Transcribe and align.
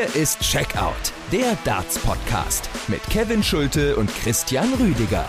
Hier 0.00 0.22
ist 0.22 0.40
Checkout, 0.40 1.12
der 1.30 1.58
Darts-Podcast 1.64 2.70
mit 2.88 3.02
Kevin 3.10 3.42
Schulte 3.42 3.96
und 3.96 4.10
Christian 4.22 4.72
Rüdiger. 4.74 5.26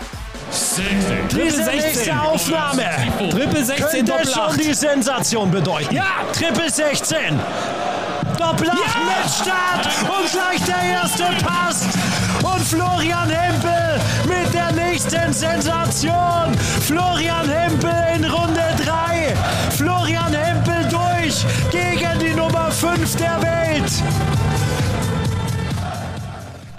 16. 0.50 1.28
Triple 1.28 1.64
16. 1.64 2.18
Aufnahme. 2.18 2.84
Triple 3.30 3.64
16 3.64 4.06
Könnte 4.06 4.30
schon 4.30 4.56
die 4.56 4.72
Sensation 4.72 5.50
bedeuten. 5.50 5.94
Ja, 5.94 6.24
Triple 6.32 6.70
16. 6.70 7.38
Doppelacht 8.38 8.78
ja! 8.78 9.20
mit 9.20 9.30
Start 9.30 9.88
und 10.08 10.32
gleich 10.32 10.62
der 10.64 10.82
erste 10.90 11.24
Pass. 11.44 11.84
Und 12.42 12.62
Florian 12.62 13.28
Hempel 13.28 14.00
mit 14.24 14.54
der 14.54 14.72
nächsten 14.72 15.32
Sensation. 15.34 16.56
Florian 16.86 17.48
Hempel 17.48 17.92
in 18.16 18.24
Runde 18.24 18.74
3. 18.82 19.36
Florian 19.76 20.32
Hempel 20.32 20.88
durch 20.88 21.44
5 22.82 23.14
der 23.14 23.40
Welt. 23.40 24.71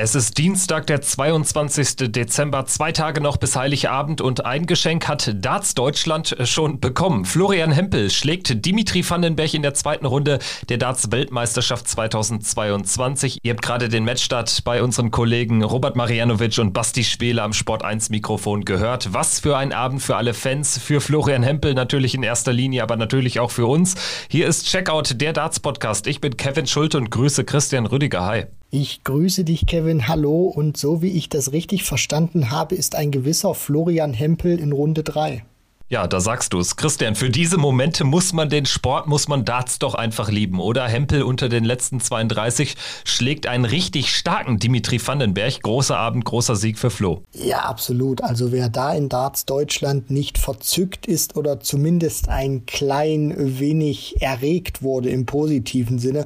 Es 0.04 0.16
ist 0.16 0.38
Dienstag, 0.38 0.86
der 0.88 1.02
22. 1.02 2.12
Dezember, 2.12 2.66
zwei 2.66 2.92
Tage 2.92 3.22
noch 3.22 3.38
bis 3.38 3.56
Heiligabend 3.56 4.20
und 4.20 4.46
ein 4.46 4.66
Geschenk 4.66 5.08
hat 5.08 5.34
Darts 5.34 5.76
Deutschland 5.76 6.36
schon 6.44 6.82
bekommen. 6.82 7.24
Florian 7.24 7.72
Hempel 7.72 8.10
schlägt 8.10 8.66
Dimitri 8.66 9.10
Vandenberg 9.10 9.54
in 9.54 9.62
der 9.62 9.76
zweiten 9.76 10.06
Runde 10.06 10.40
der 10.68 10.78
Darts 10.78 11.10
Weltmeisterschaft 11.14 11.88
2022. 11.88 13.40
Ihr 13.44 13.54
habt 13.54 13.62
gerade 13.62 13.88
den 13.88 14.04
Matchstart 14.04 14.66
bei 14.66 14.84
unseren 14.84 15.10
Kollegen 15.10 15.64
Robert 15.64 15.96
Marianovic 15.96 16.58
und 16.58 16.74
Basti 16.74 17.06
Spele 17.06 17.42
am 17.42 17.54
Sport 17.54 17.86
1 17.86 18.10
Mikrofon 18.10 18.66
gehört. 18.66 19.14
Was 19.14 19.40
für 19.40 19.56
ein 19.56 19.72
Abend 19.72 20.02
für 20.02 20.18
alle 20.18 20.34
Fans, 20.34 20.78
für 20.80 21.00
Florian 21.00 21.44
Hempel 21.44 21.76
natürlich 21.76 22.14
in 22.14 22.24
erster 22.24 22.52
Linie, 22.52 22.84
aber 22.84 22.98
natürlich 22.98 23.40
auch 23.40 23.52
für 23.52 23.68
uns. 23.68 23.96
Hier 24.28 24.50
ist 24.50 24.68
Checkout, 24.68 25.22
der 25.22 25.32
Darts 25.32 25.62
Podcast. 25.62 26.08
Ich 26.08 26.20
bin 26.20 26.36
Kevin 26.36 26.68
Schulte 26.68 26.98
und 26.98 27.10
grüße 27.10 27.46
Christian 27.46 27.86
Rüdiger. 27.86 28.26
Hi. 28.26 28.48
Ich 28.76 29.04
grüße 29.04 29.44
dich, 29.44 29.68
Kevin. 29.68 30.08
Hallo. 30.08 30.46
Und 30.46 30.78
so 30.78 31.04
wie 31.04 31.12
ich 31.12 31.30
das 31.30 31.52
richtig 31.52 31.84
verstanden 31.84 32.50
habe, 32.50 32.74
ist 32.74 32.96
ein 32.96 33.12
gewisser 33.12 33.54
Florian 33.54 34.16
Hempel 34.16 34.60
in 34.60 34.72
Runde 34.72 35.04
3. 35.04 35.46
Ja, 35.90 36.08
da 36.08 36.20
sagst 36.20 36.54
du 36.54 36.60
es. 36.60 36.76
Christian, 36.76 37.14
für 37.14 37.30
diese 37.30 37.60
Momente 37.60 38.04
muss 38.04 38.34
man 38.34 38.50
den 38.50 38.66
Sport, 38.66 39.06
muss 39.06 39.28
man 39.28 39.46
Darts 39.46 39.78
doch 39.78 39.94
einfach 39.94 40.32
lieben, 40.32 40.60
oder? 40.60 40.88
Hempel 40.88 41.22
unter 41.22 41.50
den 41.50 41.66
letzten 41.66 42.00
32 42.00 42.76
schlägt 43.04 43.46
einen 43.46 43.66
richtig 43.66 44.16
starken 44.16 44.58
Dimitri 44.58 45.00
Vandenberg. 45.06 45.62
Großer 45.62 45.96
Abend, 45.96 46.26
großer 46.26 46.56
Sieg 46.56 46.80
für 46.80 46.90
Flo. 46.90 47.22
Ja, 47.32 47.60
absolut. 47.60 48.24
Also 48.24 48.52
wer 48.52 48.70
da 48.70 48.92
in 48.96 49.08
Darts 49.08 49.46
Deutschland 49.46 50.10
nicht 50.10 50.40
verzückt 50.40 51.06
ist 51.06 51.36
oder 51.36 51.60
zumindest 51.60 52.28
ein 52.28 52.66
klein 52.66 53.36
wenig 53.38 54.20
erregt 54.20 54.82
wurde 54.82 55.12
im 55.12 55.28
positiven 55.28 56.00
Sinne, 56.00 56.26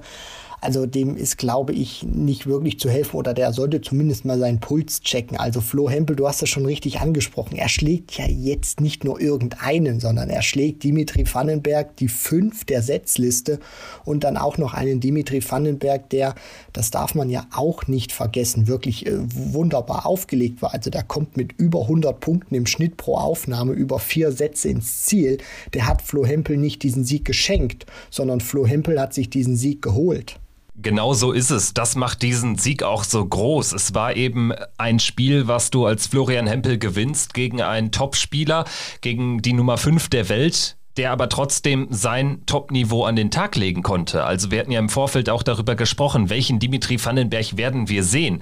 also 0.67 0.85
dem 0.85 1.15
ist, 1.15 1.37
glaube 1.37 1.71
ich, 1.71 2.03
nicht 2.03 2.45
wirklich 2.45 2.77
zu 2.77 2.89
helfen 2.89 3.15
oder 3.15 3.33
der 3.33 3.53
sollte 3.53 3.79
zumindest 3.79 4.25
mal 4.25 4.37
seinen 4.37 4.59
Puls 4.59 4.99
checken. 4.99 5.37
Also 5.37 5.61
Flo 5.61 5.89
Hempel, 5.89 6.17
du 6.17 6.27
hast 6.27 6.41
das 6.41 6.49
schon 6.49 6.65
richtig 6.65 6.99
angesprochen. 6.99 7.55
Er 7.55 7.69
schlägt 7.69 8.17
ja 8.17 8.25
jetzt 8.27 8.81
nicht 8.81 9.05
nur 9.05 9.21
irgendeinen, 9.21 10.01
sondern 10.01 10.29
er 10.29 10.41
schlägt 10.41 10.83
Dimitri 10.83 11.23
Vandenberg 11.25 11.95
die 11.95 12.09
fünf 12.09 12.65
der 12.65 12.81
Setzliste 12.81 13.59
und 14.03 14.25
dann 14.25 14.35
auch 14.35 14.57
noch 14.57 14.73
einen 14.73 14.99
Dimitri 14.99 15.41
Vandenberg, 15.41 16.09
der, 16.09 16.35
das 16.73 16.91
darf 16.91 17.15
man 17.15 17.29
ja 17.29 17.47
auch 17.55 17.87
nicht 17.87 18.11
vergessen, 18.11 18.67
wirklich 18.67 19.07
äh, 19.07 19.19
wunderbar 19.19 20.05
aufgelegt 20.05 20.61
war. 20.61 20.73
Also 20.73 20.89
der 20.89 21.03
kommt 21.03 21.37
mit 21.37 21.53
über 21.53 21.83
100 21.83 22.19
Punkten 22.19 22.55
im 22.55 22.65
Schnitt 22.65 22.97
pro 22.97 23.15
Aufnahme 23.15 23.71
über 23.71 23.99
vier 23.99 24.33
Sätze 24.33 24.67
ins 24.67 25.05
Ziel. 25.05 25.37
Der 25.73 25.87
hat 25.87 26.01
Flo 26.01 26.25
Hempel 26.25 26.57
nicht 26.57 26.83
diesen 26.83 27.05
Sieg 27.05 27.23
geschenkt, 27.23 27.85
sondern 28.09 28.41
Flo 28.41 28.67
Hempel 28.67 28.99
hat 28.99 29.13
sich 29.13 29.29
diesen 29.29 29.55
Sieg 29.55 29.81
geholt. 29.81 30.41
Genau 30.79 31.15
so 31.15 31.31
ist 31.31 31.49
es. 31.49 31.73
Das 31.73 31.95
macht 31.95 32.21
diesen 32.21 32.55
Sieg 32.55 32.83
auch 32.83 33.03
so 33.03 33.25
groß. 33.25 33.73
Es 33.73 33.95
war 33.95 34.15
eben 34.15 34.53
ein 34.77 34.99
Spiel, 34.99 35.47
was 35.47 35.71
du 35.71 35.87
als 35.87 36.05
Florian 36.05 36.45
Hempel 36.45 36.77
gewinnst 36.77 37.33
gegen 37.33 37.63
einen 37.63 37.91
Topspieler, 37.91 38.63
gegen 39.01 39.41
die 39.41 39.53
Nummer 39.53 39.77
5 39.77 40.09
der 40.09 40.29
Welt 40.29 40.77
der 40.97 41.11
aber 41.11 41.29
trotzdem 41.29 41.87
sein 41.91 42.41
Top-Niveau 42.45 43.05
an 43.05 43.15
den 43.15 43.31
Tag 43.31 43.55
legen 43.55 43.83
konnte. 43.83 44.23
Also 44.23 44.51
wir 44.51 44.59
hatten 44.59 44.71
ja 44.71 44.79
im 44.79 44.89
Vorfeld 44.89 45.29
auch 45.29 45.43
darüber 45.43 45.75
gesprochen, 45.75 46.29
welchen 46.29 46.59
Dimitri 46.59 47.03
Vandenberg 47.03 47.55
werden 47.55 47.87
wir 47.87 48.03
sehen. 48.03 48.39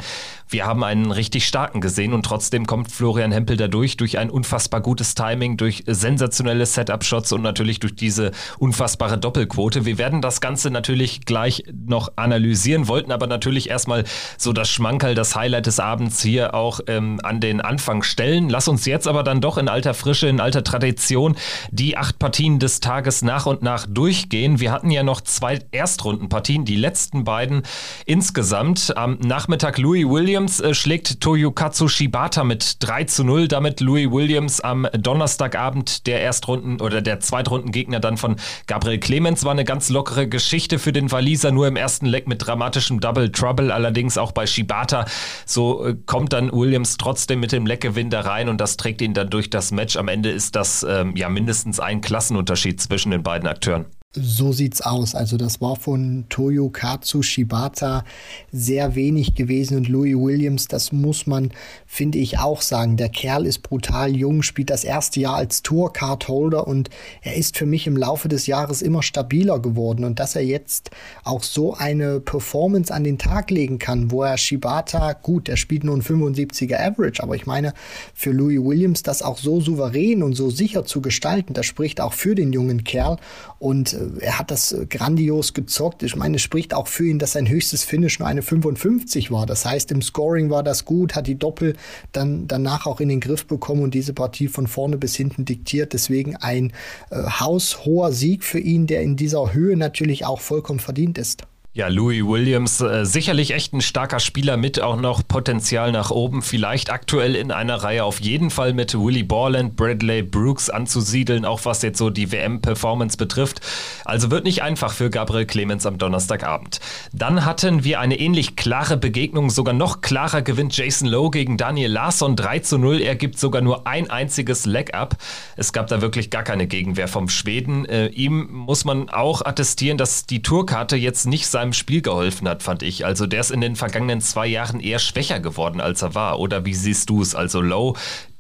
Wir 0.48 0.66
haben 0.66 0.84
einen 0.84 1.12
richtig 1.12 1.48
starken 1.48 1.82
gesehen 1.82 2.14
und 2.14 2.24
trotzdem 2.24 2.68
kommt 2.68 2.92
Florian 2.92 3.32
Hempel 3.32 3.58
dadurch 3.58 3.98
durch 3.98 4.20
ein 4.20 4.30
unfassbar 4.30 4.80
gutes 4.80 5.16
Timing, 5.16 5.58
durch 5.58 5.84
sensationelle 5.88 6.66
Setup-Shots 6.68 7.32
und 7.32 7.42
natürlich 7.42 7.80
durch 7.80 7.96
diese 7.96 8.32
unfassbare 8.60 9.18
Doppelquote. 9.18 9.86
Wir 9.86 9.98
werden 9.98 10.22
das 10.22 10.42
Ganze 10.42 10.70
natürlich 10.70 11.26
gleich 11.26 11.64
noch 11.74 12.14
analysieren, 12.16 12.88
wollten 12.88 13.12
aber 13.12 13.26
natürlich 13.26 13.70
erstmal 13.70 14.04
so 14.38 14.54
das 14.54 14.70
Schmankerl, 14.70 15.16
das 15.16 15.36
Highlight 15.36 15.66
des 15.66 15.80
Abends 15.80 16.22
hier 16.22 16.54
auch 16.54 16.80
ähm, 16.86 17.20
an 17.24 17.40
den 17.40 17.60
Anfang 17.60 18.04
stellen. 18.04 18.48
Lass 18.50 18.68
uns 18.68 18.86
jetzt 18.86 19.08
aber 19.08 19.24
dann 19.24 19.42
doch 19.42 19.58
in 19.58 19.68
alter 19.68 19.96
Frische, 19.96 20.28
in 20.28 20.40
alter 20.40 20.64
Tradition 20.64 21.36
die 21.72 21.98
acht 21.98 22.20
Partien 22.20 22.60
des 22.60 22.82
Tages 22.82 23.24
nach 23.24 23.48
und 23.48 23.64
nach 23.64 23.88
durchgehen. 23.88 24.60
Wir 24.60 24.72
hatten 24.72 24.92
ja 24.92 25.02
noch 25.02 25.22
zwei 25.22 25.60
Erstrundenpartien, 25.72 26.66
die 26.66 26.76
letzten 26.76 27.24
beiden 27.24 27.64
insgesamt. 28.06 28.96
Am 28.96 29.18
Nachmittag 29.20 29.80
Louis 29.80 30.06
Williams 30.06 30.35
Williams 30.36 30.60
äh, 30.60 30.74
schlägt 30.74 31.22
Toyokatsu 31.22 31.88
Shibata 31.88 32.44
mit 32.44 32.84
3 32.84 33.06
zu 33.06 33.24
0. 33.24 33.48
Damit 33.48 33.80
Louis 33.80 34.12
Williams 34.12 34.60
am 34.60 34.86
Donnerstagabend 34.92 36.08
der 36.08 36.22
Erstrunden- 36.22 36.82
oder 36.82 37.02
der 37.02 37.22
Zweitrundengegner 37.22 38.02
dann 38.02 38.18
von 38.18 38.36
Gabriel 38.68 39.00
Clemens. 39.00 39.46
War 39.46 39.54
eine 39.54 39.64
ganz 39.64 39.88
lockere 39.88 40.28
Geschichte 40.28 40.78
für 40.78 40.92
den 40.92 41.10
Waliser, 41.10 41.54
nur 41.54 41.70
im 41.70 41.78
ersten 41.78 42.06
Leck 42.06 42.28
mit 42.28 42.46
dramatischem 42.46 43.00
Double 43.00 43.32
Trouble. 43.32 43.72
Allerdings 43.72 44.18
auch 44.18 44.34
bei 44.34 44.46
Shibata. 44.46 45.06
So 45.46 45.86
äh, 45.86 45.96
kommt 46.06 46.34
dann 46.34 46.52
Williams 46.52 46.98
trotzdem 46.98 47.40
mit 47.40 47.54
dem 47.54 47.66
Leckgewinn 47.66 48.10
da 48.10 48.20
rein 48.20 48.50
und 48.50 48.60
das 48.60 48.76
trägt 48.76 49.02
ihn 49.02 49.14
dann 49.14 49.30
durch 49.30 49.50
das 49.50 49.72
Match. 49.72 49.96
Am 49.96 50.10
Ende 50.10 50.32
ist 50.32 50.58
das 50.58 50.84
ähm, 50.84 51.16
ja 51.16 51.30
mindestens 51.30 51.80
ein 51.80 52.02
Klassenunterschied 52.02 52.82
zwischen 52.82 53.12
den 53.12 53.24
beiden 53.24 53.48
Akteuren. 53.48 53.86
So 54.18 54.54
sieht's 54.54 54.80
aus. 54.82 55.14
Also 55.14 55.36
das 55.36 55.60
war 55.60 55.76
von 55.76 56.24
Toyo 56.30 56.70
Katsu 56.70 57.22
Shibata 57.22 58.06
sehr 58.50 58.96
wenig 58.96 59.36
gewesen 59.36 59.76
und 59.76 59.90
Louis 59.90 60.16
Williams, 60.16 60.70
das 60.70 60.94
muss 60.94 61.28
man, 61.28 61.52
finde 61.86 62.20
ich, 62.20 62.40
auch 62.40 62.62
sagen. 62.62 62.96
Der 62.96 63.10
Kerl 63.10 63.46
ist 63.46 63.62
brutal 63.62 64.16
jung, 64.16 64.42
spielt 64.42 64.70
das 64.70 64.86
erste 64.86 65.20
Jahr 65.20 65.36
als 65.36 65.64
Tour-Card-Holder 65.64 66.66
und 66.66 66.90
er 67.24 67.36
ist 67.36 67.58
für 67.58 67.66
mich 67.66 67.88
im 67.88 67.98
Laufe 67.98 68.30
des 68.30 68.48
Jahres 68.48 68.82
immer 68.82 69.04
stabiler 69.04 69.60
geworden 69.60 70.06
und 70.06 70.18
dass 70.18 70.38
er 70.38 70.46
jetzt 70.46 70.92
auch 71.26 71.44
so 71.44 71.74
eine 71.74 72.22
Performance 72.22 72.94
an 72.94 73.04
den 73.04 73.18
Tag 73.18 73.52
legen 73.52 73.80
kann, 73.80 74.12
wo 74.12 74.24
er 74.24 74.38
Shibata, 74.38 75.12
gut, 75.12 75.50
der 75.50 75.58
spielt 75.58 75.84
nur 75.84 75.96
ein 75.96 76.02
75er 76.02 76.80
Average, 76.80 77.22
aber 77.22 77.36
ich 77.36 77.46
meine, 77.46 77.74
für 78.14 78.32
Louis 78.32 78.64
Williams 78.64 79.04
das 79.04 79.22
auch 79.22 79.38
so 79.38 79.60
souverän 79.60 80.24
und 80.24 80.36
so 80.36 80.50
sicher 80.50 80.86
zu 80.86 81.02
gestalten, 81.02 81.54
das 81.54 81.66
spricht 81.66 82.00
auch 82.00 82.14
für 82.14 82.34
den 82.34 82.54
jungen 82.54 82.86
Kerl 82.86 83.18
und 83.60 83.94
äh, 83.94 84.20
er 84.20 84.40
hat 84.40 84.52
das 84.52 84.72
äh, 84.72 84.86
grandios 84.86 85.54
gezockt. 85.54 86.04
Ich 86.04 86.16
meine, 86.16 86.36
es 86.38 86.42
spricht 86.42 86.74
auch 86.74 86.88
für 86.88 87.06
ihn, 87.06 87.20
dass 87.20 87.34
sein 87.34 87.48
höchstes 87.48 87.84
Finish 87.84 88.20
nur 88.20 88.28
eine 88.28 88.42
55 88.42 89.32
war. 89.32 89.46
Das 89.46 89.66
heißt, 89.66 89.92
im 89.92 90.02
Scoring 90.02 90.50
war 90.50 90.64
das 90.64 90.86
gut, 90.86 91.16
hat 91.16 91.28
die 91.28 91.40
Doppel 91.40 91.76
dann 92.12 92.48
danach 92.48 92.86
auch 92.86 93.00
in 93.00 93.10
den 93.10 93.20
Griff 93.20 93.46
bekommen 93.46 93.84
und 93.84 93.94
diese 93.94 94.14
Partie 94.14 94.48
von 94.48 94.68
vorne 94.68 94.98
bis 94.98 95.16
hinten 95.16 95.46
diktiert. 95.46 95.94
Deswegen 95.94 96.36
ein 96.36 96.74
äh, 97.10 97.24
haushoher 97.24 98.12
Sieg 98.12 98.44
für 98.44 98.60
ihn, 98.60 98.88
der 98.88 99.02
in 99.02 99.16
dieser 99.16 99.54
Höhe 99.54 99.78
natürlich 99.78 100.26
auch 100.26 100.42
vollkommen 100.42 100.80
verdient 100.80 101.18
ist. 101.18 101.44
Ja, 101.78 101.90
Louis 101.90 102.24
Williams, 102.26 102.80
äh, 102.80 103.06
sicherlich 103.06 103.54
echt 103.54 103.74
ein 103.74 103.82
starker 103.82 104.22
Spieler 104.22 104.56
mit 104.56 104.80
auch 104.80 104.96
noch 104.96 105.28
Potenzial 105.28 105.92
nach 105.92 106.10
oben. 106.10 106.42
Vielleicht 106.42 106.90
aktuell 106.90 107.36
in 107.36 107.52
einer 107.52 107.76
Reihe 107.76 108.06
auf 108.06 108.22
jeden 108.22 108.50
Fall 108.50 108.74
mit 108.74 108.98
Willie 108.98 109.26
Borland, 109.26 109.76
Bradley 109.76 110.24
Brooks 110.24 110.70
anzusiedeln, 110.70 111.44
auch 111.44 111.66
was 111.66 111.82
jetzt 111.82 111.98
so 111.98 112.10
die 112.10 112.32
WM-Performance 112.32 113.18
betrifft. 113.18 113.60
Also 114.06 114.32
wird 114.32 114.46
nicht 114.46 114.64
einfach 114.64 114.94
für 114.94 115.10
Gabriel 115.10 115.46
Clemens 115.46 115.86
am 115.86 115.98
Donnerstagabend. 115.98 116.80
Dann 117.12 117.44
hatten 117.44 117.84
wir 117.84 118.00
eine 118.00 118.22
ähnlich 118.22 118.56
klare 118.56 118.96
Begegnung. 118.96 119.50
Sogar 119.50 119.74
noch 119.74 120.00
klarer 120.00 120.44
gewinnt 120.44 120.78
Jason 120.78 121.10
Lowe 121.10 121.32
gegen 121.32 121.58
Daniel 121.58 121.92
Larsson 121.92 122.38
3 122.38 122.60
zu 122.60 122.78
0. 122.78 123.02
Er 123.02 123.18
gibt 123.18 123.38
sogar 123.38 123.62
nur 123.62 123.86
ein 123.86 124.10
einziges 124.10 124.66
Leg-Up. 124.66 125.18
Es 125.58 125.74
gab 125.74 125.88
da 125.88 126.00
wirklich 126.00 126.30
gar 126.30 126.44
keine 126.44 126.68
Gegenwehr 126.68 127.10
vom 127.10 127.28
Schweden. 127.28 127.84
Äh, 127.84 128.08
ihm 128.08 128.48
muss 128.50 128.86
man 128.86 129.10
auch 129.10 129.42
attestieren, 129.42 129.98
dass 129.98 130.26
die 130.26 130.42
Tourkarte 130.42 130.96
jetzt 130.96 131.28
nicht 131.28 131.48
sein 131.48 131.65
seinem 131.66 131.74
Spiel 131.74 132.02
geholfen 132.02 132.48
hat, 132.48 132.64
fand 132.64 132.84
ich. 132.84 133.06
Also 133.06 133.26
der 133.26 133.42
ist 133.42 133.52
in 133.52 133.62
den 133.62 133.76
vergangenen 133.76 134.22
zwei 134.22 134.48
Jahren 134.48 134.80
eher 134.80 135.00
schwächer 135.00 135.40
geworden, 135.40 135.82
als 135.82 136.02
er 136.02 136.16
war. 136.16 136.40
Oder 136.40 136.66
wie 136.66 136.74
siehst 136.74 137.10
du 137.10 137.22
es? 137.22 137.36
Also 137.36 137.62
Low 137.62 137.96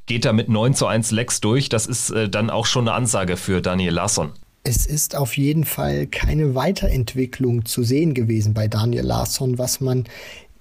geht 0.06 0.25
da 0.25 0.33
mit 0.33 0.50
9 0.50 0.75
zu 0.75 0.86
1 0.86 1.12
Lex 1.12 1.42
durch. 1.42 1.69
Das 1.69 1.88
ist 1.88 2.12
äh, 2.12 2.30
dann 2.30 2.50
auch 2.50 2.66
schon 2.66 2.88
eine 2.88 2.95
Ansage 2.95 3.38
für 3.38 3.62
Daniel 3.62 3.94
Larsson. 3.94 4.31
Es 4.63 4.86
ist 4.86 5.16
auf 5.16 5.38
jeden 5.38 5.63
Fall 5.63 6.07
keine 6.07 6.56
Weiterentwicklung 6.56 7.66
zu 7.66 7.83
sehen 7.83 8.13
gewesen 8.13 8.54
bei 8.54 8.68
Daniel 8.68 9.06
Larsson, 9.06 9.57
was 9.57 9.80
man 9.80 10.06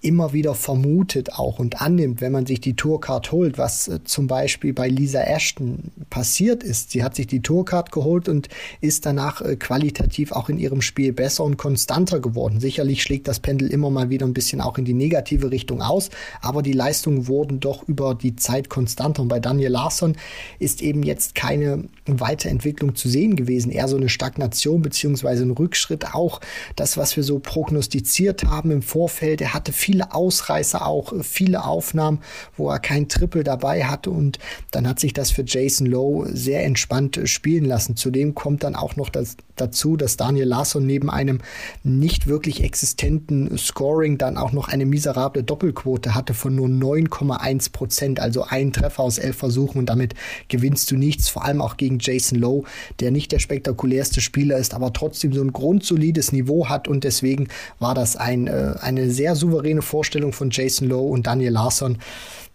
immer 0.05 0.33
wieder 0.33 0.55
vermutet 0.55 1.33
auch 1.33 1.59
und 1.59 1.81
annimmt, 1.81 2.21
wenn 2.21 2.33
man 2.33 2.47
sich 2.47 2.61
die 2.61 2.77
Tourcard 2.77 3.33
holt, 3.33 3.59
was 3.59 3.89
äh, 3.89 4.05
zum 4.05 4.27
Beispiel 4.27 4.73
bei 4.73 4.89
Lisa 4.89 5.23
Ashton 5.23 5.91
passiert 6.11 6.63
ist. 6.63 6.91
Sie 6.91 7.03
hat 7.03 7.17
sich 7.17 7.27
die 7.27 7.41
Tourcard 7.41 7.91
geholt 7.91 8.29
und 8.29 8.49
ist 8.81 9.07
danach 9.07 9.41
äh, 9.41 9.57
qualitativ 9.57 10.33
auch 10.33 10.49
in 10.49 10.59
ihrem 10.59 10.83
Spiel 10.83 11.13
besser 11.13 11.45
und 11.45 11.57
konstanter 11.57 12.21
geworden. 12.21 12.61
Sicherlich 12.61 13.03
schlägt 13.03 13.29
das 13.29 13.41
Pendel 13.41 13.69
immer 13.69 13.91
mal 13.91 14.11
wieder 14.11 14.27
ein 14.27 14.35
bisschen 14.35 14.61
auch 14.61 14.77
in 14.77 14.85
die 14.85 14.95
negative 14.95 15.51
Richtung 15.51 15.81
aus, 15.81 16.11
aber 16.43 16.63
die 16.63 16.73
Leistungen 16.73 17.27
wurden 17.27 17.61
doch 17.61 17.89
über 17.89 18.15
die 18.15 18.37
Zeit 18.37 18.69
konstanter. 18.69 19.23
Und 19.23 19.29
bei 19.29 19.41
Daniel 19.41 19.71
Larsson 19.71 20.17
ist 20.59 20.83
eben 20.83 21.03
jetzt 21.03 21.35
keine 21.35 21.85
Weiterentwicklung 22.07 22.95
zu 22.95 23.09
sehen 23.09 23.37
gewesen, 23.37 23.71
eher 23.71 23.89
so 23.89 23.97
eine 23.97 24.11
Stagnation 24.11 24.83
beziehungsweise 24.83 25.45
ein 25.45 25.51
Rückschritt. 25.51 26.15
Auch 26.15 26.41
das, 26.77 26.99
was 26.99 27.17
wir 27.17 27.23
so 27.23 27.39
prognostiziert 27.39 28.45
haben 28.45 28.71
im 28.71 28.83
Vorfeld. 28.83 29.41
Er 29.41 29.55
hatte 29.55 29.73
viele 29.95 30.13
Ausreißer 30.13 30.85
auch, 30.85 31.13
viele 31.23 31.65
Aufnahmen, 31.65 32.19
wo 32.57 32.69
er 32.69 32.81
kein 32.81 33.09
Triple 33.09 33.45
dabei 33.45 33.85
hatte. 33.85 34.11
Und 34.11 34.41
dann 34.73 34.89
hat 34.89 34.99
sich 34.99 35.13
das 35.13 35.31
für 35.31 35.45
Jason 35.47 35.87
Lowe 35.87 36.29
sehr 36.35 36.65
entspannt 36.65 37.21
spielen 37.27 37.65
lassen. 37.65 37.95
Zudem 37.95 38.35
kommt 38.35 38.65
dann 38.65 38.75
auch 38.75 38.97
noch 38.97 39.09
das, 39.09 39.37
dazu, 39.55 39.97
dass 39.97 40.17
Daniel 40.17 40.49
Larsson 40.49 40.85
neben 40.85 41.11
einem 41.11 41.39
nicht 41.85 42.27
wirklich 42.27 42.65
existenten 42.65 43.57
Scoring 43.57 44.19
dann 44.19 44.37
auch 44.37 44.51
noch 44.51 44.69
eine 44.69 44.85
miserable 44.85 45.45
Doppelquote 45.45 46.17
hatte 46.17 46.35
von 46.35 46.57
nur 46.57 46.67
9,1 46.67 47.71
Prozent, 47.71 48.19
also 48.19 48.43
ein 48.43 48.73
Treffer 48.73 49.05
aus 49.05 49.19
elf 49.19 49.37
Versuchen 49.37 49.79
und 49.79 49.87
damit 49.87 50.15
gewinnst 50.49 50.91
du 50.91 50.97
nichts, 50.97 51.29
vor 51.29 51.45
allem 51.45 51.61
auch 51.61 51.77
gegen 51.77 51.99
Jason 52.01 52.39
Lowe, 52.39 52.65
der 52.99 53.13
nicht 53.13 53.31
der 53.31 53.39
spektakulärste 53.39 54.21
Spieler 54.21 54.59
ist, 54.59 54.75
aber 54.75 54.93
trotzdem 54.93 55.33
so 55.33 55.41
ein 55.41 55.53
grundsolides 55.53 56.33
Niveau 56.33 56.69
hat. 56.69 56.89
Und 56.89 57.05
deswegen 57.05 57.47
war 57.79 57.95
das 57.95 58.17
ein, 58.17 58.49
äh, 58.49 58.75
eine 58.81 59.11
sehr 59.11 59.37
souveräne 59.37 59.83
Vorstellung 59.85 60.33
von 60.33 60.51
Jason 60.51 60.89
Lowe 60.89 61.11
und 61.11 61.27
Daniel 61.27 61.53
Larsson 61.53 61.99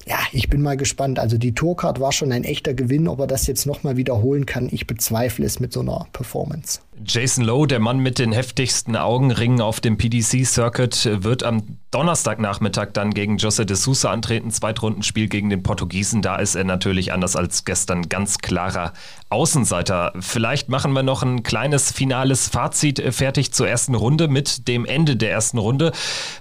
ja, 0.07 0.17
ich 0.31 0.49
bin 0.49 0.61
mal 0.61 0.77
gespannt. 0.77 1.19
Also 1.19 1.37
die 1.37 1.53
Tourcard 1.53 1.99
war 1.99 2.11
schon 2.11 2.31
ein 2.31 2.43
echter 2.43 2.73
Gewinn. 2.73 3.07
Ob 3.07 3.19
er 3.19 3.27
das 3.27 3.47
jetzt 3.47 3.65
nochmal 3.65 3.97
wiederholen 3.97 4.45
kann, 4.45 4.69
ich 4.71 4.87
bezweifle 4.87 5.45
es 5.45 5.59
mit 5.59 5.73
so 5.73 5.81
einer 5.81 6.07
Performance. 6.13 6.79
Jason 7.05 7.45
Lowe, 7.45 7.65
der 7.65 7.79
Mann 7.79 7.99
mit 7.99 8.19
den 8.19 8.33
heftigsten 8.33 8.95
Augenringen 8.95 9.61
auf 9.61 9.79
dem 9.79 9.97
PDC-Circuit, 9.97 11.23
wird 11.23 11.43
am 11.43 11.77
Donnerstagnachmittag 11.91 12.89
dann 12.93 13.13
gegen 13.13 13.37
Jose 13.37 13.65
de 13.65 13.75
Sousa 13.75 14.11
antreten. 14.11 14.51
Zweitrundenspiel 14.51 15.27
gegen 15.27 15.49
den 15.49 15.63
Portugiesen. 15.63 16.21
Da 16.21 16.35
ist 16.35 16.55
er 16.55 16.63
natürlich 16.63 17.13
anders 17.13 17.35
als 17.35 17.65
gestern 17.65 18.09
ganz 18.09 18.39
klarer 18.39 18.93
Außenseiter. 19.29 20.13
Vielleicht 20.19 20.69
machen 20.69 20.93
wir 20.93 21.01
noch 21.01 21.23
ein 21.23 21.41
kleines 21.41 21.91
finales 21.91 22.47
Fazit 22.47 23.01
fertig 23.13 23.53
zur 23.53 23.67
ersten 23.67 23.95
Runde 23.95 24.27
mit 24.27 24.67
dem 24.67 24.85
Ende 24.85 25.15
der 25.15 25.31
ersten 25.31 25.57
Runde. 25.57 25.91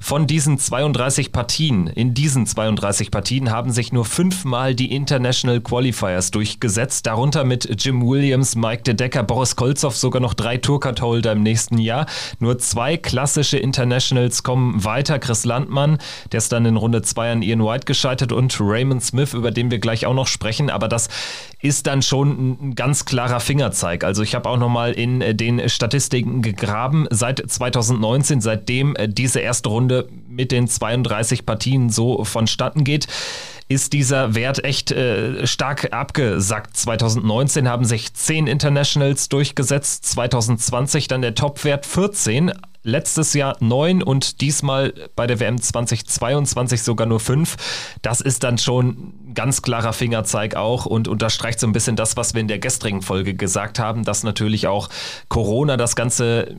Von 0.01 0.27
diesen 0.27 0.59
32 0.59 1.33
Partien, 1.33 1.87
in 1.87 2.15
diesen 2.15 2.47
32 2.47 3.11
Partien 3.11 3.51
haben 3.51 3.71
sich 3.71 3.93
nur 3.93 4.05
fünfmal 4.05 4.75
die 4.75 4.95
International 4.95 5.61
Qualifiers 5.61 6.31
durchgesetzt. 6.31 7.07
Darunter 7.07 7.45
mit 7.45 7.83
Jim 7.83 8.07
Williams, 8.07 8.55
Mike 8.57 8.83
De 8.83 8.95
Decker, 8.95 9.23
Boris 9.23 9.57
Kolzow, 9.57 9.95
sogar 9.95 10.21
noch 10.21 10.35
drei 10.35 10.48
Tourcard-Holder 10.57 11.33
im 11.33 11.43
nächsten 11.43 11.79
Jahr. 11.79 12.07
Nur 12.39 12.59
zwei 12.59 12.97
klassische 12.97 13.59
Internationals 13.59 14.43
kommen 14.43 14.85
weiter. 14.85 15.19
Chris 15.19 15.45
Landmann, 15.45 15.99
der 16.33 16.39
ist 16.39 16.53
dann 16.53 16.65
in 16.65 16.77
Runde 16.77 17.03
2 17.03 17.33
an 17.33 17.43
Ian 17.43 17.65
White 17.65 17.85
gescheitert 17.85 18.33
und 18.33 18.57
Raymond 18.61 19.03
Smith, 19.03 19.35
über 19.35 19.51
den 19.51 19.71
wir 19.71 19.79
gleich 19.79 20.07
auch 20.07 20.15
noch 20.15 20.27
sprechen. 20.27 20.71
Aber 20.71 20.89
das 20.89 21.09
ist 21.61 21.87
dann 21.87 22.03
schon 22.03 22.69
ein 22.71 22.75
ganz 22.75 23.05
klarer 23.05 23.41
Fingerzeig. 23.41 24.05
Also 24.05 24.23
ich 24.23 24.35
habe 24.35 24.49
auch 24.49 24.57
nochmal 24.57 24.93
in 24.93 25.21
äh, 25.21 25.35
den 25.35 25.69
Statistiken 25.69 26.41
gegraben. 26.41 27.07
Seit 27.11 27.43
2019, 27.47 28.41
seitdem 28.41 28.97
äh, 28.97 29.09
diese 29.09 29.41
erste 29.41 29.69
Runde 29.69 30.09
mit 30.29 30.53
den 30.53 30.69
32 30.69 31.45
Partien 31.45 31.91
so 31.91 32.25
vonstatten 32.25 32.85
geht, 32.85 33.09
ist 33.69 33.93
dieser 33.93 34.35
Wert 34.35 34.65
echt 34.65 34.91
äh, 34.91 35.47
stark 35.47 35.93
abgesackt. 35.93 36.77
2019 36.77 37.69
haben 37.69 37.85
sich 37.85 38.15
10 38.15 38.47
Internationals 38.47 39.29
durchgesetzt, 39.29 40.07
2020 40.07 41.09
dann 41.09 41.23
der 41.23 41.35
Topwert 41.35 41.85
14 41.85 42.53
letztes 42.83 43.35
Jahr 43.35 43.57
9 43.61 44.03
und 44.03 44.41
diesmal 44.41 44.95
bei 45.15 45.27
der 45.27 45.41
WM 45.41 45.61
2022 45.61 46.83
sogar 46.83 47.07
nur 47.07 47.21
5. 47.21 47.57
Das 48.03 48.21
ist 48.21 48.45
dann 48.45 48.57
schon 48.57 49.13
ganz 49.35 49.63
klarer 49.63 49.93
Fingerzeig 49.93 50.57
auch 50.57 50.87
und 50.87 51.07
unterstreicht 51.07 51.61
so 51.61 51.67
ein 51.67 51.73
bisschen 51.73 51.97
das, 51.97 52.17
was 52.17 52.35
wir 52.35 52.41
in 52.41 52.49
der 52.49 52.59
gestrigen 52.59 53.03
Folge 53.03 53.35
gesagt 53.35 53.79
haben, 53.79 54.05
dass 54.05 54.23
natürlich 54.23 54.67
auch 54.67 54.89
Corona 55.29 55.77
das 55.77 55.97
Ganze 55.97 56.57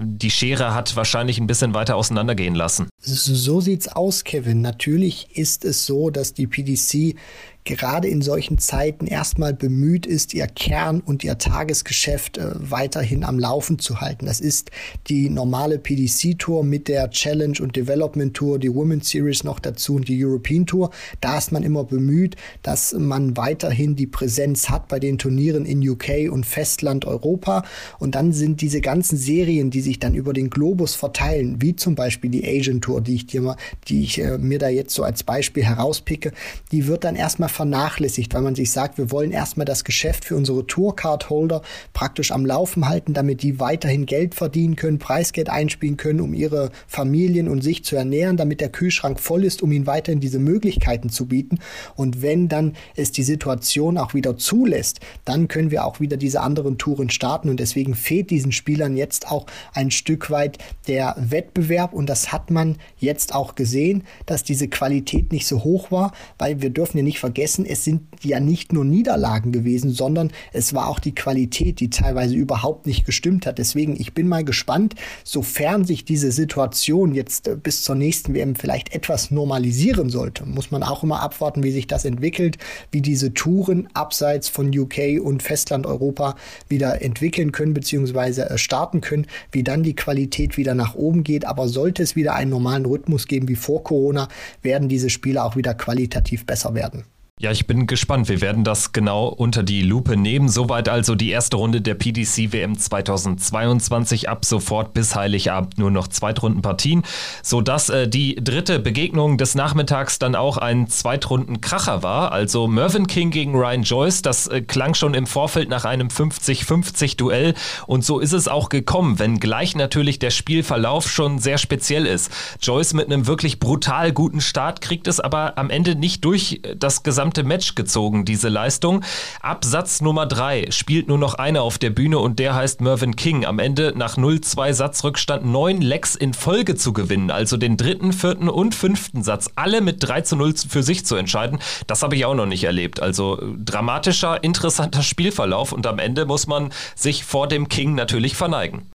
die 0.00 0.30
Schere 0.30 0.74
hat 0.74 0.96
wahrscheinlich 0.96 1.38
ein 1.38 1.46
bisschen 1.46 1.74
weiter 1.74 1.96
auseinandergehen 1.96 2.54
lassen. 2.54 2.88
So 2.98 3.60
sieht's 3.60 3.88
aus, 3.88 4.24
Kevin. 4.24 4.60
Natürlich 4.60 5.36
ist 5.36 5.64
es 5.64 5.86
so, 5.86 6.10
dass 6.10 6.34
die 6.34 6.46
PDC 6.46 7.16
gerade 7.64 8.08
in 8.08 8.22
solchen 8.22 8.58
Zeiten 8.58 9.06
erstmal 9.06 9.54
bemüht 9.54 10.04
ist, 10.04 10.34
ihr 10.34 10.46
Kern 10.46 11.00
und 11.00 11.22
ihr 11.22 11.38
Tagesgeschäft 11.38 12.38
äh, 12.38 12.50
weiterhin 12.58 13.24
am 13.24 13.38
Laufen 13.38 13.78
zu 13.78 14.00
halten. 14.00 14.26
Das 14.26 14.40
ist 14.40 14.70
die 15.08 15.30
normale 15.30 15.78
PDC-Tour 15.78 16.64
mit 16.64 16.88
der 16.88 17.10
Challenge 17.10 17.56
und 17.60 17.76
Development 17.76 18.34
Tour, 18.34 18.58
die 18.58 18.74
Women's 18.74 19.10
Series 19.10 19.44
noch 19.44 19.60
dazu 19.60 19.94
und 19.94 20.08
die 20.08 20.24
European 20.24 20.66
Tour. 20.66 20.90
Da 21.20 21.38
ist 21.38 21.52
man 21.52 21.62
immer 21.62 21.84
bemüht, 21.84 22.36
dass 22.62 22.92
man 22.94 23.36
weiterhin 23.36 23.94
die 23.94 24.06
Präsenz 24.08 24.68
hat 24.68 24.88
bei 24.88 24.98
den 24.98 25.18
Turnieren 25.18 25.64
in 25.64 25.88
UK 25.88 26.30
und 26.30 26.44
Festland 26.44 27.04
Europa. 27.04 27.64
Und 27.98 28.16
dann 28.16 28.32
sind 28.32 28.60
diese 28.60 28.80
ganzen 28.80 29.16
Serien, 29.16 29.70
die 29.70 29.82
sich 29.82 30.00
dann 30.00 30.14
über 30.14 30.32
den 30.32 30.50
Globus 30.50 30.96
verteilen, 30.96 31.62
wie 31.62 31.76
zum 31.76 31.94
Beispiel 31.94 32.30
die 32.30 32.44
Asian 32.44 32.80
Tour, 32.80 33.00
die 33.00 33.14
ich 33.14 33.26
dir 33.26 33.42
mal, 33.42 33.56
die 33.86 34.02
ich 34.02 34.18
äh, 34.18 34.38
mir 34.38 34.58
da 34.58 34.68
jetzt 34.68 34.94
so 34.94 35.04
als 35.04 35.22
Beispiel 35.22 35.64
herauspicke, 35.64 36.32
die 36.72 36.88
wird 36.88 37.04
dann 37.04 37.14
erstmal 37.14 37.51
vernachlässigt, 37.52 38.34
weil 38.34 38.42
man 38.42 38.54
sich 38.54 38.72
sagt, 38.72 38.98
wir 38.98 39.10
wollen 39.10 39.30
erstmal 39.30 39.64
das 39.64 39.84
Geschäft 39.84 40.24
für 40.24 40.36
unsere 40.36 40.66
Tourcard-Holder 40.66 41.62
praktisch 41.92 42.32
am 42.32 42.44
Laufen 42.44 42.88
halten, 42.88 43.14
damit 43.14 43.42
die 43.42 43.60
weiterhin 43.60 44.06
Geld 44.06 44.34
verdienen 44.34 44.76
können, 44.76 44.98
Preisgeld 44.98 45.48
einspielen 45.48 45.96
können, 45.96 46.20
um 46.20 46.34
ihre 46.34 46.70
Familien 46.86 47.48
und 47.48 47.62
sich 47.62 47.84
zu 47.84 47.96
ernähren, 47.96 48.36
damit 48.36 48.60
der 48.60 48.70
Kühlschrank 48.70 49.20
voll 49.20 49.44
ist, 49.44 49.62
um 49.62 49.70
ihnen 49.70 49.86
weiterhin 49.86 50.20
diese 50.20 50.38
Möglichkeiten 50.38 51.10
zu 51.10 51.26
bieten. 51.26 51.58
Und 51.94 52.22
wenn 52.22 52.48
dann 52.48 52.74
es 52.96 53.12
die 53.12 53.22
Situation 53.22 53.98
auch 53.98 54.14
wieder 54.14 54.36
zulässt, 54.36 55.00
dann 55.24 55.48
können 55.48 55.70
wir 55.70 55.84
auch 55.84 56.00
wieder 56.00 56.16
diese 56.16 56.40
anderen 56.40 56.78
Touren 56.78 57.10
starten. 57.10 57.48
Und 57.48 57.60
deswegen 57.60 57.94
fehlt 57.94 58.30
diesen 58.30 58.52
Spielern 58.52 58.96
jetzt 58.96 59.30
auch 59.30 59.46
ein 59.74 59.90
Stück 59.90 60.30
weit 60.30 60.58
der 60.88 61.14
Wettbewerb. 61.18 61.92
Und 61.92 62.08
das 62.08 62.32
hat 62.32 62.50
man 62.50 62.76
jetzt 62.98 63.34
auch 63.34 63.54
gesehen, 63.54 64.04
dass 64.26 64.42
diese 64.42 64.68
Qualität 64.68 65.32
nicht 65.32 65.46
so 65.46 65.64
hoch 65.64 65.90
war, 65.90 66.12
weil 66.38 66.62
wir 66.62 66.70
dürfen 66.70 66.98
ja 66.98 67.04
nicht 67.04 67.18
vergessen, 67.18 67.41
vergessen, 67.42 67.66
es 67.66 67.82
sind 67.82 68.02
ja 68.22 68.38
nicht 68.38 68.72
nur 68.72 68.84
Niederlagen 68.84 69.50
gewesen, 69.50 69.90
sondern 69.90 70.30
es 70.52 70.74
war 70.74 70.86
auch 70.86 71.00
die 71.00 71.14
Qualität, 71.14 71.80
die 71.80 71.90
teilweise 71.90 72.36
überhaupt 72.36 72.86
nicht 72.86 73.04
gestimmt 73.04 73.46
hat. 73.46 73.58
Deswegen, 73.58 74.00
ich 74.00 74.14
bin 74.14 74.28
mal 74.28 74.44
gespannt, 74.44 74.94
sofern 75.24 75.84
sich 75.84 76.04
diese 76.04 76.30
Situation 76.30 77.14
jetzt 77.14 77.48
äh, 77.48 77.56
bis 77.56 77.82
zur 77.82 77.96
nächsten 77.96 78.32
WM 78.34 78.54
vielleicht 78.54 78.94
etwas 78.94 79.32
normalisieren 79.32 80.08
sollte, 80.08 80.46
muss 80.46 80.70
man 80.70 80.84
auch 80.84 81.02
immer 81.02 81.20
abwarten, 81.20 81.64
wie 81.64 81.72
sich 81.72 81.88
das 81.88 82.04
entwickelt, 82.04 82.58
wie 82.92 83.00
diese 83.00 83.34
Touren 83.34 83.88
abseits 83.92 84.48
von 84.48 84.70
UK 84.76 85.20
und 85.20 85.42
Festlandeuropa 85.42 86.36
wieder 86.68 87.02
entwickeln 87.02 87.50
können 87.50 87.74
bzw. 87.74 88.42
Äh, 88.42 88.58
starten 88.58 89.00
können, 89.00 89.26
wie 89.50 89.64
dann 89.64 89.82
die 89.82 89.96
Qualität 89.96 90.56
wieder 90.56 90.74
nach 90.74 90.94
oben 90.94 91.24
geht. 91.24 91.44
Aber 91.44 91.66
sollte 91.66 92.04
es 92.04 92.14
wieder 92.14 92.34
einen 92.36 92.50
normalen 92.50 92.86
Rhythmus 92.86 93.26
geben 93.26 93.48
wie 93.48 93.56
vor 93.56 93.82
Corona, 93.82 94.28
werden 94.62 94.88
diese 94.88 95.10
Spiele 95.10 95.42
auch 95.42 95.56
wieder 95.56 95.74
qualitativ 95.74 96.46
besser 96.46 96.74
werden. 96.74 97.04
Ja, 97.40 97.50
ich 97.50 97.66
bin 97.66 97.88
gespannt. 97.88 98.28
Wir 98.28 98.40
werden 98.40 98.62
das 98.62 98.92
genau 98.92 99.26
unter 99.26 99.64
die 99.64 99.82
Lupe 99.82 100.16
nehmen. 100.16 100.48
Soweit 100.48 100.88
also 100.88 101.16
die 101.16 101.30
erste 101.30 101.56
Runde 101.56 101.80
der 101.80 101.94
PDC 101.94 102.52
WM 102.52 102.78
2022. 102.78 104.28
Ab 104.28 104.44
sofort 104.44 104.92
bis 104.92 105.16
Heiligabend 105.16 105.76
nur 105.76 105.90
noch 105.90 106.06
Zweitrundenpartien, 106.06 107.02
sodass 107.42 107.88
äh, 107.88 108.06
die 108.06 108.36
dritte 108.36 108.78
Begegnung 108.78 109.38
des 109.38 109.56
Nachmittags 109.56 110.20
dann 110.20 110.36
auch 110.36 110.56
ein 110.58 110.88
Zweitrundenkracher 110.88 112.04
war. 112.04 112.30
Also 112.30 112.68
Mervyn 112.68 113.08
King 113.08 113.30
gegen 113.30 113.56
Ryan 113.56 113.82
Joyce. 113.82 114.22
Das 114.22 114.46
äh, 114.46 114.60
klang 114.60 114.94
schon 114.94 115.14
im 115.14 115.26
Vorfeld 115.26 115.68
nach 115.68 115.84
einem 115.84 116.08
50-50 116.08 117.16
Duell. 117.16 117.54
Und 117.88 118.04
so 118.04 118.20
ist 118.20 118.34
es 118.34 118.46
auch 118.46 118.68
gekommen, 118.68 119.18
wenngleich 119.18 119.74
natürlich 119.74 120.20
der 120.20 120.30
Spielverlauf 120.30 121.10
schon 121.10 121.40
sehr 121.40 121.58
speziell 121.58 122.06
ist. 122.06 122.30
Joyce 122.60 122.92
mit 122.92 123.06
einem 123.06 123.26
wirklich 123.26 123.58
brutal 123.58 124.12
guten 124.12 124.40
Start 124.40 124.80
kriegt 124.80 125.08
es 125.08 125.18
aber 125.18 125.58
am 125.58 125.70
Ende 125.70 125.96
nicht 125.96 126.24
durch 126.24 126.60
das 126.76 127.02
gesamte 127.02 127.21
gesamte 127.22 127.44
Match 127.44 127.76
gezogen, 127.76 128.24
diese 128.24 128.48
Leistung. 128.48 129.04
Absatz 129.42 130.00
Nummer 130.00 130.26
3 130.26 130.72
spielt 130.72 131.06
nur 131.06 131.18
noch 131.18 131.34
einer 131.34 131.62
auf 131.62 131.78
der 131.78 131.90
Bühne 131.90 132.18
und 132.18 132.40
der 132.40 132.56
heißt 132.56 132.80
Mervyn 132.80 133.14
King. 133.14 133.44
Am 133.44 133.60
Ende 133.60 133.92
nach 133.94 134.16
0-2 134.16 134.72
Satzrückstand 134.72 135.46
neun 135.46 135.80
Lecks 135.80 136.16
in 136.16 136.34
Folge 136.34 136.74
zu 136.74 136.92
gewinnen, 136.92 137.30
also 137.30 137.56
den 137.56 137.76
dritten, 137.76 138.12
vierten 138.12 138.48
und 138.48 138.74
fünften 138.74 139.22
Satz, 139.22 139.50
alle 139.54 139.82
mit 139.82 139.98
3 140.00 140.22
zu 140.22 140.34
0 140.34 140.54
für 140.68 140.82
sich 140.82 141.06
zu 141.06 141.14
entscheiden, 141.14 141.60
das 141.86 142.02
habe 142.02 142.16
ich 142.16 142.24
auch 142.24 142.34
noch 142.34 142.46
nicht 142.46 142.64
erlebt. 142.64 143.00
Also 143.00 143.38
dramatischer, 143.56 144.42
interessanter 144.42 145.02
Spielverlauf 145.02 145.70
und 145.70 145.86
am 145.86 146.00
Ende 146.00 146.26
muss 146.26 146.48
man 146.48 146.70
sich 146.96 147.24
vor 147.24 147.46
dem 147.46 147.68
King 147.68 147.94
natürlich 147.94 148.34
verneigen. 148.34 148.90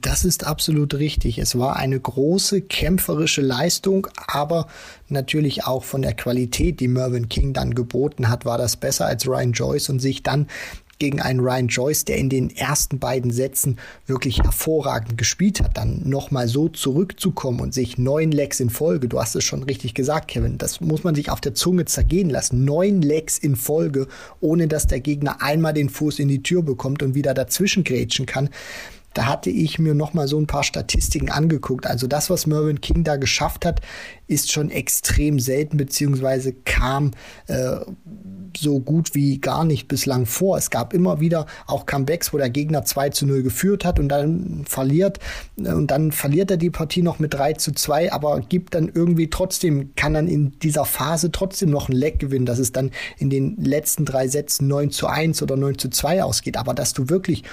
Das 0.00 0.24
ist 0.24 0.44
absolut 0.44 0.94
richtig. 0.94 1.38
Es 1.38 1.58
war 1.58 1.76
eine 1.76 2.00
große 2.00 2.62
kämpferische 2.62 3.42
Leistung, 3.42 4.06
aber 4.26 4.66
natürlich 5.08 5.66
auch 5.66 5.84
von 5.84 6.00
der 6.00 6.14
Qualität, 6.14 6.80
die 6.80 6.88
Mervyn 6.88 7.28
King 7.28 7.52
dann 7.52 7.74
geboten 7.74 8.30
hat, 8.30 8.46
war 8.46 8.56
das 8.56 8.76
besser 8.76 9.06
als 9.06 9.26
Ryan 9.26 9.52
Joyce 9.52 9.90
und 9.90 10.00
sich 10.00 10.22
dann 10.22 10.46
gegen 10.98 11.20
einen 11.20 11.40
Ryan 11.40 11.68
Joyce, 11.68 12.04
der 12.04 12.16
in 12.16 12.30
den 12.30 12.48
ersten 12.50 12.98
beiden 12.98 13.30
Sätzen 13.30 13.78
wirklich 14.06 14.42
hervorragend 14.42 15.18
gespielt 15.18 15.60
hat, 15.60 15.76
dann 15.76 16.08
nochmal 16.08 16.48
so 16.48 16.68
zurückzukommen 16.68 17.60
und 17.60 17.74
sich 17.74 17.98
neun 17.98 18.30
Legs 18.30 18.60
in 18.60 18.70
Folge, 18.70 19.08
du 19.08 19.20
hast 19.20 19.34
es 19.34 19.44
schon 19.44 19.64
richtig 19.64 19.94
gesagt, 19.94 20.28
Kevin, 20.28 20.56
das 20.56 20.80
muss 20.80 21.04
man 21.04 21.14
sich 21.14 21.30
auf 21.30 21.40
der 21.40 21.54
Zunge 21.54 21.84
zergehen 21.84 22.30
lassen. 22.30 22.64
Neun 22.64 23.02
Legs 23.02 23.38
in 23.38 23.56
Folge, 23.56 24.06
ohne 24.40 24.68
dass 24.68 24.86
der 24.86 25.00
Gegner 25.00 25.42
einmal 25.42 25.74
den 25.74 25.90
Fuß 25.90 26.20
in 26.20 26.28
die 26.28 26.42
Tür 26.42 26.62
bekommt 26.62 27.02
und 27.02 27.14
wieder 27.14 27.34
dazwischen 27.34 27.84
grätschen 27.84 28.24
kann. 28.24 28.48
Da 29.14 29.26
hatte 29.26 29.48
ich 29.48 29.78
mir 29.78 29.94
noch 29.94 30.12
mal 30.12 30.28
so 30.28 30.38
ein 30.38 30.46
paar 30.46 30.64
Statistiken 30.64 31.30
angeguckt. 31.30 31.86
Also 31.86 32.06
das, 32.06 32.30
was 32.30 32.46
Mervyn 32.46 32.80
King 32.80 33.04
da 33.04 33.16
geschafft 33.16 33.64
hat, 33.64 33.80
ist 34.26 34.50
schon 34.50 34.70
extrem 34.70 35.38
selten, 35.38 35.76
beziehungsweise 35.76 36.52
kam 36.52 37.12
äh, 37.46 37.76
so 38.56 38.80
gut 38.80 39.14
wie 39.14 39.38
gar 39.38 39.64
nicht 39.64 39.88
bislang 39.88 40.26
vor. 40.26 40.56
Es 40.56 40.70
gab 40.70 40.92
immer 40.94 41.20
wieder 41.20 41.46
auch 41.66 41.86
Comebacks, 41.86 42.32
wo 42.32 42.38
der 42.38 42.50
Gegner 42.50 42.84
2 42.84 43.10
zu 43.10 43.26
0 43.26 43.42
geführt 43.42 43.84
hat 43.84 43.98
und 43.98 44.08
dann 44.08 44.64
verliert. 44.66 45.18
Und 45.56 45.90
dann 45.90 46.12
verliert 46.12 46.50
er 46.50 46.56
die 46.56 46.70
Partie 46.70 47.02
noch 47.02 47.18
mit 47.18 47.34
3 47.34 47.54
zu 47.54 47.72
2, 47.72 48.12
aber 48.12 48.40
gibt 48.40 48.74
dann 48.74 48.90
irgendwie 48.92 49.30
trotzdem, 49.30 49.94
kann 49.94 50.14
dann 50.14 50.28
in 50.28 50.58
dieser 50.60 50.84
Phase 50.84 51.30
trotzdem 51.30 51.70
noch 51.70 51.88
ein 51.88 51.94
Leck 51.94 52.18
gewinnen, 52.18 52.46
dass 52.46 52.58
es 52.58 52.72
dann 52.72 52.90
in 53.18 53.30
den 53.30 53.56
letzten 53.56 54.04
drei 54.04 54.28
Sätzen 54.28 54.68
9 54.68 54.90
zu 54.90 55.06
1 55.06 55.42
oder 55.42 55.56
9 55.56 55.78
zu 55.78 55.88
2 55.90 56.24
ausgeht. 56.24 56.56
Aber 56.56 56.74
dass 56.74 56.92
du 56.92 57.08
wirklich 57.08 57.44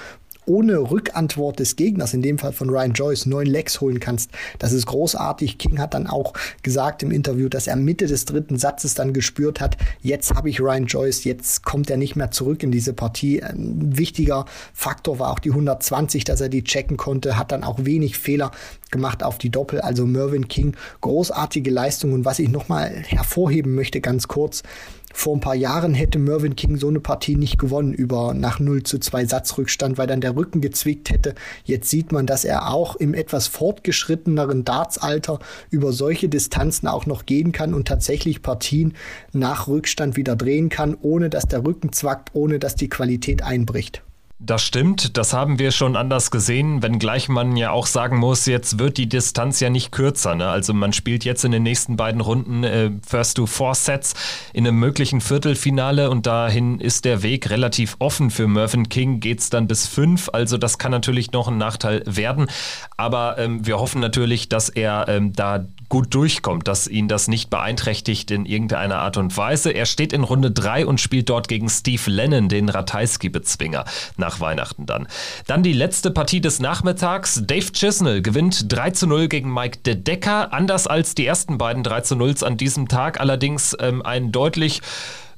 ohne 0.46 0.90
Rückantwort 0.90 1.58
des 1.58 1.76
Gegners, 1.76 2.14
in 2.14 2.22
dem 2.22 2.38
Fall 2.38 2.52
von 2.52 2.70
Ryan 2.70 2.92
Joyce, 2.92 3.26
neun 3.26 3.46
Lecks 3.46 3.80
holen 3.80 4.00
kannst. 4.00 4.30
Das 4.58 4.72
ist 4.72 4.86
großartig. 4.86 5.58
King 5.58 5.78
hat 5.78 5.94
dann 5.94 6.06
auch 6.06 6.32
gesagt 6.62 7.02
im 7.02 7.10
Interview, 7.10 7.48
dass 7.48 7.66
er 7.66 7.76
Mitte 7.76 8.06
des 8.06 8.24
dritten 8.24 8.58
Satzes 8.58 8.94
dann 8.94 9.12
gespürt 9.12 9.60
hat, 9.60 9.76
jetzt 10.00 10.34
habe 10.34 10.50
ich 10.50 10.60
Ryan 10.60 10.86
Joyce, 10.86 11.24
jetzt 11.24 11.64
kommt 11.64 11.90
er 11.90 11.96
nicht 11.96 12.16
mehr 12.16 12.30
zurück 12.30 12.62
in 12.62 12.70
diese 12.72 12.92
Partie. 12.92 13.42
Ein 13.42 13.96
wichtiger 13.96 14.44
Faktor 14.72 15.18
war 15.18 15.30
auch 15.30 15.38
die 15.38 15.50
120, 15.50 16.24
dass 16.24 16.40
er 16.40 16.48
die 16.48 16.64
checken 16.64 16.96
konnte, 16.96 17.38
hat 17.38 17.52
dann 17.52 17.64
auch 17.64 17.84
wenig 17.84 18.18
Fehler 18.18 18.50
gemacht 18.90 19.22
auf 19.22 19.38
die 19.38 19.50
Doppel. 19.50 19.80
Also 19.80 20.06
Mervyn 20.06 20.48
King, 20.48 20.76
großartige 21.00 21.70
Leistung. 21.70 22.12
Und 22.12 22.24
was 22.24 22.38
ich 22.38 22.48
nochmal 22.48 22.90
hervorheben 23.06 23.74
möchte, 23.74 24.00
ganz 24.00 24.28
kurz, 24.28 24.62
vor 25.12 25.36
ein 25.36 25.40
paar 25.40 25.54
Jahren 25.54 25.94
hätte 25.94 26.18
Mervyn 26.18 26.56
King 26.56 26.76
so 26.76 26.88
eine 26.88 27.00
Partie 27.00 27.36
nicht 27.36 27.58
gewonnen 27.58 27.92
über 27.92 28.34
nach 28.34 28.60
0 28.60 28.82
zu 28.82 28.98
2 28.98 29.26
Satzrückstand, 29.26 29.98
weil 29.98 30.06
dann 30.06 30.20
der 30.20 30.36
Rücken 30.36 30.60
gezwickt 30.60 31.10
hätte. 31.10 31.34
Jetzt 31.64 31.90
sieht 31.90 32.12
man, 32.12 32.26
dass 32.26 32.44
er 32.44 32.70
auch 32.70 32.96
im 32.96 33.14
etwas 33.14 33.46
fortgeschritteneren 33.46 34.64
Dartsalter 34.64 35.38
über 35.70 35.92
solche 35.92 36.28
Distanzen 36.28 36.88
auch 36.88 37.06
noch 37.06 37.26
gehen 37.26 37.52
kann 37.52 37.74
und 37.74 37.88
tatsächlich 37.88 38.42
Partien 38.42 38.94
nach 39.32 39.68
Rückstand 39.68 40.16
wieder 40.16 40.36
drehen 40.36 40.68
kann, 40.68 40.96
ohne 41.00 41.30
dass 41.30 41.46
der 41.46 41.64
Rücken 41.64 41.92
zwackt, 41.92 42.30
ohne 42.34 42.58
dass 42.58 42.74
die 42.74 42.88
Qualität 42.88 43.42
einbricht. 43.42 44.02
Das 44.44 44.62
stimmt, 44.62 45.16
das 45.16 45.32
haben 45.32 45.60
wir 45.60 45.70
schon 45.70 45.94
anders 45.94 46.32
gesehen, 46.32 46.82
wenngleich 46.82 47.28
man 47.28 47.56
ja 47.56 47.70
auch 47.70 47.86
sagen 47.86 48.16
muss, 48.16 48.46
jetzt 48.46 48.80
wird 48.80 48.96
die 48.96 49.08
Distanz 49.08 49.60
ja 49.60 49.70
nicht 49.70 49.92
kürzer. 49.92 50.34
Ne? 50.34 50.48
Also 50.48 50.74
man 50.74 50.92
spielt 50.92 51.24
jetzt 51.24 51.44
in 51.44 51.52
den 51.52 51.62
nächsten 51.62 51.96
beiden 51.96 52.20
Runden 52.20 52.64
äh, 52.64 52.90
First 53.06 53.36
to 53.36 53.46
Four 53.46 53.76
Sets 53.76 54.14
in 54.52 54.66
einem 54.66 54.80
möglichen 54.80 55.20
Viertelfinale 55.20 56.10
und 56.10 56.26
dahin 56.26 56.80
ist 56.80 57.04
der 57.04 57.22
Weg 57.22 57.50
relativ 57.50 57.94
offen 58.00 58.32
für 58.32 58.48
Mervyn 58.48 58.88
King, 58.88 59.20
geht 59.20 59.38
es 59.38 59.48
dann 59.48 59.68
bis 59.68 59.86
fünf, 59.86 60.28
also 60.32 60.58
das 60.58 60.76
kann 60.76 60.90
natürlich 60.90 61.30
noch 61.30 61.46
ein 61.46 61.58
Nachteil 61.58 62.02
werden, 62.06 62.48
aber 62.96 63.38
ähm, 63.38 63.64
wir 63.64 63.78
hoffen 63.78 64.00
natürlich, 64.00 64.48
dass 64.48 64.68
er 64.68 65.06
ähm, 65.06 65.32
da 65.34 65.66
gut 65.92 66.14
durchkommt, 66.14 66.68
dass 66.68 66.88
ihn 66.88 67.06
das 67.06 67.28
nicht 67.28 67.50
beeinträchtigt 67.50 68.30
in 68.30 68.46
irgendeiner 68.46 69.00
Art 69.00 69.18
und 69.18 69.36
Weise. 69.36 69.72
Er 69.72 69.84
steht 69.84 70.14
in 70.14 70.24
Runde 70.24 70.50
3 70.50 70.86
und 70.86 71.02
spielt 71.02 71.28
dort 71.28 71.48
gegen 71.48 71.68
Steve 71.68 72.10
Lennon, 72.10 72.48
den 72.48 72.70
Ratajski-Bezwinger, 72.70 73.84
nach 74.16 74.40
Weihnachten 74.40 74.86
dann. 74.86 75.06
Dann 75.46 75.62
die 75.62 75.74
letzte 75.74 76.10
Partie 76.10 76.40
des 76.40 76.60
Nachmittags. 76.60 77.42
Dave 77.44 77.72
Chisnell 77.72 78.22
gewinnt 78.22 78.72
3 78.72 78.92
zu 78.92 79.06
0 79.06 79.28
gegen 79.28 79.52
Mike 79.52 79.80
De 79.84 79.94
Decker. 79.94 80.54
Anders 80.54 80.86
als 80.86 81.14
die 81.14 81.26
ersten 81.26 81.58
beiden 81.58 81.82
3 81.82 82.00
zu 82.00 82.14
0s 82.14 82.42
an 82.42 82.56
diesem 82.56 82.88
Tag, 82.88 83.20
allerdings 83.20 83.76
ähm, 83.78 84.00
ein 84.00 84.32
deutlich 84.32 84.80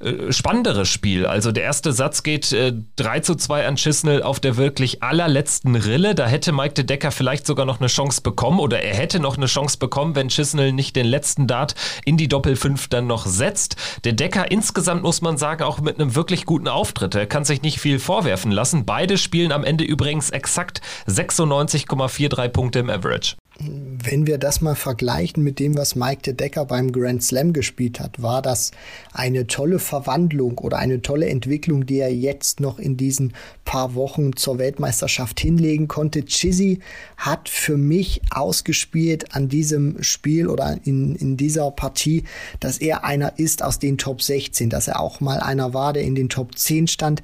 äh, 0.04 0.32
spannenderes 0.32 0.88
Spiel. 0.88 1.26
Also 1.26 1.50
der 1.52 1.64
erste 1.64 1.92
Satz 1.92 2.22
geht 2.22 2.52
äh, 2.52 2.72
3 2.96 3.20
zu 3.20 3.34
2 3.34 3.66
an 3.66 3.76
Chisnell 3.76 4.22
auf 4.22 4.40
der 4.40 4.56
wirklich 4.56 5.02
allerletzten 5.02 5.74
Rille. 5.76 6.14
Da 6.14 6.26
hätte 6.26 6.52
Mike 6.52 6.74
de 6.74 6.84
Decker 6.84 7.10
vielleicht 7.10 7.46
sogar 7.46 7.66
noch 7.66 7.80
eine 7.80 7.88
Chance 7.88 8.20
bekommen 8.20 8.60
oder 8.60 8.82
er 8.82 8.94
hätte 8.94 9.20
noch 9.20 9.36
eine 9.36 9.46
Chance 9.46 9.78
bekommen, 9.78 10.14
wenn 10.14 10.28
Chisnell 10.28 10.72
nicht 10.72 10.96
den 10.96 11.06
letzten 11.06 11.46
Dart 11.46 11.74
in 12.04 12.16
die 12.16 12.28
Doppel 12.28 12.56
5 12.56 12.88
dann 12.88 13.06
noch 13.06 13.26
setzt. 13.26 13.76
Der 14.04 14.12
Decker 14.12 14.50
insgesamt 14.50 15.02
muss 15.02 15.22
man 15.22 15.38
sagen 15.38 15.62
auch 15.62 15.80
mit 15.80 15.98
einem 15.98 16.14
wirklich 16.14 16.44
guten 16.44 16.68
Auftritt. 16.68 17.14
Er 17.14 17.26
kann 17.26 17.44
sich 17.44 17.62
nicht 17.62 17.80
viel 17.80 17.98
vorwerfen 17.98 18.52
lassen. 18.52 18.84
Beide 18.84 19.18
spielen 19.18 19.52
am 19.52 19.64
Ende 19.64 19.84
übrigens 19.84 20.30
exakt 20.30 20.80
96,43 21.08 22.48
Punkte 22.48 22.78
im 22.78 22.90
Average. 22.90 23.36
Wenn 23.60 24.26
wir 24.26 24.38
das 24.38 24.60
mal 24.60 24.74
vergleichen 24.74 25.44
mit 25.44 25.60
dem, 25.60 25.76
was 25.76 25.94
Mike 25.94 26.22
de 26.22 26.34
Decker 26.34 26.64
beim 26.64 26.90
Grand 26.90 27.22
Slam 27.22 27.52
gespielt 27.52 28.00
hat, 28.00 28.20
war 28.20 28.42
das 28.42 28.72
eine 29.12 29.46
tolle 29.46 29.78
Verwandlung 29.78 30.58
oder 30.58 30.78
eine 30.78 31.02
tolle 31.02 31.28
Entwicklung, 31.28 31.86
die 31.86 31.98
er 31.98 32.12
jetzt 32.12 32.58
noch 32.58 32.80
in 32.80 32.96
diesen 32.96 33.32
paar 33.64 33.94
Wochen 33.94 34.34
zur 34.34 34.58
Weltmeisterschaft 34.58 35.38
hinlegen 35.38 35.86
konnte. 35.86 36.24
Chizzy 36.24 36.80
hat 37.16 37.48
für 37.48 37.76
mich 37.76 38.22
ausgespielt 38.30 39.36
an 39.36 39.48
diesem 39.48 40.02
Spiel 40.02 40.48
oder 40.48 40.78
in, 40.82 41.14
in 41.14 41.36
dieser 41.36 41.70
Partie, 41.70 42.24
dass 42.58 42.78
er 42.78 43.04
einer 43.04 43.38
ist 43.38 43.62
aus 43.62 43.78
den 43.78 43.98
Top 43.98 44.20
16, 44.20 44.68
dass 44.68 44.88
er 44.88 44.98
auch 44.98 45.20
mal 45.20 45.38
einer 45.38 45.72
war, 45.72 45.92
der 45.92 46.02
in 46.02 46.16
den 46.16 46.28
Top 46.28 46.58
10 46.58 46.88
stand 46.88 47.22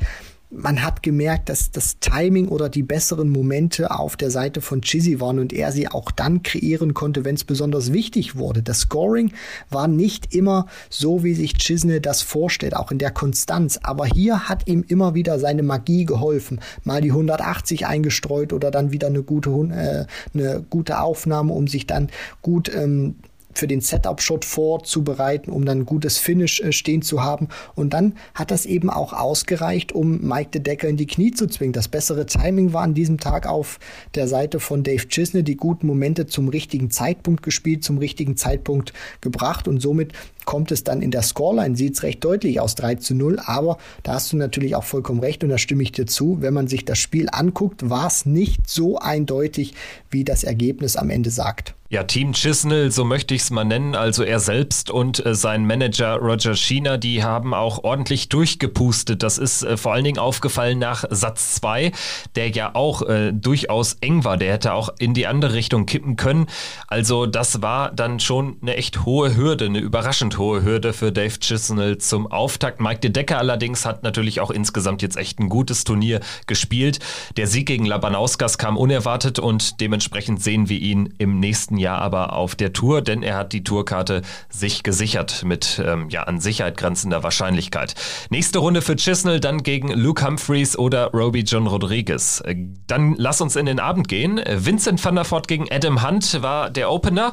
man 0.51 0.83
hat 0.83 1.03
gemerkt, 1.03 1.49
dass 1.49 1.71
das 1.71 2.01
Timing 2.01 2.49
oder 2.49 2.69
die 2.69 2.83
besseren 2.83 3.31
Momente 3.31 3.93
auf 3.93 4.17
der 4.17 4.31
Seite 4.31 4.61
von 4.61 4.83
Chizzy 4.83 5.21
waren 5.21 5.39
und 5.39 5.53
er 5.53 5.71
sie 5.71 5.89
auch 5.89 6.11
dann 6.11 6.43
kreieren 6.43 6.93
konnte, 6.93 7.25
wenn 7.25 7.37
es 7.37 7.45
besonders 7.45 7.93
wichtig 7.93 8.37
wurde. 8.37 8.63
Das 8.63 8.81
Scoring 8.81 9.33
war 9.71 9.87
nicht 9.87 10.35
immer 10.35 10.67
so, 10.89 11.23
wie 11.23 11.35
sich 11.35 11.55
Chisney 11.55 12.01
das 12.01 12.23
vorstellt, 12.23 12.75
auch 12.75 12.91
in 12.91 12.99
der 12.99 13.13
Konstanz. 13.13 13.79
Aber 13.83 14.07
hier 14.07 14.49
hat 14.49 14.67
ihm 14.67 14.85
immer 14.89 15.15
wieder 15.15 15.39
seine 15.39 15.63
Magie 15.63 16.05
geholfen. 16.05 16.61
Mal 16.83 17.01
die 17.01 17.11
180 17.11 17.87
eingestreut 17.87 18.53
oder 18.53 18.73
dann 18.73 18.91
wieder 18.91 19.07
eine 19.07 19.23
gute, 19.23 19.51
äh, 19.51 20.07
eine 20.35 20.65
gute 20.69 21.01
Aufnahme, 21.01 21.53
um 21.53 21.69
sich 21.69 21.87
dann 21.87 22.09
gut 22.43 22.75
ähm, 22.75 23.15
für 23.53 23.67
den 23.67 23.81
Setup-Shot 23.81 24.45
vorzubereiten, 24.45 25.51
um 25.51 25.65
dann 25.65 25.81
ein 25.81 25.87
gutes 25.87 26.19
Finish 26.19 26.61
äh, 26.61 26.73
stehen 26.73 27.03
zu 27.03 27.23
haben. 27.23 27.49
Und 27.75 27.93
dann 27.93 28.15
hat 28.35 28.51
das 28.51 28.67
eben 28.67 28.91
auch 28.91 29.13
ausgereicht, 29.13 29.93
um 29.93 30.21
Mike 30.21 30.51
de 30.51 30.63
Decker 30.63 30.89
in 30.89 30.97
die 30.97 31.07
Knie 31.07 31.33
zu 31.33 31.47
zwingen. 31.47 31.73
Das 31.73 31.89
bessere 31.89 32.27
Timing 32.27 32.73
war 32.73 32.83
an 32.83 32.95
diesem 32.95 33.19
Tag 33.19 33.47
auf 33.47 33.79
der 34.15 34.29
Seite 34.29 34.61
von 34.61 34.83
Dave 34.83 35.09
Chisney, 35.09 35.43
die 35.43 35.57
guten 35.57 35.87
Momente 35.87 36.27
zum 36.27 36.49
richtigen 36.49 36.91
Zeitpunkt 36.91 37.43
gespielt, 37.43 37.85
zum 37.85 37.99
richtigen 37.99 38.37
Zeitpunkt 38.37 38.93
gebracht 39.21 39.69
und 39.69 39.81
somit 39.81 40.13
kommt 40.45 40.73
es 40.73 40.85
dann 40.85 41.03
in 41.03 41.11
der 41.11 41.23
Scoreline, 41.23 41.77
sieht 41.77 41.95
es 41.95 42.03
recht 42.03 42.25
deutlich 42.25 42.61
aus 42.61 42.75
3 42.75 42.97
zu 42.97 43.15
0, 43.15 43.39
aber 43.45 43.79
da 44.03 44.15
hast 44.15 44.33
du 44.33 44.37
natürlich 44.37 44.75
auch 44.75 44.85
vollkommen 44.85 45.21
recht 45.21 45.45
und 45.45 45.51
da 45.51 45.59
stimme 45.59 45.83
ich 45.83 45.93
dir 45.93 46.07
zu. 46.07 46.39
Wenn 46.41 46.55
man 46.55 46.67
sich 46.67 46.85
das 46.85 46.99
Spiel 46.99 47.29
anguckt, 47.31 47.89
war 47.89 48.07
es 48.07 48.27
nicht 48.27 48.69
so 48.69 48.99
eindeutig, 48.99 49.75
wie 50.11 50.25
das 50.25 50.45
Ergebnis 50.45 50.97
am 50.97 51.11
Ende 51.11 51.31
sagt. 51.31 51.75
Ja, 51.93 52.05
Team 52.05 52.35
Chisnell, 52.35 52.93
so 52.93 53.05
möchte 53.05 53.35
ich 53.35 53.41
es 53.43 53.51
mal 53.51 53.65
nennen, 53.65 53.97
also 53.97 54.23
er 54.23 54.39
selbst 54.39 54.91
und 54.91 55.27
äh, 55.27 55.35
sein 55.35 55.67
Manager 55.67 56.19
Roger 56.19 56.55
Sheena, 56.55 56.99
die 56.99 57.25
haben 57.25 57.53
auch 57.53 57.83
ordentlich 57.83 58.29
durchgepustet. 58.29 59.25
Das 59.25 59.39
ist 59.39 59.65
äh, 59.65 59.77
vor 59.77 59.93
allen 59.93 60.05
Dingen 60.05 60.21
aufgefallen 60.21 60.79
nach 60.79 61.03
Satz 61.11 61.57
2, 61.57 61.91
der 62.37 62.51
ja 62.51 62.77
auch 62.77 63.03
äh, 63.03 63.33
durchaus 63.33 63.95
eng 63.95 64.23
war. 64.23 64.37
Der 64.37 64.53
hätte 64.53 64.73
auch 64.73 64.91
in 65.01 65.15
die 65.15 65.27
andere 65.27 65.55
Richtung 65.55 65.85
kippen 65.85 66.15
können. 66.15 66.47
Also 66.87 67.27
das 67.27 67.61
war 67.61 67.91
dann 67.91 68.21
schon 68.21 68.59
eine 68.63 68.77
echt 68.77 69.05
hohe 69.05 69.35
Hürde, 69.35 69.65
eine 69.65 69.81
überraschend 69.81 70.39
hohe 70.39 70.63
Hürde 70.63 70.93
für 70.93 71.11
Dave 71.11 71.41
Chisnell 71.41 71.99
zum 71.99 72.31
Auftakt. 72.31 72.81
Mike 72.81 73.01
de 73.01 73.11
Decker 73.11 73.39
allerdings 73.39 73.85
hat 73.85 74.05
natürlich 74.05 74.41
auch 74.41 74.53
insgesamt 74.53 75.03
jetzt 75.03 75.17
echt 75.17 75.41
ein 75.41 75.49
gutes 75.49 75.83
Turnier 75.83 76.21
gespielt. 76.47 77.01
Der 77.37 77.49
Sieg 77.49 77.67
gegen 77.67 77.85
Labanauskas 77.85 78.59
kam 78.59 78.77
unerwartet 78.77 79.41
und 79.41 79.81
dementsprechend 79.81 80.41
sehen 80.41 80.69
wir 80.69 80.79
ihn 80.79 81.15
im 81.19 81.41
nächsten 81.41 81.80
Jahr 81.81 81.99
aber 81.99 82.35
auf 82.35 82.55
der 82.55 82.73
Tour, 82.73 83.03
denn 83.03 83.25
er 83.25 83.37
hat 83.37 83.53
die 83.53 83.65
Tourkarte 83.65 84.23
sich 84.49 84.85
gesichert 84.85 85.43
mit 85.45 85.83
ähm, 85.85 86.09
ja 86.11 86.23
an 86.23 86.41
Sicherheit 86.41 86.77
grenzender 86.77 87.23
Wahrscheinlichkeit. 87.23 87.95
Nächste 88.31 88.61
Runde 88.61 88.83
für 88.83 88.95
Chisnell, 88.95 89.41
dann 89.41 89.63
gegen 89.65 89.89
Luke 89.89 90.25
Humphreys 90.25 90.79
oder 90.79 91.11
Roby 91.13 91.41
John 91.41 91.67
Rodriguez. 91.67 92.43
Äh, 92.45 92.57
dann 92.87 93.15
lass 93.19 93.41
uns 93.41 93.57
in 93.57 93.67
den 93.67 93.81
Abend 93.81 94.07
gehen. 94.07 94.41
Vincent 94.47 95.05
van 95.05 95.17
der 95.17 95.29
Voort 95.29 95.49
gegen 95.49 95.67
Adam 95.71 96.07
Hunt 96.07 96.43
war 96.43 96.71
der 96.71 96.91
Opener. 96.91 97.33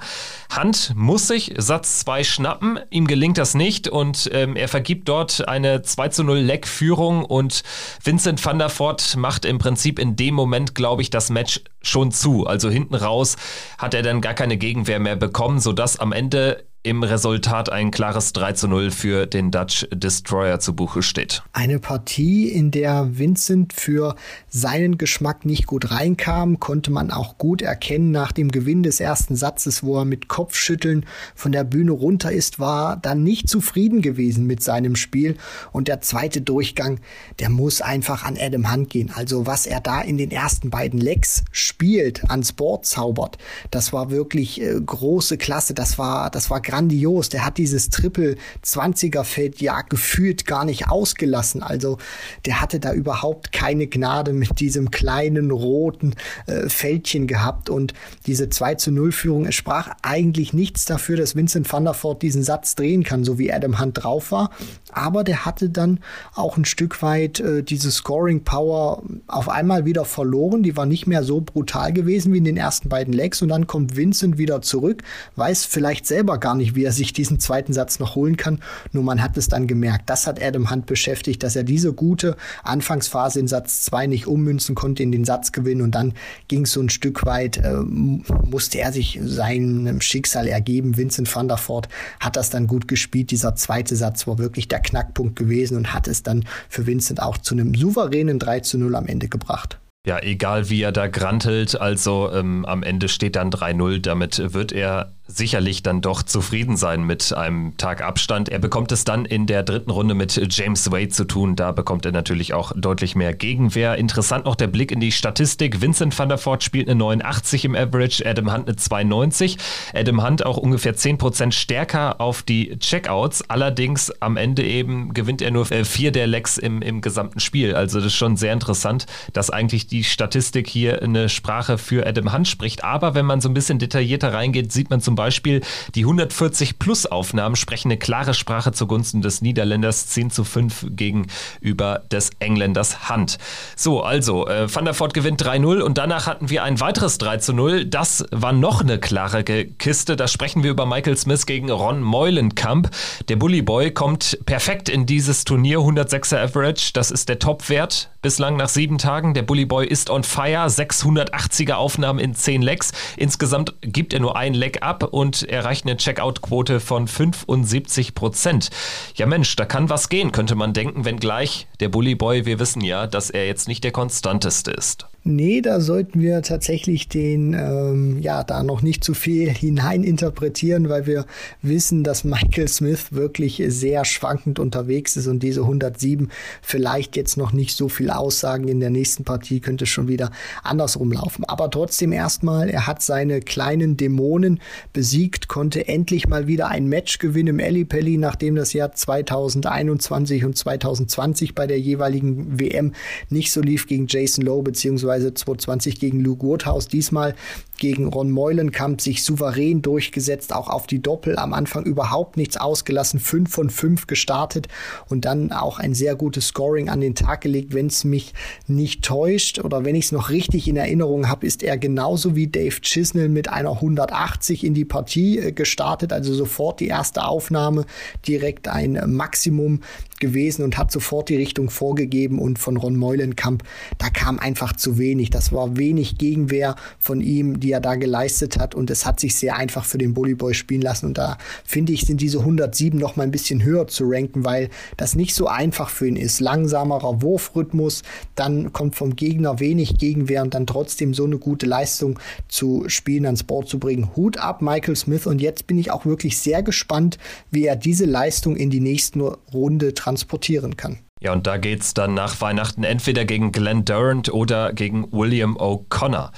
Hunt 0.56 0.94
muss 0.96 1.28
sich 1.28 1.54
Satz 1.58 2.00
2 2.00 2.24
schnappen, 2.24 2.80
ihm 2.90 3.06
gelingt 3.08 3.38
das 3.38 3.54
nicht 3.54 3.88
und 3.88 4.30
ähm, 4.34 4.56
er 4.56 4.68
vergibt 4.68 5.10
dort 5.10 5.48
eine 5.48 5.82
2 5.82 6.10
zu 6.10 6.24
0 6.24 6.38
Leckführung 6.38 7.26
und 7.26 7.64
Vincent 8.04 8.44
van 8.44 8.60
der 8.60 8.70
Voort 8.70 9.18
macht 9.18 9.46
im 9.46 9.58
Prinzip 9.58 10.00
in 10.00 10.16
dem 10.16 10.34
Moment, 10.34 10.76
glaube 10.76 11.02
ich, 11.02 11.10
das 11.10 11.30
Match 11.30 11.62
schon 11.82 12.12
zu. 12.12 12.46
Also 12.46 12.70
hinten 12.70 12.96
raus 12.96 13.36
hat 13.78 13.94
er 13.94 14.04
dann 14.04 14.22
gar 14.22 14.34
keine 14.38 14.58
Gegenwehr 14.58 15.00
mehr 15.00 15.16
bekommen, 15.16 15.60
sodass 15.60 16.00
am 16.00 16.14
Ende 16.14 16.68
im 16.88 17.04
Resultat 17.04 17.70
ein 17.70 17.92
klares 17.92 18.32
3 18.32 18.54
zu 18.54 18.70
0 18.70 18.92
für 18.92 19.26
den 19.26 19.52
Dutch 19.52 19.86
Destroyer 19.92 20.62
zu 20.62 20.74
Buche 20.74 21.04
steht. 21.04 21.44
Eine 21.52 21.80
Partie, 21.80 22.48
in 22.48 22.72
der 22.72 23.18
Vincent 23.18 23.74
für 23.74 24.16
seinen 24.48 24.98
Geschmack 24.98 25.44
nicht 25.44 25.68
gut 25.68 25.92
reinkam, 25.92 26.62
konnte 26.62 26.90
man 26.90 27.12
auch 27.12 27.38
gut 27.38 27.62
erkennen 27.62 28.12
nach 28.12 28.32
dem 28.32 28.52
Gewinn 28.52 28.84
des 28.84 29.02
ersten 29.02 29.36
Satzes, 29.36 29.84
wo 29.84 29.98
er 30.00 30.06
mit 30.06 30.30
Kopfschütteln 30.30 31.06
von 31.36 31.52
der 31.52 31.66
Bühne 31.66 31.92
runter 31.92 32.32
ist, 32.32 32.58
war 32.58 32.96
dann 32.96 33.22
nicht 33.22 33.50
zufrieden 33.50 34.02
gewesen 34.02 34.48
mit 34.48 34.64
seinem 34.64 34.96
Spiel. 34.96 35.36
Und 35.74 35.90
der 35.90 36.00
zweite 36.00 36.40
Durchgang, 36.40 37.02
der 37.40 37.50
muss 37.50 37.82
einfach 37.82 38.24
an 38.24 38.38
Adam 38.40 38.72
Hunt 38.72 38.90
gehen. 38.90 39.12
Also 39.14 39.46
was 39.46 39.66
er 39.66 39.82
da 39.82 40.00
in 40.00 40.18
den 40.18 40.32
ersten 40.32 40.70
beiden 40.70 41.02
Lecks 41.02 41.44
spielt, 41.52 42.30
ans 42.30 42.54
Board 42.54 42.86
zaubert, 42.86 43.38
das 43.72 43.92
war 43.92 44.10
wirklich 44.10 44.62
äh, 44.62 44.80
große 44.80 45.38
Klasse. 45.38 45.74
Das 45.74 45.98
war, 45.98 46.30
das 46.30 46.50
war 46.50 46.62
grandios. 46.78 47.30
Der 47.30 47.46
hat 47.46 47.58
dieses 47.58 47.90
Triple 47.90 48.36
20er 48.64 49.24
Feld 49.24 49.62
ja 49.62 49.82
gefühlt 49.82 50.46
gar 50.46 50.64
nicht 50.64 50.90
ausgelassen. 50.90 51.64
Also 51.64 51.98
der 52.46 52.62
hatte 52.62 52.80
da 52.80 52.94
überhaupt 52.94 53.52
keine 53.52 53.88
Gnade 53.88 54.34
mit 54.34 54.60
diesem 54.60 54.92
kleinen 54.92 55.50
roten 55.52 56.14
äh, 56.46 56.70
Fältchen 56.70 57.26
gehabt 57.28 57.70
und 57.70 57.94
diese 58.28 58.50
2 58.50 58.76
zu 58.76 58.92
0 58.92 59.12
Führung, 59.12 59.46
es 59.46 59.56
sprach 59.56 59.90
eigentlich 60.04 60.54
nichts 60.54 60.86
dafür, 60.86 61.18
dass 61.18 61.36
Vincent 61.36 61.72
van 61.72 61.84
der 61.84 61.96
Voort 61.96 62.22
diesen 62.22 62.44
Satz 62.44 62.76
drehen 62.76 63.04
kann, 63.04 63.24
so 63.24 63.40
wie 63.40 63.52
Adam 63.52 63.80
Hunt 63.80 64.04
drauf 64.04 64.32
war. 64.32 64.52
Aber 64.92 65.24
der 65.24 65.46
hatte 65.46 65.70
dann 65.70 66.00
auch 66.36 66.58
ein 66.58 66.66
Stück 66.66 67.02
weit 67.02 67.40
äh, 67.40 67.64
diese 67.64 67.92
Scoring 67.92 68.44
Power 68.44 69.02
auf 69.28 69.50
einmal 69.50 69.86
wieder 69.86 70.06
verloren. 70.06 70.64
Die 70.64 70.78
war 70.78 70.86
nicht 70.86 71.08
mehr 71.08 71.24
so 71.24 71.42
brutal 71.42 71.92
gewesen 71.92 72.34
wie 72.34 72.38
in 72.38 72.44
den 72.44 72.58
ersten 72.58 72.90
beiden 72.90 73.14
Legs 73.14 73.42
und 73.42 73.50
dann 73.50 73.66
kommt 73.66 73.96
Vincent 73.96 74.38
wieder 74.38 74.62
zurück, 74.62 75.04
weiß 75.36 75.66
vielleicht 75.66 76.06
selber 76.06 76.38
gar 76.38 76.56
nicht, 76.56 76.67
wie 76.76 76.84
er 76.84 76.92
sich 76.92 77.14
diesen 77.14 77.40
zweiten 77.40 77.74
Satz 77.74 78.00
noch 78.00 78.16
holen 78.16 78.38
kann. 78.38 78.60
Nur 78.92 79.04
man 79.04 79.22
hat 79.22 79.38
es 79.38 79.48
dann 79.48 79.68
gemerkt. 79.68 80.10
Das 80.10 80.28
hat 80.28 80.42
Adam 80.42 80.70
Hunt 80.70 80.86
beschäftigt, 80.86 81.44
dass 81.44 81.56
er 81.56 81.64
diese 81.64 81.94
gute 81.94 82.36
Anfangsphase 82.64 83.40
in 83.40 83.48
Satz 83.48 83.82
2 83.86 84.08
nicht 84.08 84.28
ummünzen 84.28 84.76
konnte 84.76 85.04
in 85.04 85.12
den 85.12 85.26
Satz 85.26 85.52
gewinnen. 85.52 85.82
Und 85.82 85.96
dann 85.96 86.14
ging 86.48 86.64
es 86.64 86.72
so 86.72 86.82
ein 86.82 86.90
Stück 86.90 87.26
weit, 87.26 87.58
äh, 87.58 87.74
musste 87.74 88.80
er 88.80 88.92
sich 88.92 89.20
seinem 89.24 90.02
Schicksal 90.02 90.48
ergeben. 90.48 90.98
Vincent 90.98 91.34
van 91.34 91.48
der 91.48 91.58
Voort 91.58 91.90
hat 92.20 92.36
das 92.36 92.50
dann 92.50 92.68
gut 92.68 92.88
gespielt. 92.88 93.32
Dieser 93.32 93.56
zweite 93.56 93.96
Satz 93.96 94.28
war 94.28 94.38
wirklich 94.38 94.68
der 94.68 94.80
Knackpunkt 94.80 95.36
gewesen 95.36 95.78
und 95.78 95.94
hat 95.94 96.08
es 96.08 96.24
dann 96.24 96.46
für 96.70 96.86
Vincent 96.86 97.22
auch 97.22 97.38
zu 97.38 97.56
einem 97.56 97.74
souveränen 97.74 98.40
3 98.40 98.62
zu 98.62 98.78
0 98.78 98.96
am 98.96 99.08
Ende 99.08 99.28
gebracht. 99.28 99.80
Ja, 100.08 100.24
egal 100.24 100.70
wie 100.70 100.84
er 100.84 100.94
da 100.94 101.08
grantelt, 101.08 101.82
also 101.82 102.32
ähm, 102.32 102.64
am 102.66 102.82
Ende 102.82 103.10
steht 103.10 103.36
dann 103.36 103.50
3-0. 103.50 104.00
Damit 104.00 104.54
wird 104.54 104.72
er 104.72 105.12
sicherlich 105.28 105.84
dann 105.84 106.02
doch 106.02 106.24
zufrieden 106.24 106.78
sein 106.78 107.04
mit 107.04 107.34
einem 107.34 107.76
Tag 107.78 108.02
Abstand. 108.02 108.50
Er 108.50 108.60
bekommt 108.60 108.92
es 108.92 109.04
dann 109.04 109.26
in 109.26 109.46
der 109.46 109.64
dritten 109.64 109.92
Runde 109.92 110.16
mit 110.16 110.40
James 110.52 110.92
Wade 110.92 111.10
zu 111.10 111.26
tun. 111.26 111.56
Da 111.56 111.72
bekommt 111.72 112.06
er 112.06 112.12
natürlich 112.12 112.54
auch 112.54 112.72
deutlich 112.76 113.16
mehr 113.16 113.34
Gegenwehr. 113.34 113.96
Interessant 113.96 114.46
noch 114.46 114.56
der 114.56 114.68
Blick 114.68 114.92
in 114.92 115.00
die 115.00 115.12
Statistik. 115.12 115.82
Vincent 115.82 116.18
van 116.18 116.30
der 116.30 116.38
Voort 116.44 116.64
spielt 116.64 116.90
eine 116.90 116.98
89 116.98 117.66
im 117.66 117.76
Average, 117.76 118.26
Adam 118.26 118.54
Hunt 118.54 118.68
eine 118.68 118.76
92. 118.78 119.58
Adam 119.94 120.24
Hunt 120.26 120.46
auch 120.46 120.58
ungefähr 120.58 120.96
10% 120.96 121.52
stärker 121.52 122.22
auf 122.22 122.42
die 122.44 122.78
Checkouts. 122.80 123.50
Allerdings 123.50 124.12
am 124.22 124.38
Ende 124.38 124.64
eben 124.64 125.14
gewinnt 125.14 125.42
er 125.42 125.52
nur 125.52 125.70
äh, 125.72 125.84
vier 125.84 126.12
der 126.12 126.28
Lecks 126.28 126.58
im, 126.58 126.82
im 126.82 127.02
gesamten 127.02 127.40
Spiel. 127.40 127.76
Also 127.76 128.00
das 128.00 128.08
ist 128.08 128.16
schon 128.16 128.38
sehr 128.38 128.54
interessant, 128.54 129.06
dass 129.34 129.50
eigentlich 129.50 129.88
die 129.88 130.04
Statistik 130.04 130.68
hier 130.70 131.02
eine 131.02 131.28
Sprache 131.28 131.78
für 131.78 132.08
Adam 132.08 132.34
Hunt 132.34 132.48
spricht. 132.48 132.84
Aber 132.84 133.14
wenn 133.14 133.26
man 133.26 133.42
so 133.42 133.50
ein 133.50 133.54
bisschen 133.54 133.80
detaillierter 133.80 134.34
reingeht, 134.34 134.72
sieht 134.72 134.90
man 134.90 135.02
zum 135.02 135.17
Beispiel 135.18 135.62
die 135.96 136.06
140 136.06 136.80
Plus 136.80 137.06
Aufnahmen 137.06 137.58
sprechen 137.58 137.90
eine 137.90 137.98
klare 137.98 138.34
Sprache 138.34 138.72
zugunsten 138.72 139.22
des 139.22 139.42
Niederländers 139.42 140.08
10 140.08 140.32
zu 140.32 140.46
5 140.46 140.88
gegenüber 140.92 142.04
des 142.10 142.30
Engländers 142.40 143.10
Hunt. 143.10 143.38
So, 143.76 144.02
also 144.02 144.48
äh, 144.48 144.74
Van 144.74 144.86
der 144.86 144.98
Voort 144.98 145.14
gewinnt 145.14 145.44
3-0 145.44 145.82
und 145.82 145.98
danach 145.98 146.28
hatten 146.28 146.50
wir 146.50 146.64
ein 146.64 146.80
weiteres 146.80 147.18
3 147.18 147.38
zu 147.38 147.52
0. 147.52 147.86
Das 147.86 148.26
war 148.32 148.54
noch 148.54 148.82
eine 148.82 149.00
klare 149.00 149.44
Kiste. 149.44 150.16
Da 150.16 150.28
sprechen 150.28 150.64
wir 150.64 150.72
über 150.72 150.86
Michael 150.86 151.18
Smith 151.18 151.46
gegen 151.46 151.70
Ron 151.70 152.02
Meulenkamp. 152.02 152.90
Der 153.28 153.36
Bully 153.36 153.62
Boy 153.62 153.92
kommt 153.92 154.40
perfekt 154.46 154.88
in 154.88 155.06
dieses 155.06 155.44
Turnier, 155.44 155.80
106er 155.80 156.38
Average. 156.44 156.92
Das 156.94 157.12
ist 157.12 157.28
der 157.28 157.40
Topwert 157.40 158.10
bislang 158.22 158.58
nach 158.58 158.70
sieben 158.70 158.98
Tagen. 158.98 159.34
Der 159.34 159.44
Bully 159.44 159.66
Boy 159.66 159.88
ist 159.88 160.10
on 160.10 160.24
fire, 160.24 160.68
680er 160.68 161.74
Aufnahmen 161.74 162.20
in 162.20 162.36
10 162.36 162.62
Lecks. 162.62 162.92
Insgesamt 163.16 163.74
gibt 163.82 164.14
er 164.14 164.20
nur 164.20 164.36
ein 164.36 164.54
Leck 164.54 164.82
ab 164.82 165.07
und 165.08 165.44
erreicht 165.44 165.86
eine 165.86 165.98
Checkout-Quote 165.98 166.80
von 166.80 167.08
75 167.08 168.16
Prozent. 168.16 168.70
Ja 169.16 169.26
Mensch, 169.26 169.56
da 169.56 169.66
kann 169.66 169.90
was 169.90 170.10
gehen, 170.10 170.32
könnte 170.32 170.56
man 170.56 170.74
denken, 170.74 171.06
wenngleich 171.06 171.68
der 171.80 171.90
Bully 171.90 172.16
Boy, 172.16 172.46
wir 172.46 172.60
wissen 172.60 172.82
ja, 172.82 173.08
dass 173.08 173.30
er 173.30 173.48
jetzt 173.48 173.68
nicht 173.68 173.84
der 173.84 173.92
konstanteste 173.92 174.72
ist. 174.72 175.08
Nee, 175.30 175.60
da 175.60 175.82
sollten 175.82 176.22
wir 176.22 176.42
tatsächlich 176.42 177.10
den, 177.10 177.54
ähm, 177.54 178.18
ja, 178.22 178.46
da 178.46 178.64
noch 178.64 178.82
nicht 178.82 179.04
zu 179.04 179.14
viel 179.14 179.50
hineininterpretieren, 179.50 180.88
weil 180.88 181.06
wir 181.06 181.26
wissen, 181.62 182.06
dass 182.06 182.24
Michael 182.24 182.70
Smith 182.70 183.08
wirklich 183.12 183.62
sehr 183.68 184.06
schwankend 184.06 184.58
unterwegs 184.58 185.18
ist 185.18 185.28
und 185.28 185.44
diese 185.44 185.64
107 185.64 186.30
vielleicht 186.62 187.18
jetzt 187.18 187.36
noch 187.36 187.52
nicht 187.52 187.76
so 187.76 187.90
viel 187.90 188.10
aussagen. 188.10 188.70
In 188.70 188.80
der 188.80 188.90
nächsten 188.90 189.26
Partie 189.26 189.60
könnte 189.60 189.84
es 189.84 189.90
schon 189.90 190.08
wieder 190.08 190.32
andersrum 190.64 191.12
laufen. 191.12 191.44
Aber 191.44 191.70
trotzdem 191.70 192.14
erstmal, 192.14 192.70
er 192.70 192.88
hat 192.88 193.02
seine 193.02 193.42
kleinen 193.42 193.98
Dämonen 193.98 194.62
besiegt, 194.94 195.50
konnte 195.50 195.90
endlich 195.90 196.30
mal 196.30 196.48
wieder 196.48 196.70
ein 196.70 196.88
Match 196.88 197.20
gewinnen 197.20 197.50
im 197.50 197.60
Ellipelli, 197.60 198.16
nachdem 198.18 198.56
das 198.56 198.72
Jahr 198.72 198.94
2021 198.94 200.46
und 200.46 200.58
2020 200.58 201.54
bei 201.54 201.68
der 201.68 201.82
jeweiligen 201.82 202.58
WM 202.62 202.94
nicht 203.30 203.52
so 203.52 203.60
lief 203.60 203.88
gegen 203.88 204.08
Jason 204.08 204.46
Lowe 204.46 204.64
beziehungsweise 204.64 205.17
beziehungsweise 205.18 205.34
2020 205.34 206.00
gegen 206.00 206.20
Luke 206.22 206.46
Woodhouse, 206.46 206.88
diesmal 206.88 207.36
gegen 207.78 208.08
Ron 208.08 208.32
Meulenkamp 208.32 209.02
sich 209.02 209.24
souverän 209.24 209.82
durchgesetzt, 209.82 210.54
auch 210.54 210.68
auf 210.68 210.88
die 210.88 211.02
Doppel 211.02 211.38
am 211.38 211.54
Anfang 211.54 211.84
überhaupt 211.84 212.36
nichts 212.36 212.58
ausgelassen, 212.58 213.20
5 213.20 213.52
von 213.52 213.70
5 213.70 214.08
gestartet 214.08 214.68
und 215.10 215.26
dann 215.26 215.52
auch 215.52 215.78
ein 215.78 215.94
sehr 215.94 216.16
gutes 216.16 216.48
Scoring 216.48 216.90
an 216.90 217.02
den 217.02 217.14
Tag 217.14 217.42
gelegt, 217.42 217.74
wenn 217.74 217.88
es 217.88 218.04
mich 218.04 218.34
nicht 218.68 219.04
täuscht 219.04 219.60
oder 219.60 219.86
wenn 219.86 219.96
ich 219.96 220.06
es 220.06 220.12
noch 220.12 220.30
richtig 220.30 220.68
in 220.68 220.76
Erinnerung 220.76 221.30
habe, 221.30 221.46
ist 221.46 221.62
er 221.62 221.78
genauso 221.78 222.36
wie 222.36 222.48
Dave 222.48 222.82
Chisnell 222.82 223.30
mit 223.30 223.50
einer 223.50 223.74
180 223.74 224.64
in 224.64 224.74
die 224.74 224.86
Partie 224.86 225.38
äh, 225.38 225.52
gestartet, 225.52 226.14
also 226.14 226.34
sofort 226.34 226.80
die 226.80 226.88
erste 226.88 227.26
Aufnahme, 227.26 227.86
direkt 228.28 228.68
ein 228.68 229.00
Maximum 229.06 229.82
gewesen 230.20 230.64
und 230.64 230.80
hat 230.80 230.92
sofort 230.92 231.30
die 231.30 231.36
Richtung 231.36 231.70
vorgegeben 231.70 232.40
und 232.40 232.58
von 232.58 232.76
Ron 232.78 232.96
Meulenkamp, 232.96 233.64
da 234.00 234.10
kam 234.10 234.40
einfach 234.40 234.74
zu 234.74 234.98
wenig. 234.98 235.07
Das 235.16 235.52
war 235.52 235.78
wenig 235.78 236.18
Gegenwehr 236.18 236.76
von 237.00 237.22
ihm, 237.22 237.60
die 237.60 237.72
er 237.72 237.80
da 237.80 237.96
geleistet 237.96 238.58
hat 238.58 238.76
und 238.76 238.90
es 238.90 239.06
hat 239.06 239.20
sich 239.20 239.36
sehr 239.36 239.56
einfach 239.56 239.86
für 239.86 239.98
den 239.98 240.14
Bully 240.14 240.36
Boy 240.36 240.54
spielen 240.54 240.82
lassen 240.82 241.08
und 241.08 241.18
da 241.18 241.38
finde 241.64 241.94
ich, 241.94 242.02
sind 242.02 242.22
diese 242.22 242.40
107 242.40 243.00
noch 243.00 243.16
mal 243.16 243.24
ein 243.24 243.32
bisschen 243.32 243.64
höher 243.64 243.88
zu 243.88 244.04
ranken, 244.08 244.44
weil 244.44 244.70
das 244.98 245.16
nicht 245.16 245.34
so 245.34 245.48
einfach 245.48 245.90
für 245.90 246.08
ihn 246.08 246.16
ist. 246.16 246.40
Langsamerer 246.40 247.22
Wurfrhythmus, 247.22 248.04
dann 248.36 248.74
kommt 248.74 248.96
vom 248.96 249.16
Gegner 249.16 249.60
wenig 249.60 249.98
Gegenwehr 249.98 250.44
und 250.44 250.54
dann 250.54 250.68
trotzdem 250.68 251.14
so 251.14 251.26
eine 251.26 251.38
gute 251.38 251.66
Leistung 251.66 252.20
zu 252.48 252.86
spielen, 252.88 253.26
ans 253.26 253.44
Board 253.44 253.70
zu 253.70 253.80
bringen. 253.80 254.10
Hut 254.16 254.38
ab, 254.38 254.62
Michael 254.62 254.96
Smith 254.96 255.26
und 255.26 255.42
jetzt 255.42 255.68
bin 255.68 255.78
ich 255.78 255.92
auch 255.92 256.06
wirklich 256.06 256.38
sehr 256.38 256.64
gespannt, 256.64 257.18
wie 257.52 257.66
er 257.66 257.76
diese 257.76 258.06
Leistung 258.06 258.56
in 258.56 258.70
die 258.70 258.82
nächste 258.82 259.38
Runde 259.54 259.94
transportieren 259.94 260.78
kann. 260.78 261.00
Ja, 261.20 261.34
und 261.34 261.48
da 261.48 261.58
geht 261.58 261.82
es 261.82 261.94
dann 261.94 262.14
nach 262.14 262.42
Weihnachten 262.42 262.84
entweder 262.84 263.26
gegen 263.26 263.52
Glenn 263.52 263.86
Durant 263.86 264.32
oder 264.32 264.74
gegen 264.74 265.12
William 265.12 265.58
O'Connor. 265.58 266.32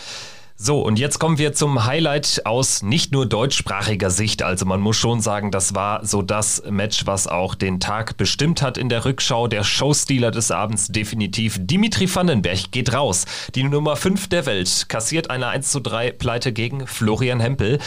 So, 0.61 0.81
und 0.81 0.99
jetzt 0.99 1.19
kommen 1.19 1.37
wir 1.37 1.53
zum 1.53 1.85
Highlight 1.85 2.41
aus 2.43 2.81
nicht 2.81 3.13
nur 3.13 3.25
deutschsprachiger 3.25 4.09
Sicht. 4.09 4.43
Also 4.43 4.65
man 4.65 4.81
muss 4.81 4.97
schon 4.97 5.21
sagen, 5.21 5.51
das 5.51 5.73
war 5.73 6.05
so 6.05 6.21
das 6.21 6.63
Match, 6.69 7.05
was 7.05 7.27
auch 7.27 7.55
den 7.55 7.79
Tag 7.79 8.17
bestimmt 8.17 8.61
hat 8.61 8.77
in 8.77 8.89
der 8.89 9.05
Rückschau. 9.05 9.47
Der 9.47 9.63
Showstealer 9.63 10.31
des 10.31 10.51
Abends 10.51 10.87
definitiv. 10.87 11.57
Dimitri 11.61 12.13
Vandenberg 12.13 12.71
geht 12.71 12.91
raus. 12.91 13.25
Die 13.55 13.63
Nummer 13.63 13.95
5 13.95 14.27
der 14.27 14.45
Welt 14.45 14.87
kassiert 14.89 15.29
eine 15.29 15.47
1 15.47 15.71
zu 15.71 15.79
3 15.79 16.11
Pleite 16.11 16.51
gegen 16.51 16.87
Florian 16.87 17.39
Hempel. 17.39 17.79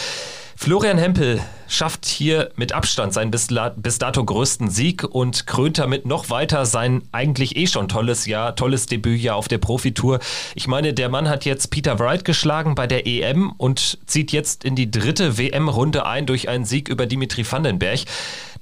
Florian 0.63 0.97
Hempel 0.97 1.43
schafft 1.67 2.07
hier 2.07 2.53
mit 2.55 2.73
Abstand 2.73 3.13
seinen 3.13 3.33
bis, 3.33 3.49
bis 3.75 3.99
dato 3.99 4.25
größten 4.25 4.71
Sieg 4.71 5.03
und 5.03 5.49
krönt 5.49 5.79
damit 5.79 6.07
noch 6.07 6.31
weiter 6.31 6.67
sein 6.67 7.03
eigentlich 7.11 7.57
eh 7.57 7.67
schon 7.67 7.89
tolles 7.89 8.27
Jahr, 8.27 8.55
tolles 8.55 8.87
Debütjahr 8.87 9.35
auf 9.35 9.49
der 9.49 9.59
Profitour. 9.59 10.21
Ich 10.55 10.69
meine, 10.69 10.95
der 10.95 11.09
Mann 11.09 11.29
hat 11.29 11.45
jetzt 11.47 11.73
Peter 11.73 11.99
Wright 11.99 12.25
geschlagen 12.25 12.77
bei 12.77 12.87
der 12.87 13.09
EM 13.09 13.51
und 13.57 13.99
zieht 14.07 14.31
jetzt 14.31 14.63
in 14.63 14.77
die 14.77 14.89
dritte 14.89 15.37
WM-Runde 15.37 16.07
ein 16.07 16.27
durch 16.27 16.49
einen 16.49 16.65
Sieg 16.65 16.89
über 16.89 17.07
Dimitri 17.07 17.45
Vandenberg. 17.45 17.99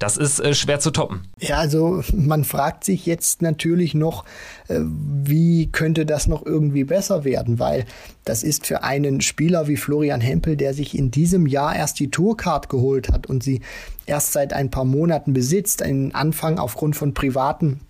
Das 0.01 0.17
ist 0.17 0.41
äh, 0.41 0.55
schwer 0.55 0.81
zu 0.81 0.91
toppen. 0.91 1.21
Ja, 1.39 1.59
also 1.59 2.03
man 2.15 2.45
fragt 2.45 2.85
sich 2.85 3.05
jetzt 3.05 3.43
natürlich 3.43 3.93
noch, 3.95 4.25
äh, 4.69 4.81
wie 4.81 5.71
könnte 5.71 6.07
das 6.07 6.27
noch 6.27 6.45
irgendwie 6.45 6.85
besser 6.85 7.23
werden, 7.23 7.59
weil 7.59 7.85
das 8.25 8.43
ist 8.43 8.67
für 8.67 8.83
einen 8.83 9.21
Spieler 9.21 9.69
wie 9.69 9.77
Florian 9.77 10.23
Hempel, 10.23 10.57
der 10.57 10.73
sich 10.73 10.97
in 10.99 11.11
diesem 11.11 11.47
Jahr 11.47 11.77
erst 11.77 12.01
die 12.01 12.11
Tourcard 12.11 12.71
geholt 12.71 13.11
hat 13.11 13.27
und 13.27 13.43
sie 13.43 13.61
erst 14.07 14.33
seit 14.33 14.55
ein 14.55 14.71
paar 14.71 14.87
Monaten 14.87 15.35
besitzt, 15.35 15.83
einen 15.83 16.15
Anfang 16.15 16.59
aufgrund 16.59 16.97
von 16.97 17.13
privaten 17.13 17.81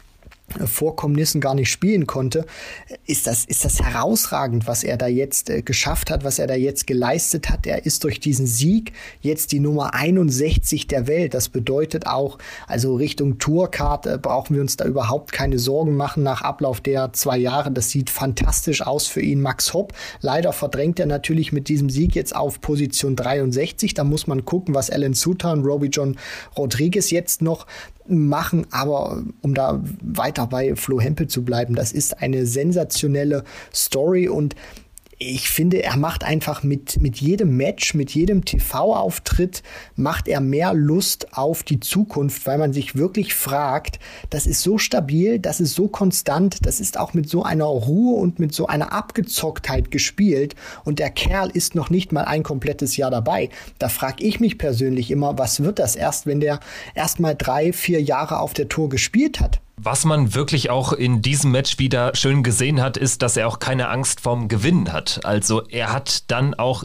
Vorkommnissen 0.66 1.40
gar 1.40 1.54
nicht 1.54 1.70
spielen 1.70 2.06
konnte, 2.06 2.44
ist 3.06 3.26
das, 3.26 3.44
ist 3.44 3.64
das 3.64 3.80
herausragend, 3.80 4.66
was 4.66 4.84
er 4.84 4.96
da 4.96 5.06
jetzt 5.06 5.50
äh, 5.50 5.62
geschafft 5.62 6.10
hat, 6.10 6.24
was 6.24 6.38
er 6.38 6.46
da 6.46 6.54
jetzt 6.54 6.86
geleistet 6.86 7.50
hat. 7.50 7.66
Er 7.66 7.86
ist 7.86 8.04
durch 8.04 8.20
diesen 8.20 8.46
Sieg 8.46 8.92
jetzt 9.20 9.52
die 9.52 9.60
Nummer 9.60 9.94
61 9.94 10.86
der 10.86 11.06
Welt. 11.06 11.34
Das 11.34 11.48
bedeutet 11.48 12.06
auch, 12.06 12.38
also 12.66 12.94
Richtung 12.94 13.38
Tourcard 13.38 14.06
äh, 14.06 14.18
brauchen 14.18 14.54
wir 14.54 14.62
uns 14.62 14.76
da 14.76 14.84
überhaupt 14.84 15.32
keine 15.32 15.58
Sorgen 15.58 15.96
machen 15.96 16.22
nach 16.22 16.42
Ablauf 16.42 16.80
der 16.80 17.12
zwei 17.12 17.38
Jahre. 17.38 17.70
Das 17.70 17.90
sieht 17.90 18.10
fantastisch 18.10 18.82
aus 18.82 19.06
für 19.06 19.20
ihn. 19.20 19.40
Max 19.40 19.72
Hopp, 19.74 19.92
leider 20.20 20.52
verdrängt 20.52 21.00
er 21.00 21.06
natürlich 21.06 21.52
mit 21.52 21.68
diesem 21.68 21.90
Sieg 21.90 22.14
jetzt 22.14 22.34
auf 22.34 22.60
Position 22.60 23.16
63. 23.16 23.94
Da 23.94 24.04
muss 24.04 24.26
man 24.26 24.44
gucken, 24.44 24.74
was 24.74 24.90
Alan 24.90 25.14
Suter 25.14 25.52
und 25.52 25.64
Robbie 25.64 25.88
John 25.88 26.16
Rodriguez 26.56 27.10
jetzt 27.10 27.42
noch 27.42 27.66
machen, 28.10 28.66
aber 28.70 29.22
um 29.42 29.54
da 29.54 29.82
weiter 30.02 30.46
bei 30.46 30.74
Flo 30.76 31.00
Hempel 31.00 31.28
zu 31.28 31.44
bleiben, 31.44 31.74
das 31.74 31.92
ist 31.92 32.20
eine 32.20 32.46
sensationelle 32.46 33.44
Story 33.72 34.28
und 34.28 34.54
ich 35.22 35.50
finde, 35.50 35.82
er 35.82 35.98
macht 35.98 36.24
einfach 36.24 36.62
mit, 36.62 36.98
mit 37.02 37.20
jedem 37.20 37.54
Match, 37.54 37.92
mit 37.92 38.10
jedem 38.12 38.46
TV-Auftritt, 38.46 39.62
macht 39.94 40.28
er 40.28 40.40
mehr 40.40 40.72
Lust 40.72 41.36
auf 41.36 41.62
die 41.62 41.78
Zukunft, 41.78 42.46
weil 42.46 42.56
man 42.56 42.72
sich 42.72 42.96
wirklich 42.96 43.34
fragt, 43.34 43.98
das 44.30 44.46
ist 44.46 44.62
so 44.62 44.78
stabil, 44.78 45.38
das 45.38 45.60
ist 45.60 45.74
so 45.74 45.88
konstant, 45.88 46.64
das 46.64 46.80
ist 46.80 46.98
auch 46.98 47.12
mit 47.12 47.28
so 47.28 47.42
einer 47.42 47.66
Ruhe 47.66 48.18
und 48.18 48.38
mit 48.38 48.54
so 48.54 48.66
einer 48.66 48.94
Abgezocktheit 48.94 49.90
gespielt 49.90 50.54
und 50.84 50.98
der 50.98 51.10
Kerl 51.10 51.50
ist 51.50 51.74
noch 51.74 51.90
nicht 51.90 52.12
mal 52.12 52.24
ein 52.24 52.42
komplettes 52.42 52.96
Jahr 52.96 53.10
dabei. 53.10 53.50
Da 53.78 53.90
frage 53.90 54.24
ich 54.24 54.40
mich 54.40 54.56
persönlich 54.56 55.10
immer, 55.10 55.36
was 55.36 55.62
wird 55.62 55.78
das 55.78 55.96
erst, 55.96 56.24
wenn 56.24 56.40
der 56.40 56.60
erst 56.94 57.20
mal 57.20 57.34
drei, 57.36 57.74
vier 57.74 58.00
Jahre 58.00 58.38
auf 58.38 58.54
der 58.54 58.70
Tour 58.70 58.88
gespielt 58.88 59.38
hat? 59.38 59.60
Was 59.82 60.04
man 60.04 60.34
wirklich 60.34 60.68
auch 60.68 60.92
in 60.92 61.22
diesem 61.22 61.52
Match 61.52 61.78
wieder 61.78 62.14
schön 62.14 62.42
gesehen 62.42 62.82
hat, 62.82 62.98
ist, 62.98 63.22
dass 63.22 63.38
er 63.38 63.48
auch 63.48 63.60
keine 63.60 63.88
Angst 63.88 64.20
vorm 64.20 64.48
Gewinnen 64.48 64.92
hat. 64.92 65.24
Also 65.24 65.66
er 65.68 65.90
hat 65.90 66.30
dann 66.30 66.52
auch 66.52 66.84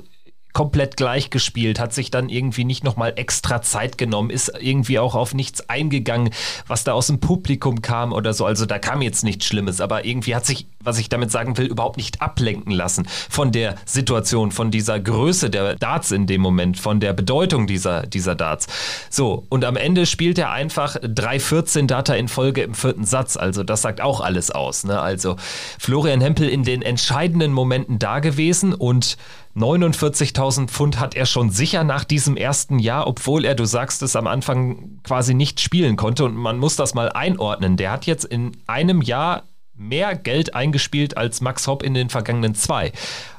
komplett 0.56 0.96
gleich 0.96 1.30
gespielt, 1.30 1.80
hat 1.80 1.94
sich 1.94 2.10
dann 2.10 2.30
irgendwie 2.30 2.64
nicht 2.64 2.86
nochmal 2.86 3.14
extra 3.18 3.62
Zeit 3.62 3.98
genommen, 3.98 4.30
ist 4.30 4.54
irgendwie 4.58 4.98
auch 5.00 5.14
auf 5.14 5.34
nichts 5.34 5.70
eingegangen, 5.70 6.30
was 6.66 6.86
da 6.86 6.94
aus 6.94 7.08
dem 7.08 7.20
Publikum 7.20 7.82
kam 7.82 8.14
oder 8.14 8.34
so. 8.34 8.46
Also 8.46 8.66
da 8.66 8.80
kam 8.80 9.02
jetzt 9.02 9.26
nichts 9.26 9.46
Schlimmes, 9.46 9.82
aber 9.82 10.06
irgendwie 10.06 10.34
hat 10.34 10.46
sich, 10.46 10.66
was 10.80 10.98
ich 10.98 11.10
damit 11.10 11.30
sagen 11.30 11.58
will, 11.58 11.66
überhaupt 11.66 11.98
nicht 11.98 12.22
ablenken 12.22 12.72
lassen 12.72 13.06
von 13.30 13.52
der 13.52 13.76
Situation, 13.84 14.52
von 14.52 14.72
dieser 14.72 14.98
Größe 14.98 15.50
der 15.50 15.76
Darts 15.76 16.12
in 16.12 16.26
dem 16.26 16.40
Moment, 16.40 16.80
von 16.80 17.02
der 17.02 17.12
Bedeutung 17.12 17.68
dieser, 17.68 18.08
dieser 18.08 18.36
Darts. 18.36 18.68
So, 19.10 19.46
und 19.50 19.66
am 19.66 19.76
Ende 19.76 20.06
spielt 20.06 20.38
er 20.38 20.52
einfach 20.52 20.96
3-14 20.96 21.88
Data 21.88 22.16
in 22.16 22.30
Folge 22.30 22.64
im 22.64 22.76
vierten 22.76 23.04
Satz. 23.04 23.36
Also 23.36 23.64
das 23.64 23.82
sagt 23.82 24.00
auch 24.00 24.22
alles 24.22 24.52
aus. 24.52 24.86
Ne? 24.86 25.02
Also 25.02 25.36
Florian 25.80 26.22
Hempel 26.22 26.48
in 26.48 26.64
den 26.64 26.82
entscheidenden 26.82 27.52
Momenten 27.52 28.00
da 28.00 28.20
gewesen 28.20 28.74
und 28.74 29.18
49.000 29.56 30.68
Pfund 30.68 31.00
hat 31.00 31.16
er 31.16 31.26
schon 31.26 31.50
sicher 31.50 31.86
nach 31.86 32.04
diesem 32.04 32.36
ersten 32.36 32.78
Jahr, 32.78 33.08
obwohl 33.08 33.46
er, 33.46 33.56
du 33.56 33.64
sagst 33.64 34.02
es, 34.02 34.18
am 34.18 34.28
Anfang 34.28 35.00
quasi 35.04 35.34
nicht 35.34 35.62
spielen 35.62 35.96
konnte. 35.96 36.26
Und 36.26 36.36
man 36.36 36.58
muss 36.58 36.76
das 36.76 36.94
mal 36.94 37.10
einordnen. 37.10 37.78
Der 37.78 37.92
hat 37.92 38.06
jetzt 38.06 38.26
in 38.26 38.52
einem 38.68 39.02
Jahr 39.02 39.44
mehr 39.74 40.16
Geld 40.16 40.56
eingespielt 40.56 41.18
als 41.18 41.40
Max 41.40 41.68
Hopp 41.68 41.84
in 41.84 41.94
den 41.94 42.10
vergangenen 42.10 42.54
zwei. 42.54 42.92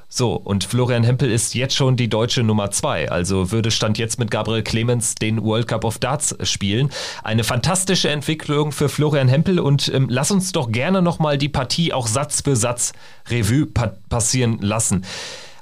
So, 0.09 0.35
und 0.35 0.65
Florian 0.65 1.03
Hempel 1.05 1.31
ist 1.31 1.55
jetzt 1.55 1.75
schon 1.75 1.97
die 1.97 2.09
deutsche 2.09 2.43
Nummer 2.43 2.71
zwei. 2.71 3.11
Also 3.11 3.51
würde 3.51 3.71
Stand 3.71 3.99
jetzt 3.99 4.19
mit 4.19 4.31
Gabriel 4.31 4.63
Clemens 4.63 5.17
den 5.17 5.43
World 5.43 5.69
Cup 5.69 5.85
of 5.85 5.99
Darts 5.99 6.35
spielen. 6.45 6.91
Eine 7.25 7.45
fantastische 7.45 8.09
Entwicklung 8.09 8.73
für 8.73 8.89
Florian 8.89 9.29
Hempel 9.29 9.59
und 9.59 9.93
ähm, 9.93 10.07
lass 10.09 10.31
uns 10.31 10.53
doch 10.53 10.71
gerne 10.71 11.03
nochmal 11.03 11.37
die 11.37 11.49
Partie 11.51 11.93
auch 11.93 12.07
Satz 12.07 12.41
für 12.41 12.57
Satz 12.57 12.93
Revue 13.29 13.67
pa 13.67 13.93
passieren 14.09 14.59
lassen. 14.61 15.05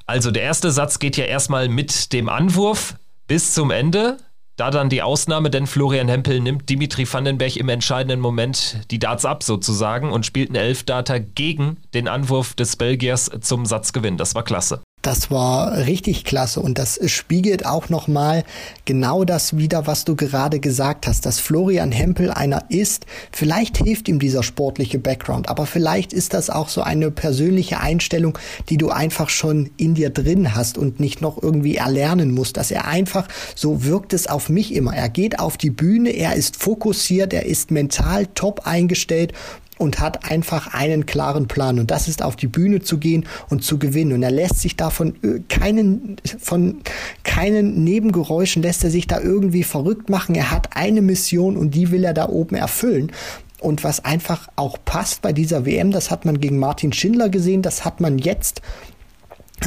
Also 0.05 0.31
der 0.31 0.43
erste 0.43 0.71
Satz 0.71 0.99
geht 0.99 1.17
ja 1.17 1.25
erstmal 1.25 1.67
mit 1.67 2.13
dem 2.13 2.29
Anwurf 2.29 2.95
bis 3.27 3.53
zum 3.53 3.71
Ende. 3.71 4.17
Da 4.55 4.71
dann 4.71 4.87
die 4.87 5.01
Ausnahme, 5.01 5.49
denn 5.49 5.67
Florian 5.67 6.07
Hempel 6.07 6.39
nimmt 6.39 6.69
Dimitri 6.69 7.11
Vandenberg 7.11 7.57
im 7.57 7.67
entscheidenden 7.67 8.21
Moment 8.21 8.79
die 8.89 8.99
Darts 8.99 9.25
ab 9.25 9.43
sozusagen 9.43 10.11
und 10.13 10.25
spielt 10.25 10.49
eine 10.49 10.59
Elfdata 10.59 11.17
gegen 11.17 11.77
den 11.93 12.07
Anwurf 12.07 12.53
des 12.53 12.77
Belgiers 12.77 13.29
zum 13.41 13.65
Satzgewinn. 13.65 14.15
Das 14.15 14.33
war 14.33 14.43
klasse. 14.43 14.81
Das 15.05 15.29
war 15.29 15.85
richtig 15.85 16.23
klasse 16.23 16.59
und 16.61 16.79
das 16.79 16.99
spiegelt 17.11 17.67
auch 17.67 17.89
nochmal 17.89 18.43
genau 18.85 19.23
das 19.23 19.55
wieder, 19.55 19.85
was 19.85 20.03
du 20.03 20.15
gerade 20.15 20.59
gesagt 20.59 21.05
hast, 21.05 21.27
dass 21.27 21.39
Florian 21.39 21.91
Hempel 21.91 22.31
einer 22.31 22.63
ist. 22.69 23.05
Vielleicht 23.31 23.77
hilft 23.77 24.07
ihm 24.07 24.17
dieser 24.17 24.41
sportliche 24.41 24.97
Background, 24.97 25.47
aber 25.47 25.67
vielleicht 25.67 26.11
ist 26.11 26.33
das 26.33 26.49
auch 26.49 26.69
so 26.69 26.81
eine 26.81 27.11
persönliche 27.11 27.81
Einstellung, 27.81 28.35
die 28.69 28.77
du 28.77 28.89
einfach 28.89 29.29
schon 29.29 29.69
in 29.77 29.93
dir 29.93 30.09
drin 30.09 30.55
hast 30.55 30.75
und 30.75 30.99
nicht 30.99 31.21
noch 31.21 31.39
irgendwie 31.39 31.75
erlernen 31.75 32.33
musst, 32.33 32.57
dass 32.57 32.71
er 32.71 32.87
einfach, 32.87 33.27
so 33.53 33.83
wirkt 33.83 34.11
es 34.11 34.25
auf 34.25 34.49
mich 34.49 34.73
immer. 34.73 34.95
Er 34.95 35.09
geht 35.09 35.37
auf 35.37 35.55
die 35.55 35.69
Bühne, 35.69 36.09
er 36.09 36.33
ist 36.33 36.55
fokussiert, 36.55 37.31
er 37.31 37.45
ist 37.45 37.69
mental 37.69 38.25
top 38.33 38.65
eingestellt 38.65 39.33
und 39.77 39.99
hat 39.99 40.29
einfach 40.29 40.73
einen 40.73 41.05
klaren 41.05 41.47
Plan 41.47 41.79
und 41.79 41.91
das 41.91 42.07
ist 42.07 42.21
auf 42.21 42.35
die 42.35 42.47
Bühne 42.47 42.81
zu 42.81 42.97
gehen 42.97 43.25
und 43.49 43.63
zu 43.63 43.77
gewinnen 43.77 44.13
und 44.13 44.23
er 44.23 44.31
lässt 44.31 44.59
sich 44.59 44.75
davon 44.75 45.15
äh, 45.23 45.39
keinen 45.49 46.17
von 46.39 46.81
keinen 47.23 47.83
Nebengeräuschen 47.83 48.63
lässt 48.63 48.83
er 48.83 48.89
sich 48.89 49.07
da 49.07 49.19
irgendwie 49.19 49.63
verrückt 49.63 50.09
machen. 50.09 50.35
Er 50.35 50.51
hat 50.51 50.75
eine 50.75 51.01
Mission 51.01 51.57
und 51.57 51.71
die 51.71 51.91
will 51.91 52.03
er 52.03 52.13
da 52.13 52.29
oben 52.29 52.55
erfüllen. 52.55 53.11
Und 53.59 53.83
was 53.83 54.03
einfach 54.05 54.47
auch 54.55 54.77
passt 54.85 55.21
bei 55.21 55.33
dieser 55.33 55.65
WM, 55.65 55.91
das 55.91 56.11
hat 56.11 56.25
man 56.25 56.39
gegen 56.39 56.59
Martin 56.59 56.93
Schindler 56.93 57.29
gesehen, 57.29 57.61
das 57.61 57.83
hat 57.83 57.99
man 57.99 58.17
jetzt 58.17 58.61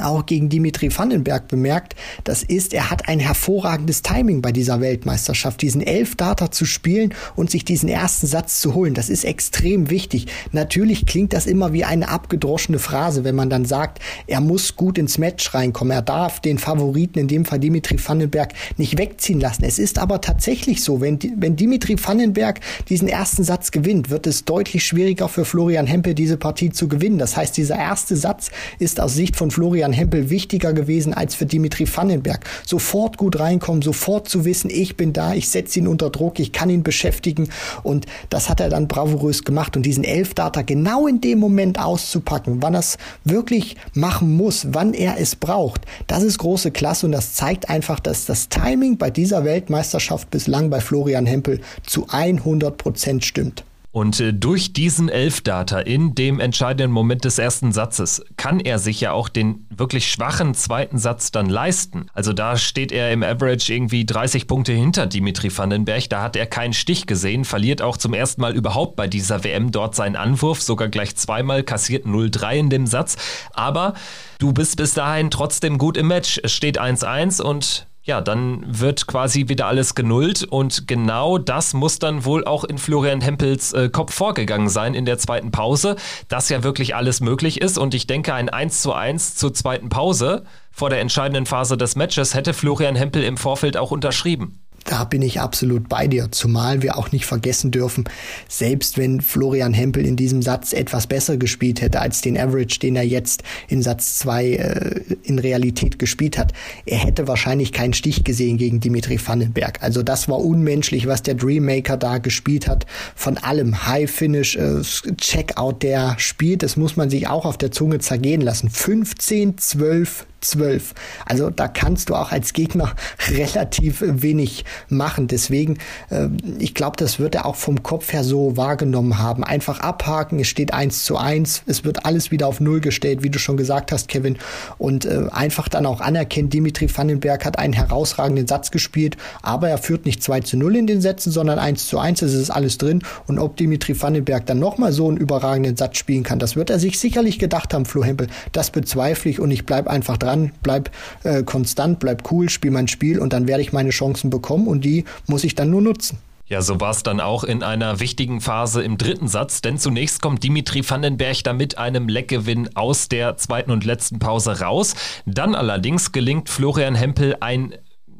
auch 0.03 0.27
gegen 0.27 0.49
Dimitri 0.49 0.97
Vandenberg 0.97 1.49
bemerkt, 1.49 1.97
das 2.25 2.43
ist, 2.43 2.73
er 2.75 2.91
hat 2.91 3.09
ein 3.09 3.19
hervorragendes 3.19 4.03
Timing 4.03 4.43
bei 4.43 4.53
dieser 4.53 4.81
Weltmeisterschaft, 4.81 5.61
diesen 5.63 5.81
elf 5.81 6.15
Data 6.15 6.51
zu 6.51 6.67
spielen 6.67 7.15
und 7.37 7.51
sich 7.51 7.65
diesen 7.65 7.89
ersten 7.89 8.27
Satz 8.27 8.61
zu 8.61 8.75
holen. 8.75 8.95
Das 8.95 9.09
ist 9.09 9.25
extrem 9.25 9.91
wichtig. 9.91 10.27
Natürlich 10.53 11.07
klingt 11.07 11.33
das 11.33 11.47
immer 11.47 11.73
wie 11.73 11.85
eine 11.85 12.09
abgedroschene 12.09 12.79
Phrase, 12.79 13.25
wenn 13.25 13.35
man 13.35 13.51
dann 13.51 13.65
sagt, 13.65 14.01
er 14.27 14.41
muss 14.41 14.77
gut 14.77 14.99
ins 14.99 15.19
Match 15.19 15.55
reinkommen, 15.55 15.91
er 15.91 16.03
darf 16.03 16.41
den 16.41 16.59
Favoriten, 16.59 17.19
in 17.19 17.29
dem 17.29 17.45
Fall 17.45 17.59
Dimitri 17.59 17.99
Vandenberg, 17.99 18.53
nicht 18.77 18.99
wegziehen 18.99 19.41
lassen. 19.41 19.65
Es 19.65 19.79
ist 19.79 19.99
aber 19.99 20.21
tatsächlich 20.21 20.85
so, 20.85 21.01
wenn, 21.01 21.19
wenn 21.37 21.57
Dimitri 21.57 21.97
Vandenberg 22.01 22.61
diesen 22.89 23.09
ersten 23.09 23.43
Satz 23.43 23.71
gewinnt, 23.71 24.11
wird 24.11 24.27
es 24.27 24.45
deutlich 24.45 24.85
schwieriger 24.85 25.29
für 25.29 25.45
Florian 25.45 25.87
Hempel, 25.87 26.15
diese 26.15 26.37
Partie 26.37 26.71
zu 26.71 26.89
gewinnen. 26.89 27.19
Das 27.19 27.37
heißt, 27.37 27.57
dieser 27.57 27.77
erste 27.77 28.17
Satz 28.17 28.51
ist 28.79 29.01
aus 29.01 29.15
Sicht 29.15 29.37
von 29.37 29.51
Florian 29.51 29.78
Florian 29.79 29.93
Hempel 29.93 30.29
wichtiger 30.29 30.73
gewesen 30.73 31.15
als 31.15 31.37
für 31.37 31.47
Dimitri 31.47 31.87
Vandenberg. 31.87 32.45
Sofort 32.67 33.17
gut 33.17 33.39
reinkommen, 33.39 33.81
sofort 33.81 34.29
zu 34.29 34.45
wissen, 34.45 34.71
ich 34.71 34.97
bin 34.97 35.13
da, 35.13 35.35
ich 35.35 35.49
setze 35.51 35.79
ihn 35.79 35.87
unter 35.87 36.11
Druck, 36.11 36.41
ich 36.41 36.51
kann 36.51 36.69
ihn 36.69 36.83
beschäftigen 36.83 37.49
und 37.85 38.07
das 38.29 38.49
hat 38.49 38.59
er 38.59 38.71
dann 38.71 38.89
bravourös 38.89 39.45
gemacht 39.45 39.77
und 39.77 39.87
diesen 39.87 40.03
Elfdata 40.03 40.63
genau 40.63 41.07
in 41.07 41.21
dem 41.21 41.39
Moment 41.39 41.79
auszupacken, 41.79 42.61
wann 42.61 42.75
er 42.75 42.81
es 42.81 42.99
wirklich 43.23 43.77
machen 43.95 44.37
muss, 44.37 44.67
wann 44.73 44.95
er 44.95 45.21
es 45.21 45.37
braucht, 45.37 45.83
das 46.09 46.25
ist 46.25 46.39
große 46.39 46.73
Klasse 46.73 47.07
und 47.07 47.13
das 47.13 47.35
zeigt 47.35 47.71
einfach, 47.71 48.01
dass 48.01 48.27
das 48.27 48.49
Timing 48.49 48.99
bei 48.99 49.11
dieser 49.11 49.45
Weltmeisterschaft 49.45 50.29
bislang 50.31 50.71
bei 50.71 50.81
Florian 50.81 51.27
Hempel 51.27 51.61
zu 51.87 52.09
100 52.09 52.77
Prozent 52.77 53.25
stimmt. 53.25 53.63
Und 53.99 54.21
äh, 54.21 54.33
durch 54.33 54.73
diesen 54.73 55.09
Elfdata 55.09 55.81
in 55.81 56.15
dem 56.15 56.39
entscheidenden 56.39 56.93
Moment 56.93 57.25
des 57.25 57.37
ersten 57.37 57.73
Satzes 57.73 58.25
kann 58.37 58.61
er 58.61 58.79
sich 58.79 59.01
ja 59.01 59.11
auch 59.11 59.29
den 59.29 59.67
wirklich 59.77 60.09
schwachen 60.09 60.55
zweiten 60.55 60.99
Satz 60.99 61.33
dann 61.33 61.51
leisten. 61.51 62.07
Also 62.15 62.33
da 62.33 62.57
steht 62.57 62.93
er 62.93 63.11
im 63.11 63.25
Average 63.25 63.75
irgendwie 63.75 64.07
30 64.07 64.47
Punkte 64.47 64.73
hinter 64.73 65.09
Dimitri 65.09 65.51
Vandenberg. 65.51 66.09
Da 66.11 66.23
hat 66.23 66.37
er 66.37 66.47
keinen 66.47 66.75
Stich 66.75 67.09
gesehen, 67.09 67.45
verliert 67.45 67.83
auch 67.83 67.97
zum 67.97 68.15
ersten 68.15 68.41
Mal 68.41 68.55
überhaupt 68.55 68.95
bei 68.95 69.09
dieser 69.09 69.43
WM 69.43 69.73
dort 69.73 69.97
seinen 69.97 70.15
Anwurf, 70.15 70.63
sogar 70.63 70.87
gleich 70.87 71.17
zweimal, 71.17 71.65
kassiert 71.65 72.07
0-3 72.07 72.53
in 72.55 72.71
dem 72.71 72.87
Satz. 72.87 73.17
Aber 73.53 73.95
du 74.39 74.53
bist 74.53 74.77
bis 74.77 74.95
dahin 74.95 75.33
trotzdem 75.33 75.77
gut 75.77 75.97
im 75.97 76.07
Match. 76.07 76.39
Es 76.45 76.53
steht 76.53 76.81
1-1 76.81 77.43
und 77.43 77.89
ja, 78.09 78.23
dann 78.23 78.65
wird 78.67 79.07
quasi 79.07 79.49
wieder 79.49 79.67
alles 79.67 79.95
genullt 79.95 80.43
und 80.43 80.89
genau 80.89 81.37
das 81.37 81.75
muss 81.75 81.99
dann 81.99 82.25
wohl 82.25 82.47
auch 82.47 82.65
in 82.65 82.79
Florian 82.79 83.21
Hempels 83.21 83.75
äh, 83.75 83.91
Kopf 83.91 84.15
vorgegangen 84.15 84.71
sein 84.71 84.95
in 84.95 85.05
der 85.05 85.19
zweiten 85.19 85.51
Pause, 85.51 85.97
dass 86.29 86.49
ja 86.49 86.63
wirklich 86.63 86.97
alles 86.97 87.21
möglich 87.21 87.61
ist 87.61 87.77
und 87.77 87.93
ich 87.93 88.07
denke, 88.07 88.33
ein 88.33 88.49
1 88.49 88.81
zu 88.81 88.95
1 88.95 89.35
zur 89.35 89.53
zweiten 89.53 89.91
Pause 89.91 90.45
vor 90.73 90.89
der 90.89 91.01
entscheidenden 91.01 91.45
Phase 91.45 91.77
des 91.77 91.97
Matches 91.97 92.35
hätte 92.35 92.55
Florian 92.55 92.97
Hempel 92.97 93.23
im 93.23 93.37
Vorfeld 93.37 93.77
auch 93.77 93.91
unterschrieben. 93.91 94.59
Da 94.85 95.05
bin 95.05 95.23
ich 95.23 95.41
absolut 95.41 95.89
bei 95.89 96.07
dir, 96.07 96.29
zumal 96.31 96.83
wir 96.83 96.97
auch 96.97 97.13
nicht 97.13 97.27
vergessen 97.27 97.71
dürfen, 97.71 98.05
selbst 98.49 98.97
wenn 98.97 99.21
Florian 99.21 99.75
Hempel 99.75 100.07
in 100.07 100.17
diesem 100.17 100.41
Satz 100.41 100.73
etwas 100.73 101.07
besser 101.07 101.37
gespielt 101.37 101.81
hätte 101.81 102.01
als 102.01 102.21
den 102.21 102.39
Average, 102.39 102.79
den 102.79 102.97
er 102.97 103.03
jetzt 103.03 103.43
in 103.69 103.83
Satz 103.83 104.19
2 104.19 104.47
äh, 104.47 105.01
in 105.25 105.39
Realität 105.39 105.99
gespielt 105.99 106.39
hat, 106.39 106.53
er 106.87 106.99
hätte 106.99 107.29
wahrscheinlich 107.29 107.73
keinen 107.73 107.93
Stich 107.93 108.25
gesehen 108.25 108.57
gegen 108.57 108.81
Dimitri 108.81 109.19
Vandenberg. 109.25 109.83
Also 109.83 110.03
das 110.03 110.29
war 110.29 110.39
unmenschlich, 110.39 111.07
was 111.07 111.23
der 111.23 111.35
Dreammaker 111.35 111.97
da 111.97 112.19
gespielt 112.19 112.67
hat. 112.69 112.87
Von 113.15 113.37
allem 113.37 113.87
High 113.87 114.11
Finish, 114.11 114.57
äh, 114.57 114.81
Checkout, 115.17 115.83
der 115.83 116.15
spielt, 116.19 116.63
das 116.63 116.77
muss 116.77 116.97
man 116.97 117.11
sich 117.11 117.29
auch 117.29 117.45
auf 117.45 117.59
der 117.59 117.73
Zunge 117.73 117.99
zergehen 117.99 118.41
lassen. 118.41 118.71
15, 118.71 119.59
12, 119.59 120.27
12. 120.41 120.95
Also 121.27 121.51
da 121.51 121.69
kannst 121.69 122.11
du 122.11 122.15
auch 122.15 122.33
als 122.33 122.53
Gegner 122.53 122.95
relativ 123.31 124.03
wenig 124.07 124.65
machen. 124.89 125.27
Deswegen, 125.27 125.79
äh, 126.11 126.29
ich 126.59 126.75
glaube, 126.75 126.97
das 126.97 127.19
wird 127.19 127.35
er 127.35 127.47
auch 127.47 127.57
vom 127.57 127.83
Kopf 127.83 128.13
her 128.13 128.25
so 128.25 128.57
wahrgenommen 128.57 129.19
haben. 129.19 129.45
Einfach 129.45 129.81
abhaken, 129.81 130.41
es 130.41 130.49
steht 130.49 130.73
1 130.73 131.05
zu 131.05 131.17
1, 131.17 131.63
es 131.67 131.85
wird 131.85 132.07
alles 132.07 132.31
wieder 132.31 132.47
auf 132.47 132.61
Null 132.61 132.81
gestellt, 132.81 133.23
wie 133.23 133.31
du 133.31 133.39
schon 133.39 133.57
gesagt 133.57 133.93
hast, 133.93 134.09
Kevin. 134.09 134.39
Und 134.79 135.05
äh, 135.05 135.27
einfach 135.31 135.69
dann 135.69 135.87
auch 135.87 136.01
anerkennen, 136.01 136.51
Dimitri 136.51 136.89
Vandenberg 136.95 137.45
hat 137.45 137.59
einen 137.59 137.73
herausragenden 137.73 138.47
Satz 138.47 138.71
gespielt, 138.71 139.17
aber 139.43 139.69
er 139.69 139.79
führt 139.79 140.07
nicht 140.07 140.23
2 140.23 140.41
zu 140.41 140.57
0 140.57 140.77
in 140.77 140.87
den 140.87 141.01
Sätzen, 141.01 141.33
sondern 141.33 141.59
1 141.59 141.87
zu 141.87 141.99
1, 141.99 142.23
es 142.23 142.35
ist 142.35 142.51
alles 142.51 142.79
drin. 142.79 143.03
Und 143.27 143.39
ob 143.39 143.57
Dimitri 143.57 144.01
Vandenberg 144.01 144.47
dann 144.47 144.59
nochmal 144.59 144.93
so 144.93 145.09
einen 145.09 145.17
überragenden 145.17 145.77
Satz 145.77 145.99
spielen 145.99 146.23
kann, 146.23 146.39
das 146.39 146.57
wird 146.57 146.71
er 146.71 146.79
sich 146.79 146.99
sicherlich 146.99 147.39
gedacht 147.39 147.75
haben, 147.75 147.85
Flo 147.85 148.05
Hempel. 148.05 148.29
Das 148.53 148.71
bezweifle 148.71 149.31
ich 149.31 149.41
und 149.41 149.51
ich 149.51 149.67
bleibe 149.67 149.91
einfach 149.91 150.17
dran 150.17 150.28
dran, 150.29 150.53
bleib 150.63 150.91
äh, 151.25 151.43
konstant, 151.43 151.99
bleib 151.99 152.31
cool, 152.31 152.49
spiel 152.49 152.71
mein 152.71 152.89
Spiel 152.89 153.19
und 153.19 153.33
dann 153.33 153.49
werde 153.49 153.63
ich 153.63 153.73
meine 153.73 153.91
Chancen 153.91 154.31
bekommen 154.31 154.69
und 154.69 154.85
die 154.85 155.05
muss 155.27 155.45
ich 155.45 155.55
dann 155.55 155.71
nur 155.71 155.83
nutzen. 155.83 156.19
Ja, 156.47 156.63
so 156.63 156.81
war 156.81 156.93
es 156.93 157.03
dann 157.03 157.21
auch 157.21 157.45
in 157.45 157.63
einer 157.63 158.01
wichtigen 158.01 158.41
Phase 158.41 158.83
im 158.83 158.97
dritten 158.97 159.29
Satz, 159.29 159.61
denn 159.61 159.77
zunächst 159.77 160.23
kommt 160.23 160.43
Dimitri 160.43 160.83
Vandenberg 160.89 161.45
da 161.45 161.53
mit 161.53 161.77
einem 161.77 162.09
Leckgewinn 162.09 162.75
aus 162.75 163.09
der 163.09 163.37
zweiten 163.37 163.71
und 163.71 163.85
letzten 163.85 164.19
Pause 164.19 164.61
raus. 164.61 164.95
Dann 165.27 165.55
allerdings 165.55 166.11
gelingt 166.11 166.49
Florian 166.49 166.95
Hempel 166.95 167.37
ein 167.41 167.75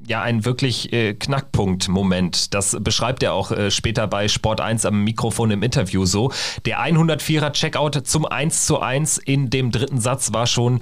ja 0.07 0.23
ein 0.23 0.47
wirklich 0.47 0.93
äh, 0.93 1.15
Knackpunkt-Moment. 1.15 2.55
Das 2.55 2.77
beschreibt 2.81 3.23
er 3.23 3.35
auch 3.35 3.51
äh, 3.51 3.71
später 3.71 4.07
bei 4.07 4.29
Sport 4.29 4.61
1 4.61 4.87
am 4.87 5.05
Mikrofon 5.05 5.51
im 5.51 5.63
Interview 5.63 6.07
so. 6.07 6.33
Der 6.65 6.81
104er 6.81 7.53
Checkout 7.53 8.07
zum 8.07 8.25
1 8.25 8.65
zu 8.65 8.81
1 8.81 9.19
in 9.19 9.51
dem 9.51 9.71
dritten 9.71 10.01
Satz 10.01 10.33
war 10.33 10.47
schon 10.47 10.81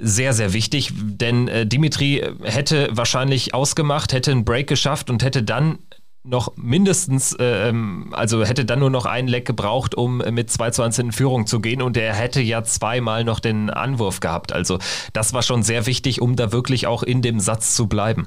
sehr, 0.00 0.32
sehr 0.32 0.52
wichtig, 0.52 0.92
denn 0.94 1.48
äh, 1.48 1.66
Dimitri 1.66 2.22
hätte 2.42 2.88
wahrscheinlich 2.92 3.54
ausgemacht, 3.54 4.12
hätte 4.12 4.32
einen 4.32 4.44
Break 4.44 4.66
geschafft 4.66 5.10
und 5.10 5.22
hätte 5.22 5.42
dann 5.42 5.78
noch 6.24 6.56
mindestens, 6.56 7.34
äh, 7.34 7.68
ähm, 7.68 8.08
also 8.12 8.44
hätte 8.44 8.64
dann 8.64 8.78
nur 8.78 8.90
noch 8.90 9.04
einen 9.04 9.28
Leck 9.28 9.46
gebraucht, 9.46 9.94
um 9.94 10.18
mit 10.18 10.50
2 10.50 10.70
zu 10.70 10.82
1 10.82 10.98
in 10.98 11.12
Führung 11.12 11.46
zu 11.46 11.60
gehen 11.60 11.82
und 11.82 11.96
er 11.96 12.14
hätte 12.14 12.40
ja 12.40 12.64
zweimal 12.64 13.24
noch 13.24 13.40
den 13.40 13.70
Anwurf 13.70 14.20
gehabt. 14.20 14.52
Also 14.52 14.78
das 15.12 15.34
war 15.34 15.42
schon 15.42 15.62
sehr 15.62 15.86
wichtig, 15.86 16.22
um 16.22 16.34
da 16.34 16.50
wirklich 16.50 16.86
auch 16.86 17.02
in 17.02 17.20
dem 17.20 17.40
Satz 17.40 17.74
zu 17.74 17.86
bleiben. 17.86 18.26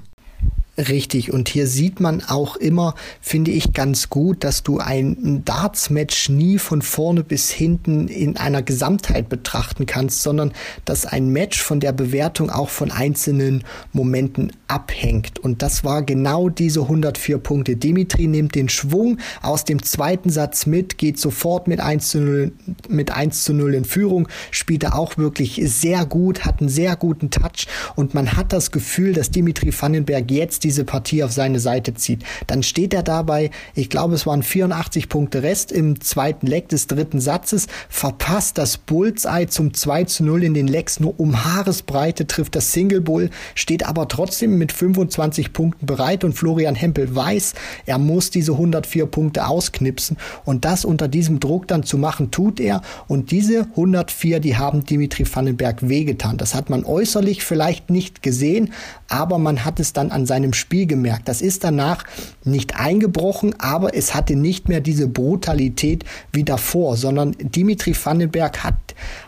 Richtig, 0.78 1.34
und 1.34 1.50
hier 1.50 1.66
sieht 1.66 2.00
man 2.00 2.22
auch 2.24 2.56
immer, 2.56 2.94
finde 3.20 3.50
ich 3.50 3.74
ganz 3.74 4.10
gut, 4.10 4.44
dass 4.44 4.62
du 4.62 4.78
ein 4.78 5.42
Darts-Match 5.44 6.30
nie 6.30 6.60
von 6.60 6.84
vorne 6.84 7.24
bis 7.24 7.50
hinten 7.50 8.08
in 8.08 8.38
einer 8.38 8.62
Gesamtheit 8.62 9.28
betrachten 9.28 9.88
kannst, 9.88 10.22
sondern 10.22 10.54
dass 10.86 11.08
ein 11.08 11.30
Match 11.30 11.64
von 11.64 11.80
der 11.80 11.94
Bewertung 11.94 12.52
auch 12.52 12.70
von 12.70 12.92
einzelnen 12.92 13.64
Momenten 13.92 14.52
abhängt. 14.68 15.40
Und 15.40 15.64
das 15.64 15.84
war 15.84 16.04
genau 16.04 16.48
diese 16.48 16.82
104 16.82 17.40
Punkte. 17.40 17.76
Dimitri 17.76 18.28
nimmt 18.28 18.54
den 18.54 18.70
Schwung 18.70 19.18
aus 19.42 19.66
dem 19.66 19.82
zweiten 19.82 20.30
Satz 20.30 20.68
mit, 20.68 21.00
geht 21.00 21.18
sofort 21.18 21.68
mit 21.68 21.80
1 21.80 22.10
zu 22.10 22.20
0, 22.20 22.52
mit 22.88 23.10
1 23.10 23.44
zu 23.44 23.54
0 23.54 23.74
in 23.74 23.86
Führung, 23.86 24.28
spielt 24.52 24.84
er 24.84 25.00
auch 25.00 25.18
wirklich 25.18 25.60
sehr 25.66 26.06
gut, 26.06 26.46
hat 26.46 26.60
einen 26.60 26.70
sehr 26.70 26.96
guten 26.96 27.32
Touch 27.32 27.66
und 27.96 28.14
man 28.14 28.38
hat 28.38 28.54
das 28.54 28.70
Gefühl, 28.70 29.14
dass 29.14 29.32
Dimitri 29.32 29.74
Vandenberg 29.74 30.30
jetzt 30.30 30.67
diese 30.68 30.84
Partie 30.84 31.24
auf 31.24 31.32
seine 31.32 31.62
Seite 31.62 31.94
zieht. 31.94 32.24
Dann 32.46 32.62
steht 32.62 32.94
er 32.94 33.02
dabei, 33.02 33.52
ich 33.74 33.90
glaube, 33.90 34.16
es 34.16 34.26
waren 34.28 34.44
84 34.44 35.08
Punkte 35.08 35.42
Rest 35.42 35.72
im 35.72 36.02
zweiten 36.02 36.46
Leck 36.46 36.68
des 36.68 36.88
dritten 36.88 37.22
Satzes, 37.22 37.68
verpasst 37.88 38.58
das 38.58 38.78
Bullseye 38.78 39.48
zum 39.48 39.74
2 39.74 40.04
zu 40.04 40.26
0 40.26 40.44
in 40.44 40.54
den 40.54 40.68
Lecks 40.68 41.00
nur 41.00 41.18
um 41.22 41.46
Haaresbreite, 41.46 42.28
trifft 42.28 42.58
das 42.58 42.74
Single 42.74 43.00
Bull, 43.00 43.30
steht 43.56 43.88
aber 43.88 44.10
trotzdem 44.10 44.58
mit 44.58 44.74
25 44.74 45.54
Punkten 45.54 45.86
bereit 45.86 46.26
und 46.26 46.34
Florian 46.34 46.76
Hempel 46.76 47.16
weiß, 47.16 47.54
er 47.86 47.98
muss 47.98 48.30
diese 48.30 48.52
104 48.52 49.06
Punkte 49.06 49.48
ausknipsen 49.48 50.18
und 50.44 50.66
das 50.66 50.84
unter 50.84 51.08
diesem 51.08 51.40
Druck 51.40 51.70
dann 51.70 51.84
zu 51.84 51.98
machen, 51.98 52.30
tut 52.30 52.60
er 52.60 52.82
und 53.08 53.32
diese 53.32 53.62
104, 53.62 54.42
die 54.42 54.58
haben 54.58 54.84
Dimitri 54.84 55.26
Vandenberg 55.34 55.88
wehgetan. 55.88 56.36
Das 56.36 56.56
hat 56.56 56.70
man 56.70 56.84
äußerlich 56.84 57.46
vielleicht 57.46 57.90
nicht 57.90 58.22
gesehen, 58.22 58.74
aber 59.08 59.38
man 59.38 59.66
hat 59.66 59.80
es 59.80 59.94
dann 59.94 60.12
an 60.12 60.26
seinem 60.26 60.54
Spiel 60.54 60.86
gemerkt. 60.86 61.28
Das 61.28 61.42
ist 61.42 61.64
danach 61.64 62.04
nicht 62.44 62.76
eingebrochen, 62.80 63.56
aber 63.60 63.96
es 63.96 64.14
hatte 64.14 64.36
nicht 64.36 64.70
mehr 64.70 64.82
diese 64.82 65.08
Brutalität 65.08 66.04
wie 66.32 66.44
davor, 66.44 66.98
sondern 66.98 67.36
Dimitri 67.40 67.96
Vandenberg 67.96 68.64
hat, 68.64 68.76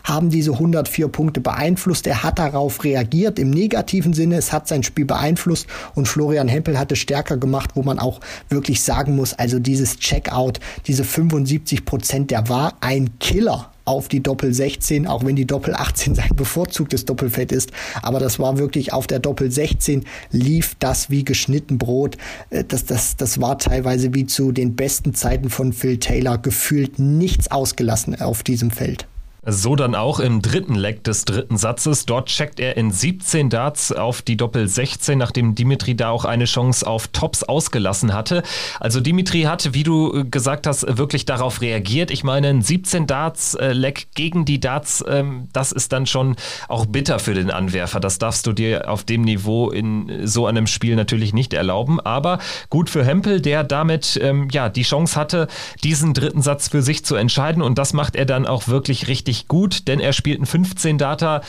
haben 0.04 0.30
diese 0.30 0.52
104 0.52 1.08
Punkte 1.08 1.40
beeinflusst. 1.40 2.06
Er 2.06 2.22
hat 2.22 2.38
darauf 2.38 2.84
reagiert 2.84 3.38
im 3.38 3.50
negativen 3.50 4.12
Sinne. 4.12 4.36
Es 4.36 4.52
hat 4.52 4.68
sein 4.68 4.82
Spiel 4.82 5.04
beeinflusst 5.04 5.66
und 5.94 6.08
Florian 6.08 6.48
Hempel 6.48 6.78
hat 6.78 6.92
es 6.92 6.98
stärker 6.98 7.36
gemacht, 7.36 7.70
wo 7.74 7.82
man 7.82 7.98
auch 7.98 8.20
wirklich 8.48 8.82
sagen 8.82 9.16
muss, 9.16 9.34
also 9.34 9.58
dieses 9.58 9.98
Checkout, 9.98 10.60
diese 10.86 11.04
75 11.04 11.84
Prozent, 11.84 12.30
der 12.30 12.48
war 12.48 12.74
ein 12.80 13.18
Killer 13.18 13.70
auf 13.90 14.06
die 14.06 14.22
Doppel 14.22 14.54
16, 14.54 15.08
auch 15.08 15.24
wenn 15.24 15.34
die 15.34 15.46
Doppel 15.46 15.74
18 15.74 16.14
sein 16.14 16.30
bevorzugtes 16.36 17.06
Doppelfeld 17.06 17.50
ist. 17.50 17.72
Aber 18.02 18.20
das 18.20 18.38
war 18.38 18.56
wirklich 18.56 18.92
auf 18.92 19.08
der 19.08 19.18
Doppel 19.18 19.50
16 19.50 20.04
lief 20.30 20.76
das 20.78 21.10
wie 21.10 21.24
geschnitten 21.24 21.76
Brot. 21.76 22.16
Äh, 22.50 22.62
das, 22.62 22.84
das, 22.84 23.16
das 23.16 23.40
war 23.40 23.58
teilweise 23.58 24.14
wie 24.14 24.26
zu 24.26 24.52
den 24.52 24.76
besten 24.76 25.12
Zeiten 25.12 25.50
von 25.50 25.72
Phil 25.72 25.98
Taylor 25.98 26.38
gefühlt 26.38 27.00
nichts 27.00 27.50
ausgelassen 27.50 28.20
auf 28.20 28.44
diesem 28.44 28.70
Feld. 28.70 29.09
So 29.44 29.74
dann 29.74 29.94
auch 29.94 30.20
im 30.20 30.42
dritten 30.42 30.74
Leck 30.74 31.02
des 31.04 31.24
dritten 31.24 31.56
Satzes. 31.56 32.04
Dort 32.04 32.28
checkt 32.28 32.60
er 32.60 32.76
in 32.76 32.90
17 32.90 33.48
Darts 33.48 33.90
auf 33.90 34.20
die 34.20 34.36
Doppel 34.36 34.68
16, 34.68 35.16
nachdem 35.16 35.54
Dimitri 35.54 35.94
da 35.94 36.10
auch 36.10 36.26
eine 36.26 36.44
Chance 36.44 36.86
auf 36.86 37.08
Tops 37.08 37.42
ausgelassen 37.42 38.12
hatte. 38.12 38.42
Also 38.80 39.00
Dimitri 39.00 39.42
hatte, 39.42 39.72
wie 39.72 39.82
du 39.82 40.28
gesagt 40.30 40.66
hast, 40.66 40.98
wirklich 40.98 41.24
darauf 41.24 41.62
reagiert. 41.62 42.10
Ich 42.10 42.22
meine, 42.22 42.48
ein 42.48 42.60
17 42.60 43.06
Darts 43.06 43.54
äh, 43.54 43.72
Leck 43.72 44.08
gegen 44.14 44.44
die 44.44 44.60
Darts, 44.60 45.02
ähm, 45.08 45.48
das 45.54 45.72
ist 45.72 45.92
dann 45.92 46.06
schon 46.06 46.36
auch 46.68 46.84
bitter 46.84 47.18
für 47.18 47.32
den 47.32 47.50
Anwerfer. 47.50 47.98
Das 47.98 48.18
darfst 48.18 48.46
du 48.46 48.52
dir 48.52 48.90
auf 48.90 49.04
dem 49.04 49.22
Niveau 49.22 49.70
in 49.70 50.26
so 50.26 50.46
einem 50.46 50.66
Spiel 50.66 50.96
natürlich 50.96 51.32
nicht 51.32 51.54
erlauben. 51.54 51.98
Aber 51.98 52.40
gut 52.68 52.90
für 52.90 53.04
Hempel, 53.04 53.40
der 53.40 53.64
damit 53.64 54.20
ähm, 54.22 54.48
ja 54.52 54.68
die 54.68 54.82
Chance 54.82 55.18
hatte, 55.18 55.48
diesen 55.82 56.12
dritten 56.12 56.42
Satz 56.42 56.68
für 56.68 56.82
sich 56.82 57.06
zu 57.06 57.14
entscheiden. 57.14 57.62
Und 57.62 57.78
das 57.78 57.94
macht 57.94 58.16
er 58.16 58.26
dann 58.26 58.46
auch 58.46 58.68
wirklich 58.68 59.08
richtig 59.08 59.29
richtig 59.30 59.48
gut, 59.48 59.86
denn 59.86 60.00
er 60.00 60.12
spielt 60.12 60.40
ein 60.40 60.46
15 60.46 60.98
Data, 60.98 61.42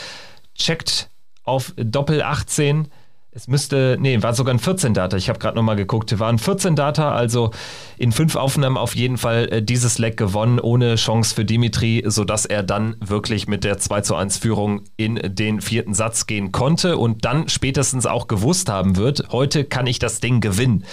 checkt 0.55 1.09
auf 1.43 1.73
Doppel 1.75 2.21
18. 2.21 2.87
Es 3.33 3.47
müsste, 3.47 3.97
nee, 3.99 4.21
war 4.21 4.33
sogar 4.33 4.53
ein 4.53 4.59
14 4.59 4.93
Data. 4.93 5.15
Ich 5.15 5.29
habe 5.29 5.39
gerade 5.39 5.55
nochmal 5.55 5.77
geguckt. 5.77 6.19
War 6.19 6.27
ein 6.27 6.37
14 6.37 6.75
Data, 6.75 7.13
also 7.13 7.51
in 7.97 8.11
fünf 8.11 8.35
Aufnahmen 8.35 8.77
auf 8.77 8.93
jeden 8.93 9.17
Fall 9.17 9.47
äh, 9.49 9.63
dieses 9.63 9.99
Leck 9.99 10.17
gewonnen, 10.17 10.59
ohne 10.59 10.95
Chance 10.95 11.33
für 11.33 11.45
Dimitri, 11.45 12.03
sodass 12.05 12.45
er 12.45 12.61
dann 12.61 12.97
wirklich 12.99 13.47
mit 13.47 13.63
der 13.63 13.77
2 13.77 14.01
zu 14.01 14.15
1 14.15 14.37
Führung 14.37 14.81
in 14.97 15.15
den 15.23 15.61
vierten 15.61 15.93
Satz 15.93 16.27
gehen 16.27 16.51
konnte 16.51 16.97
und 16.97 17.23
dann 17.23 17.47
spätestens 17.47 18.05
auch 18.05 18.27
gewusst 18.27 18.69
haben 18.69 18.97
wird, 18.97 19.29
heute 19.31 19.63
kann 19.63 19.87
ich 19.87 19.97
das 19.97 20.19
Ding 20.19 20.41
gewinnen 20.41 20.83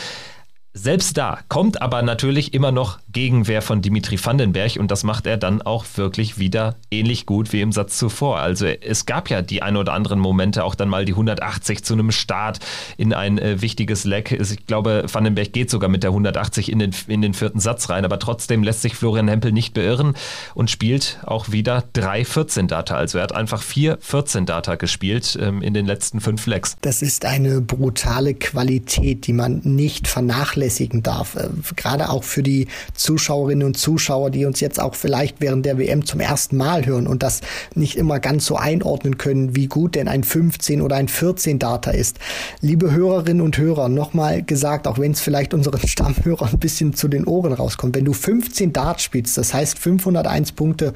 Selbst 0.81 1.17
da 1.17 1.41
kommt 1.49 1.83
aber 1.83 2.03
natürlich 2.03 2.55
immer 2.55 2.71
noch 2.71 3.01
Gegenwehr 3.11 3.62
von 3.62 3.83
Dimitri 3.83 4.17
Vandenberg 4.25 4.77
und 4.77 4.93
das 4.93 5.03
macht 5.03 5.27
er 5.27 5.37
dann 5.37 5.61
auch 5.61 5.85
wirklich 5.97 6.38
wieder 6.38 6.77
ähnlich 6.93 7.27
gut 7.27 7.53
wie 7.53 7.62
im 7.62 7.73
Satz 7.73 7.99
zuvor. 7.99 8.38
Also 8.38 8.67
es 8.67 9.05
gab 9.05 9.29
ja 9.29 9.43
die 9.43 9.61
ein 9.61 9.77
oder 9.77 9.93
anderen 9.93 10.21
Momente, 10.21 10.62
auch 10.62 10.77
dann 10.77 10.88
mal 10.88 11.05
die 11.05 11.14
180 11.14 11.83
zu 11.83 11.95
einem 11.95 12.12
Start 12.12 12.61
in 12.97 13.12
ein 13.12 13.38
äh, 13.38 13.61
wichtiges 13.61 14.05
Leck. 14.05 14.31
Ich 14.31 14.67
glaube, 14.67 15.05
Vandenberg 15.11 15.53
geht 15.53 15.69
sogar 15.69 15.91
mit 15.91 16.05
der 16.05 16.11
180 16.11 16.71
in 16.71 16.79
den, 16.79 16.95
in 17.09 17.23
den 17.23 17.35
vierten 17.35 17.59
Satz 17.59 17.91
rein, 17.91 18.05
aber 18.05 18.21
trotzdem 18.21 18.62
lässt 18.62 18.83
sich 18.83 18.95
Florian 18.95 19.27
Hempel 19.27 19.51
nicht 19.51 19.75
beirren 19.75 20.14
und 20.55 20.71
spielt 20.71 21.19
auch 21.27 21.51
wieder 21.51 21.85
drei 21.93 22.25
14 22.25 22.69
Data. 22.69 22.95
Also 22.95 23.19
er 23.19 23.25
hat 23.25 23.35
einfach 23.35 23.62
vier 23.62 23.99
14 24.01 24.47
Data 24.47 24.77
gespielt 24.77 25.37
ähm, 25.43 25.61
in 25.61 25.75
den 25.75 25.87
letzten 25.87 26.21
fünf 26.21 26.47
Lecks. 26.47 26.77
Das 26.83 27.03
ist 27.03 27.25
eine 27.25 27.61
brutale 27.61 28.35
Qualität, 28.35 29.27
die 29.27 29.33
man 29.33 29.61
nicht 29.64 30.07
vernachlässigt 30.07 30.68
vernachlässigen 30.69 31.03
darf. 31.03 31.37
Äh, 31.37 31.49
gerade 31.77 32.11
auch 32.11 32.25
für 32.25 32.43
die 32.43 32.69
Zuschauerinnen 32.95 33.67
und 33.67 33.77
Zuschauer, 33.77 34.31
die 34.31 34.45
uns 34.45 34.61
jetzt 34.61 34.81
auch 34.81 34.95
vielleicht 34.95 35.41
während 35.41 35.67
der 35.67 35.79
WM 35.79 36.05
zum 36.05 36.21
ersten 36.21 36.57
Mal 36.57 36.87
hören 36.87 37.07
und 37.07 37.23
das 37.23 37.41
nicht 37.75 37.97
immer 37.97 38.21
ganz 38.21 38.47
so 38.47 38.57
einordnen 38.57 39.19
können, 39.19 39.57
wie 39.57 39.67
gut 39.67 39.95
denn 39.95 40.09
ein 40.09 40.25
15 40.25 40.83
oder 40.83 40.97
ein 40.97 41.09
14 41.09 41.59
Data 41.59 41.91
ist. 41.91 42.19
Liebe 42.61 42.93
Hörerinnen 42.93 43.43
und 43.43 43.59
Hörer, 43.59 43.89
nochmal 43.89 44.43
gesagt, 44.43 44.87
auch 44.87 44.99
wenn 44.99 45.13
es 45.13 45.21
vielleicht 45.21 45.55
unseren 45.55 45.81
Stammhörern 45.87 46.51
ein 46.53 46.59
bisschen 46.59 46.95
zu 46.95 47.09
den 47.09 47.25
Ohren 47.25 47.53
rauskommt, 47.53 47.97
wenn 47.97 48.05
du 48.05 48.13
15 48.13 48.73
Darts 48.73 49.03
spielst, 49.03 49.39
das 49.39 49.55
heißt 49.55 49.79
501 49.79 50.53
Punkte 50.53 50.93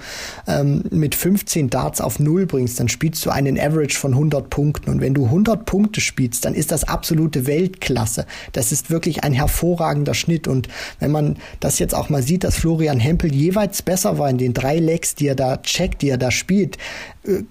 ähm, 0.47 0.85
mit 0.91 1.15
15 1.15 1.71
Darts 1.71 2.01
auf 2.01 2.19
Null 2.19 2.47
bringst, 2.47 2.79
dann 2.79 2.89
spielst 2.89 3.25
du 3.25 3.31
einen 3.31 3.59
Average 3.59 3.99
von 3.99 4.13
100 4.13 4.51
Punkten. 4.51 4.91
Und 4.91 5.01
wenn 5.01 5.15
du 5.15 5.25
100 5.27 5.65
Punkte 5.65 6.01
spielst, 6.01 6.45
dann 6.45 6.55
ist 6.55 6.73
das 6.73 6.85
absolute 6.85 7.47
Weltklasse. 7.47 8.27
Das 8.53 8.73
ist 8.73 8.91
wirklich 8.91 9.25
ein 9.25 9.33
hervorragendes 9.33 9.62
hervorragender 9.63 10.15
Schnitt. 10.15 10.49
Und 10.49 10.69
wenn 10.99 11.11
man 11.11 11.37
das 11.61 11.79
jetzt 11.79 11.95
auch 11.95 12.09
mal 12.09 12.23
sieht, 12.23 12.45
dass 12.45 12.57
Florian 12.57 13.01
Hempel 13.01 13.33
jeweils 13.33 13.83
besser 13.83 14.19
war 14.19 14.29
in 14.29 14.39
den 14.39 14.53
drei 14.53 14.79
Lecks, 14.79 15.15
die 15.15 15.29
er 15.29 15.35
da 15.35 15.59
checkt, 15.59 16.03
die 16.03 16.11
er 16.11 16.19
da 16.19 16.31
spielt, 16.31 16.77
äh, 17.25 17.43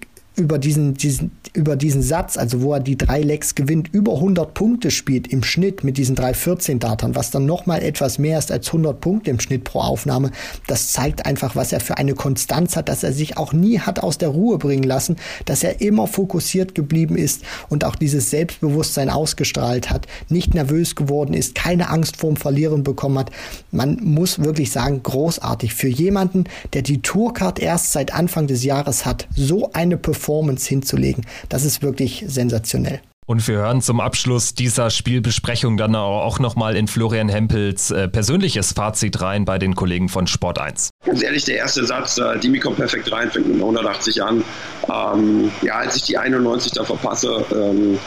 über 0.41 0.57
diesen, 0.57 0.95
diesen, 0.95 1.31
über 1.53 1.75
diesen 1.75 2.01
Satz, 2.01 2.35
also 2.35 2.61
wo 2.61 2.73
er 2.73 2.79
die 2.79 2.97
drei 2.97 3.21
Lecks 3.21 3.55
gewinnt, 3.55 3.93
über 3.93 4.15
100 4.15 4.53
Punkte 4.53 4.89
spielt 4.89 5.27
im 5.27 5.43
Schnitt 5.43 5.83
mit 5.83 5.97
diesen 5.97 6.15
drei 6.15 6.33
14 6.33 6.79
Datern, 6.79 7.15
was 7.15 7.29
dann 7.29 7.45
nochmal 7.45 7.83
etwas 7.83 8.17
mehr 8.17 8.39
ist 8.39 8.51
als 8.51 8.67
100 8.67 8.99
Punkte 8.99 9.29
im 9.29 9.39
Schnitt 9.39 9.63
pro 9.63 9.79
Aufnahme, 9.79 10.31
das 10.67 10.91
zeigt 10.91 11.25
einfach, 11.25 11.55
was 11.55 11.71
er 11.71 11.79
für 11.79 11.97
eine 11.97 12.15
Konstanz 12.15 12.75
hat, 12.75 12.89
dass 12.89 13.03
er 13.03 13.13
sich 13.13 13.37
auch 13.37 13.53
nie 13.53 13.79
hat 13.79 13.99
aus 13.99 14.17
der 14.17 14.29
Ruhe 14.29 14.57
bringen 14.57 14.83
lassen, 14.83 15.15
dass 15.45 15.63
er 15.63 15.79
immer 15.79 16.07
fokussiert 16.07 16.73
geblieben 16.73 17.15
ist 17.15 17.43
und 17.69 17.85
auch 17.85 17.95
dieses 17.95 18.31
Selbstbewusstsein 18.31 19.09
ausgestrahlt 19.09 19.91
hat, 19.91 20.07
nicht 20.29 20.55
nervös 20.55 20.95
geworden 20.95 21.33
ist, 21.33 21.53
keine 21.53 21.89
Angst 21.89 22.17
vorm 22.17 22.35
Verlieren 22.35 22.83
bekommen 22.83 23.19
hat. 23.19 23.29
Man 23.71 23.97
muss 24.01 24.39
wirklich 24.39 24.71
sagen, 24.71 25.03
großartig 25.03 25.75
für 25.75 25.87
jemanden, 25.87 26.45
der 26.73 26.81
die 26.81 27.01
Tourcard 27.01 27.59
erst 27.59 27.91
seit 27.91 28.13
Anfang 28.13 28.47
des 28.47 28.63
Jahres 28.63 29.05
hat, 29.05 29.27
so 29.35 29.71
eine 29.73 29.97
Performance 29.97 30.30
Performance 30.31 30.67
hinzulegen. 30.69 31.25
Das 31.49 31.65
ist 31.65 31.81
wirklich 31.81 32.23
sensationell. 32.27 33.01
Und 33.27 33.47
wir 33.47 33.57
hören 33.57 33.81
zum 33.81 33.99
Abschluss 33.99 34.55
dieser 34.55 34.89
Spielbesprechung 34.89 35.77
dann 35.77 35.95
auch 35.95 36.39
nochmal 36.39 36.75
in 36.75 36.87
Florian 36.87 37.29
Hempels 37.29 37.91
äh, 37.91 38.07
persönliches 38.07 38.73
Fazit 38.73 39.21
rein 39.21 39.45
bei 39.45 39.59
den 39.59 39.75
Kollegen 39.75 40.09
von 40.09 40.27
Sport 40.27 40.59
1. 40.59 40.89
Ganz 41.05 41.21
ehrlich, 41.21 41.45
der 41.45 41.57
erste 41.57 41.85
Satz, 41.85 42.17
äh, 42.17 42.39
Dimi 42.39 42.59
kommt 42.59 42.77
perfekt 42.77 43.11
rein, 43.11 43.29
fängt 43.29 43.47
mit 43.47 43.59
180 43.59 44.23
an. 44.23 44.43
Ähm, 44.89 45.51
ja, 45.61 45.75
als 45.75 45.97
ich 45.97 46.03
die 46.03 46.17
91 46.17 46.73
da 46.73 46.83
verpasse, 46.83 47.45
ähm, 47.53 47.99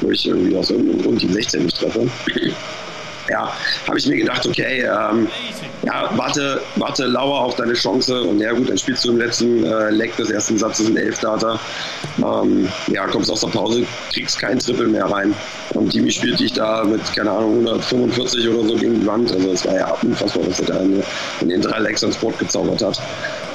wo 0.00 0.10
ich 0.10 0.26
irgendwie 0.26 0.56
aus 0.56 0.70
irgendeinem 0.70 1.02
Grund 1.02 1.22
die 1.22 1.32
16 1.32 1.64
nicht 1.64 1.78
treffe, 1.78 2.08
ja, 3.32 3.50
habe 3.88 3.98
ich 3.98 4.06
mir 4.06 4.18
gedacht, 4.18 4.46
okay, 4.46 4.82
ähm, 4.82 5.26
ja, 5.84 6.10
warte, 6.16 6.60
warte 6.76 7.06
lauer 7.06 7.40
auf 7.40 7.56
deine 7.56 7.72
Chance 7.72 8.22
und 8.22 8.38
ja 8.40 8.52
gut, 8.52 8.68
dann 8.68 8.76
spielst 8.78 9.04
du 9.04 9.12
im 9.12 9.18
letzten 9.18 9.64
äh, 9.64 9.90
Leck 9.90 10.14
des 10.16 10.30
ersten 10.30 10.58
Satzes 10.58 10.86
ein 10.86 10.96
Elfdata. 10.96 11.58
Ähm, 12.18 12.68
ja, 12.88 13.06
kommst 13.06 13.30
aus 13.30 13.40
der 13.40 13.48
Pause, 13.48 13.84
kriegst 14.12 14.38
kein 14.38 14.58
Triple 14.58 14.86
mehr 14.86 15.06
rein. 15.06 15.34
Und 15.74 15.92
Dimi 15.94 16.10
spielt 16.10 16.38
dich 16.40 16.52
da 16.52 16.84
mit, 16.84 17.00
keine 17.16 17.30
Ahnung, 17.30 17.66
145 17.66 18.48
oder 18.48 18.68
so 18.68 18.76
gegen 18.76 19.00
die 19.00 19.06
Wand. 19.06 19.32
Also 19.32 19.50
es 19.50 19.66
war 19.66 19.74
ja 19.74 19.96
unfassbar, 20.02 20.46
was 20.46 20.60
er 20.60 20.66
da 20.66 20.80
in, 20.80 21.02
in 21.40 21.48
den 21.48 21.62
drei 21.62 21.78
Lecks 21.78 22.02
ans 22.04 22.18
Board 22.18 22.38
gezaubert 22.38 22.82
hat. 22.82 23.00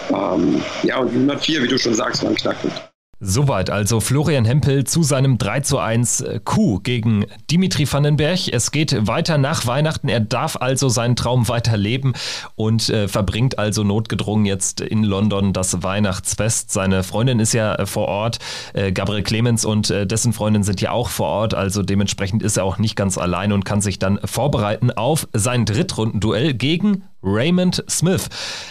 Ähm, 0.10 0.62
ja, 0.84 0.98
und 0.98 1.10
104, 1.10 1.63
wie 1.63 1.68
du 1.68 1.78
schon 1.78 1.94
sagst, 1.94 2.24
war 2.24 2.32
ein 2.32 2.36
Knackpunkt. 2.36 2.82
Soweit 3.20 3.72
also 3.72 4.00
Florian 4.00 4.46
Hempel 4.46 4.84
zu 4.84 5.02
seinem 5.02 5.40
3 5.40 5.62
zu 5.62 5.80
1 5.80 6.24
Coup 6.46 6.84
gegen 6.84 7.26
Dimitri 7.50 7.92
Vandenberg. 7.92 8.48
Es 8.54 8.70
geht 8.70 9.08
weiter 9.08 9.40
nach 9.40 9.66
Weihnachten. 9.66 10.08
Er 10.08 10.20
darf 10.20 10.56
also 10.58 10.88
seinen 10.88 11.16
Traum 11.16 11.48
weiterleben 11.48 12.14
und 12.54 12.90
äh, 12.90 13.08
verbringt 13.08 13.58
also 13.58 13.84
notgedrungen 13.84 14.46
jetzt 14.46 14.82
in 14.82 15.04
London 15.04 15.52
das 15.52 15.82
Weihnachtsfest. 15.82 16.72
Seine 16.72 17.02
Freundin 17.02 17.40
ist 17.40 17.54
ja 17.54 17.74
äh, 17.74 17.88
vor 17.88 18.08
Ort, 18.08 18.38
äh, 18.74 18.92
Gabriel 18.92 19.24
Clemens 19.24 19.66
und 19.66 19.90
äh, 19.90 20.06
dessen 20.06 20.32
Freundin 20.32 20.62
sind 20.62 20.80
ja 20.82 20.92
auch 20.92 21.10
vor 21.10 21.28
Ort. 21.28 21.56
Also 21.56 21.82
dementsprechend 21.82 22.44
ist 22.44 22.58
er 22.58 22.66
auch 22.66 22.78
nicht 22.78 22.96
ganz 22.96 23.18
allein 23.18 23.52
und 23.52 23.66
kann 23.66 23.82
sich 23.82 23.98
dann 23.98 24.20
vorbereiten 24.26 24.92
auf 24.92 25.28
sein 25.34 25.66
Drittrundenduell 25.66 26.54
gegen 26.54 27.02
Raymond 27.24 27.84
Smith. 27.90 28.30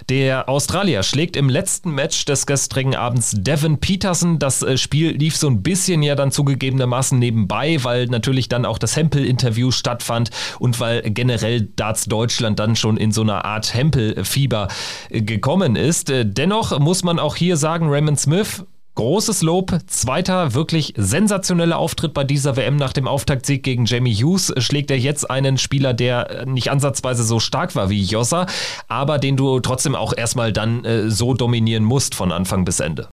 Der 0.09 0.49
Australier 0.49 1.03
schlägt 1.03 1.37
im 1.37 1.49
letzten 1.49 1.91
Match 1.91 2.25
des 2.25 2.47
gestrigen 2.47 2.95
Abends 2.95 3.35
Devin 3.37 3.79
Peterson. 3.79 4.39
Das 4.39 4.63
äh, 4.63 4.77
Spiel 4.77 5.13
lief 5.17 5.37
so 5.37 5.49
ein 5.49 5.63
bisschen 5.63 6.03
ja 6.03 6.15
dann 6.15 6.31
zugegebenermaßen 6.31 7.19
nebenbei, 7.19 7.83
weil 7.83 8.07
natürlich 8.07 8.49
dann 8.49 8.65
auch 8.65 8.79
das 8.79 8.97
Hempel-Interview 8.97 9.71
stattfand 9.71 10.31
und 10.59 10.79
weil 10.81 11.03
generell 11.11 11.63
Darts 11.77 12.05
Deutschland 12.05 12.59
dann 12.59 12.77
schon 12.77 12.97
in 12.97 13.13
so 13.13 13.23
einer 13.23 13.45
Art 13.45 13.75
Hempel-Fieber 13.75 14.69
äh, 15.11 15.23
gekommen 15.23 15.77
ist. 15.77 16.11
Äh, 16.11 16.25
dennoch 16.25 16.79
muss 16.79 17.03
man 17.03 17.19
auch 17.19 17.37
hier 17.37 17.57
sagen, 17.57 17.89
Raymond 17.89 18.21
Smith 18.21 18.65
Großes 18.97 19.43
Lob, 19.43 19.79
zweiter 19.89 20.55
wirklich 20.55 20.95
sensationeller 20.97 21.77
Auftritt 21.77 22.15
bei 22.15 22.25
dieser 22.25 22.57
WM 22.57 22.77
nach 22.77 22.95
dem 22.95 23.07
Auftaktsieg 23.07 23.63
gegen 23.63 23.85
Jamie 23.85 24.15
Hughes. 24.15 24.55
Schlägt 24.57 24.91
er 24.91 24.99
jetzt 24.99 25.31
einen 25.31 25.59
Spieler, 25.59 25.93
der 25.93 26.47
nicht 26.47 26.71
ansatzweise 26.71 27.23
so 27.23 27.39
stark 27.39 27.77
war 27.77 27.91
wie 27.91 28.03
Jossa, 28.03 28.47
aber 28.89 29.19
den 29.19 29.37
du 29.37 29.61
trotzdem 29.61 29.95
auch 29.95 30.15
erstmal 30.17 30.51
dann 30.51 30.83
äh, 30.87 31.11
so 31.11 31.35
dominieren 31.35 31.85
musst 31.85 32.15
von 32.15 32.33
Anfang 32.33 32.65
bis 32.65 32.81
Ende. 32.81 33.11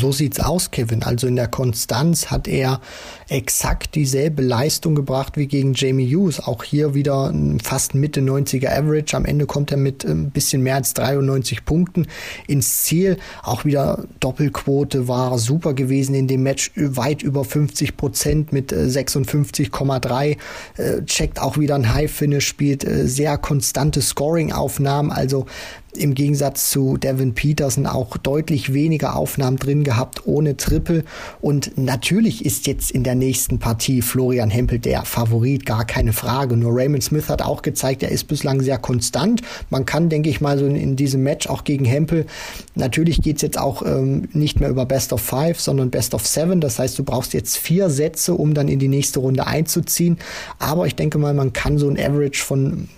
So 0.00 0.12
sieht's 0.12 0.40
aus, 0.40 0.70
Kevin. 0.70 1.02
Also 1.02 1.26
in 1.26 1.36
der 1.36 1.46
Konstanz 1.46 2.30
hat 2.30 2.48
er 2.48 2.80
exakt 3.28 3.94
dieselbe 3.94 4.42
Leistung 4.42 4.94
gebracht 4.94 5.36
wie 5.36 5.46
gegen 5.46 5.74
Jamie 5.74 6.06
Hughes. 6.06 6.40
Auch 6.40 6.64
hier 6.64 6.94
wieder 6.94 7.34
fast 7.62 7.94
Mitte 7.94 8.22
90er 8.22 8.70
Average. 8.70 9.14
Am 9.14 9.26
Ende 9.26 9.44
kommt 9.44 9.70
er 9.72 9.76
mit 9.76 10.04
ein 10.06 10.10
ähm, 10.10 10.30
bisschen 10.30 10.62
mehr 10.62 10.76
als 10.76 10.94
93 10.94 11.66
Punkten 11.66 12.06
ins 12.46 12.84
Ziel. 12.84 13.18
Auch 13.42 13.66
wieder 13.66 14.04
Doppelquote 14.20 15.06
war 15.06 15.38
super 15.38 15.74
gewesen 15.74 16.14
in 16.14 16.28
dem 16.28 16.44
Match. 16.44 16.70
Weit 16.76 17.22
über 17.22 17.44
50 17.44 17.98
Prozent 17.98 18.54
mit 18.54 18.72
56,3. 18.72 20.30
Äh, 20.30 20.36
äh, 20.78 21.04
checkt 21.04 21.42
auch 21.42 21.58
wieder 21.58 21.74
ein 21.74 21.92
High 21.92 22.10
Finish, 22.10 22.46
spielt 22.46 22.84
äh, 22.84 23.06
sehr 23.06 23.36
konstante 23.36 24.00
Scoring-Aufnahmen. 24.00 25.10
Also 25.10 25.44
im 25.94 26.14
Gegensatz 26.14 26.70
zu 26.70 26.96
Devin 26.96 27.34
Peterson 27.34 27.86
auch 27.86 28.16
deutlich 28.16 28.72
weniger 28.72 29.16
Aufnahmen 29.16 29.56
drin 29.56 29.82
gehabt 29.90 30.22
ohne 30.26 30.56
Triple. 30.56 31.04
Und 31.40 31.76
natürlich 31.76 32.44
ist 32.44 32.66
jetzt 32.66 32.90
in 32.90 33.02
der 33.02 33.14
nächsten 33.16 33.58
Partie 33.58 34.02
Florian 34.02 34.50
Hempel 34.50 34.78
der 34.78 35.04
Favorit, 35.04 35.66
gar 35.66 35.84
keine 35.84 36.12
Frage. 36.12 36.56
Nur 36.56 36.72
Raymond 36.74 37.02
Smith 37.02 37.28
hat 37.28 37.42
auch 37.42 37.62
gezeigt, 37.62 38.02
er 38.02 38.10
ist 38.10 38.24
bislang 38.24 38.60
sehr 38.60 38.78
konstant. 38.78 39.42
Man 39.70 39.86
kann, 39.86 40.08
denke 40.08 40.28
ich 40.30 40.40
mal, 40.40 40.58
so 40.58 40.66
in, 40.66 40.76
in 40.76 40.94
diesem 40.94 41.22
Match 41.22 41.48
auch 41.48 41.64
gegen 41.64 41.84
Hempel, 41.84 42.26
natürlich 42.76 43.20
geht's 43.20 43.42
jetzt 43.42 43.58
auch 43.58 43.82
ähm, 43.84 44.28
nicht 44.32 44.60
mehr 44.60 44.68
über 44.68 44.86
Best 44.86 45.12
of 45.12 45.20
Five, 45.20 45.60
sondern 45.60 45.90
Best 45.90 46.14
of 46.14 46.26
Seven. 46.26 46.60
Das 46.60 46.78
heißt, 46.78 46.98
du 46.98 47.02
brauchst 47.02 47.34
jetzt 47.34 47.56
vier 47.56 47.90
Sätze, 47.90 48.34
um 48.34 48.54
dann 48.54 48.68
in 48.68 48.78
die 48.78 48.88
nächste 48.88 49.18
Runde 49.18 49.46
einzuziehen. 49.46 50.18
Aber 50.60 50.86
ich 50.86 50.94
denke 50.94 51.18
mal, 51.18 51.34
man 51.34 51.52
kann 51.52 51.78
so 51.78 51.88
ein 51.88 51.98
Average 51.98 52.44
von 52.44 52.88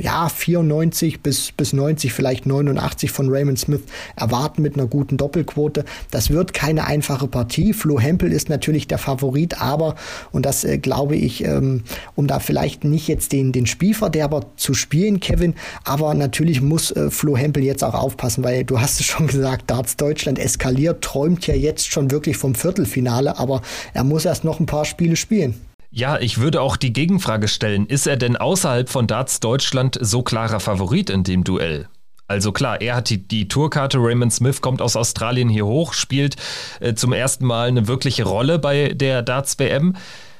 ja, 0.00 0.28
94 0.28 1.20
bis, 1.20 1.52
bis 1.52 1.72
90 1.72 2.12
vielleicht 2.12 2.40
vielleicht 2.40 2.46
89 2.46 3.10
von 3.10 3.28
Raymond 3.28 3.58
Smith 3.58 3.80
erwarten 4.16 4.62
mit 4.62 4.74
einer 4.74 4.86
guten 4.86 5.16
Doppelquote. 5.16 5.84
Das 6.10 6.30
wird 6.30 6.39
keine 6.48 6.86
einfache 6.86 7.28
Partie. 7.28 7.72
Flo 7.72 8.00
Hempel 8.00 8.32
ist 8.32 8.48
natürlich 8.48 8.88
der 8.88 8.98
Favorit, 8.98 9.60
aber, 9.60 9.94
und 10.32 10.46
das 10.46 10.64
äh, 10.64 10.78
glaube 10.78 11.16
ich, 11.16 11.44
ähm, 11.44 11.82
um 12.16 12.26
da 12.26 12.40
vielleicht 12.40 12.84
nicht 12.84 13.08
jetzt 13.08 13.32
den, 13.32 13.52
den 13.52 13.66
Spielverderber 13.66 14.46
zu 14.56 14.74
spielen, 14.74 15.20
Kevin, 15.20 15.54
aber 15.84 16.14
natürlich 16.14 16.60
muss 16.60 16.90
äh, 16.90 17.10
Flo 17.10 17.36
Hempel 17.36 17.62
jetzt 17.62 17.84
auch 17.84 17.94
aufpassen, 17.94 18.42
weil 18.44 18.64
du 18.64 18.80
hast 18.80 19.00
es 19.00 19.06
schon 19.06 19.26
gesagt, 19.26 19.70
Darts 19.70 19.96
Deutschland 19.96 20.38
eskaliert, 20.38 21.02
träumt 21.02 21.46
ja 21.46 21.54
jetzt 21.54 21.86
schon 21.86 22.10
wirklich 22.10 22.36
vom 22.36 22.54
Viertelfinale, 22.54 23.38
aber 23.38 23.62
er 23.94 24.04
muss 24.04 24.24
erst 24.24 24.44
noch 24.44 24.60
ein 24.60 24.66
paar 24.66 24.84
Spiele 24.84 25.16
spielen. 25.16 25.54
Ja, 25.92 26.20
ich 26.20 26.38
würde 26.38 26.62
auch 26.62 26.76
die 26.76 26.92
Gegenfrage 26.92 27.48
stellen, 27.48 27.86
ist 27.86 28.06
er 28.06 28.16
denn 28.16 28.36
außerhalb 28.36 28.88
von 28.88 29.08
Darts 29.08 29.40
Deutschland 29.40 29.98
so 30.00 30.22
klarer 30.22 30.60
Favorit 30.60 31.10
in 31.10 31.24
dem 31.24 31.42
Duell? 31.42 31.88
Also 32.30 32.52
klar, 32.52 32.80
er 32.80 32.94
hat 32.94 33.10
die, 33.10 33.18
die 33.18 33.48
Tourkarte, 33.48 33.98
Raymond 33.98 34.32
Smith 34.32 34.60
kommt 34.60 34.80
aus 34.80 34.94
Australien 34.94 35.48
hier 35.48 35.66
hoch, 35.66 35.92
spielt 35.92 36.36
äh, 36.78 36.94
zum 36.94 37.12
ersten 37.12 37.44
Mal 37.44 37.66
eine 37.66 37.88
wirkliche 37.88 38.22
Rolle 38.22 38.60
bei 38.60 38.90
der 38.90 39.22
Darts 39.22 39.58
WM. 39.58 39.96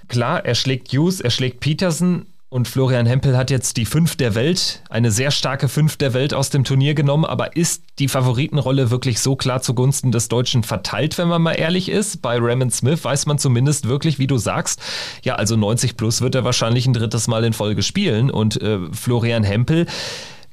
Klar, 0.06 0.44
er 0.44 0.54
schlägt 0.54 0.92
Hughes, 0.92 1.20
er 1.20 1.30
schlägt 1.30 1.58
Peterson. 1.58 2.26
und 2.48 2.68
Florian 2.68 3.06
Hempel 3.06 3.36
hat 3.36 3.50
jetzt 3.50 3.76
die 3.76 3.86
Fünf 3.86 4.14
der 4.14 4.36
Welt, 4.36 4.84
eine 4.88 5.10
sehr 5.10 5.32
starke 5.32 5.68
Fünf 5.68 5.96
der 5.96 6.14
Welt 6.14 6.32
aus 6.32 6.50
dem 6.50 6.62
Turnier 6.62 6.94
genommen. 6.94 7.24
Aber 7.24 7.56
ist 7.56 7.82
die 7.98 8.06
Favoritenrolle 8.06 8.92
wirklich 8.92 9.18
so 9.18 9.34
klar 9.34 9.60
zugunsten 9.60 10.12
des 10.12 10.28
Deutschen 10.28 10.62
verteilt, 10.62 11.18
wenn 11.18 11.26
man 11.26 11.42
mal 11.42 11.54
ehrlich 11.54 11.88
ist? 11.88 12.22
Bei 12.22 12.38
Raymond 12.38 12.72
Smith 12.72 13.02
weiß 13.02 13.26
man 13.26 13.38
zumindest 13.38 13.88
wirklich, 13.88 14.20
wie 14.20 14.28
du 14.28 14.38
sagst, 14.38 14.80
ja, 15.24 15.34
also 15.34 15.56
90 15.56 15.96
plus 15.96 16.20
wird 16.20 16.36
er 16.36 16.44
wahrscheinlich 16.44 16.86
ein 16.86 16.92
drittes 16.92 17.26
Mal 17.26 17.42
in 17.42 17.52
Folge 17.52 17.82
spielen. 17.82 18.30
Und 18.30 18.62
äh, 18.62 18.78
Florian 18.92 19.42
Hempel 19.42 19.86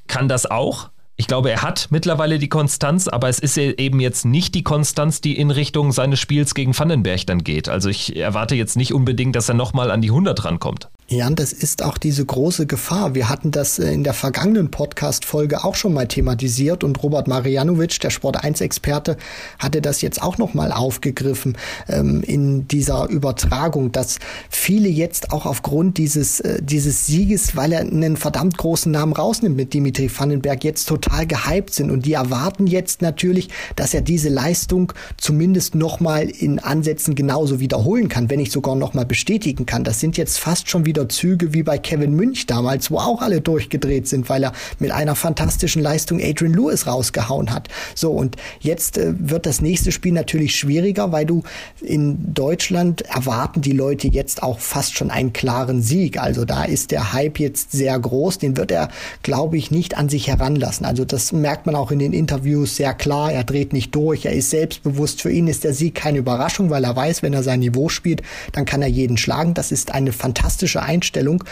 kann 0.08 0.28
das 0.28 0.50
auch. 0.50 0.90
Ich 1.20 1.26
glaube, 1.26 1.50
er 1.50 1.64
hat 1.64 1.88
mittlerweile 1.90 2.38
die 2.38 2.48
Konstanz, 2.48 3.08
aber 3.08 3.28
es 3.28 3.40
ist 3.40 3.58
eben 3.58 4.00
jetzt 4.00 4.24
nicht 4.24 4.54
die 4.54 4.64
Konstanz, 4.64 5.20
die 5.20 5.36
in 5.36 5.50
Richtung 5.50 5.92
seines 5.92 6.20
Spiels 6.20 6.54
gegen 6.54 6.78
Vandenberg 6.78 7.26
dann 7.26 7.44
geht. 7.44 7.70
Also 7.70 7.90
ich 7.90 8.16
erwarte 8.16 8.54
jetzt 8.54 8.78
nicht 8.78 8.94
unbedingt, 8.94 9.36
dass 9.36 9.50
er 9.50 9.56
nochmal 9.56 9.90
an 9.90 10.02
die 10.02 10.10
100 10.10 10.46
rankommt. 10.46 10.90
Ja, 11.10 11.30
das 11.30 11.54
ist 11.54 11.84
auch 11.86 11.98
diese 11.98 12.26
große 12.26 12.66
Gefahr. 12.66 13.16
Wir 13.16 13.30
hatten 13.30 13.52
das 13.52 13.80
äh, 13.80 13.94
in 13.94 14.04
der 14.04 14.14
vergangenen 14.14 14.72
Podcast-Folge 14.72 15.64
auch 15.64 15.76
schon 15.76 15.94
mal 15.94 16.06
thematisiert 16.06 16.84
und 16.84 17.02
Robert 17.02 17.30
Marianovic, 17.30 18.02
der 18.02 18.12
Sport1-Experte, 18.12 19.16
hatte 19.58 19.82
das 19.82 20.02
jetzt 20.02 20.22
auch 20.22 20.38
noch 20.38 20.54
mal 20.54 20.74
aufgegriffen 20.74 21.58
ähm, 21.88 22.24
in 22.24 22.68
dieser 22.68 23.08
Übertragung, 23.08 23.94
dass 23.94 24.20
viele 24.50 24.90
jetzt 24.90 25.32
auch 25.32 25.46
aufgrund 25.46 25.98
dieses, 25.98 26.42
äh, 26.42 26.62
dieses 26.62 27.06
Sieges, 27.06 27.56
weil 27.56 27.72
er 27.72 27.80
einen 27.80 28.18
verdammt 28.18 28.58
großen 28.58 28.92
Namen 28.92 29.14
rausnimmt 29.14 29.56
mit 29.56 29.74
Dimitri 29.74 30.12
Vandenberg, 30.14 30.66
jetzt 30.66 30.90
total 30.90 31.26
gehypt 31.26 31.74
sind 31.74 31.90
und 31.90 32.06
die 32.06 32.14
erwarten 32.14 32.68
jetzt 32.68 33.02
natürlich, 33.02 33.48
dass 33.78 33.94
er 33.94 34.02
diese 34.02 34.28
Leistung 34.28 34.92
zumindest 35.16 35.74
noch 35.74 36.02
mal 36.02 36.30
in 36.30 36.60
Ansätzen 36.60 37.16
genauso 37.16 37.62
wiederholen 37.62 38.10
kann, 38.10 38.30
wenn 38.30 38.40
nicht 38.40 38.52
sogar 38.52 38.76
noch 38.76 38.94
mal 38.94 39.06
bestätigen 39.06 39.66
kann. 39.66 39.86
Das 39.86 40.02
sind 40.02 40.18
jetzt 40.18 40.38
fast 40.38 40.70
schon 40.70 40.86
wieder 40.86 40.97
wieder 40.98 41.10
Züge 41.10 41.54
wie 41.54 41.62
bei 41.62 41.78
Kevin 41.78 42.16
Münch 42.16 42.48
damals, 42.48 42.90
wo 42.90 42.98
auch 42.98 43.22
alle 43.22 43.40
durchgedreht 43.40 44.08
sind, 44.08 44.30
weil 44.30 44.44
er 44.44 44.54
mit 44.80 44.92
einer 44.92 45.14
fantastischen 45.14 45.84
Leistung 45.84 46.20
Adrian 46.20 46.54
Lewis 46.54 46.88
rausgehauen 46.88 47.54
hat. 47.54 47.68
So, 47.94 48.12
und 48.12 48.36
jetzt 48.60 48.98
äh, 48.98 49.14
wird 49.18 49.46
das 49.46 49.62
nächste 49.62 49.92
Spiel 49.92 50.14
natürlich 50.14 50.56
schwieriger, 50.56 51.12
weil 51.12 51.26
du 51.26 51.44
in 51.82 52.34
Deutschland 52.34 53.02
erwarten 53.02 53.62
die 53.62 53.74
Leute 53.74 54.08
jetzt 54.08 54.42
auch 54.42 54.60
fast 54.60 54.98
schon 54.98 55.12
einen 55.12 55.34
klaren 55.34 55.84
Sieg. 55.84 56.20
Also 56.20 56.46
da 56.46 56.64
ist 56.64 56.90
der 56.90 57.14
Hype 57.14 57.40
jetzt 57.40 57.74
sehr 57.74 57.98
groß. 58.00 58.40
Den 58.40 58.58
wird 58.58 58.72
er, 58.72 58.90
glaube 59.22 59.58
ich, 59.58 59.70
nicht 59.70 59.98
an 59.98 60.10
sich 60.10 60.28
heranlassen. 60.28 60.86
Also 60.86 61.06
das 61.06 61.32
merkt 61.32 61.68
man 61.68 61.76
auch 61.76 61.92
in 61.92 62.00
den 62.00 62.14
Interviews 62.14 62.76
sehr 62.76 62.96
klar. 62.96 63.32
Er 63.32 63.44
dreht 63.44 63.72
nicht 63.72 63.94
durch. 63.94 64.26
Er 64.26 64.34
ist 64.34 64.50
selbstbewusst. 64.50 65.22
Für 65.22 65.32
ihn 65.32 65.48
ist 65.48 65.64
der 65.64 65.76
Sieg 65.76 65.94
keine 65.94 66.18
Überraschung, 66.18 66.72
weil 66.72 66.84
er 66.84 66.96
weiß, 66.96 67.22
wenn 67.22 67.34
er 67.34 67.44
sein 67.44 67.60
Niveau 67.60 67.88
spielt, 67.88 68.24
dann 68.54 68.66
kann 68.66 68.82
er 68.82 68.88
jeden 68.88 69.18
schlagen. 69.18 69.54
Das 69.54 69.72
ist 69.72 69.94
eine 69.94 70.12
fantastische 70.12 70.87
Einstellung. 70.88 71.44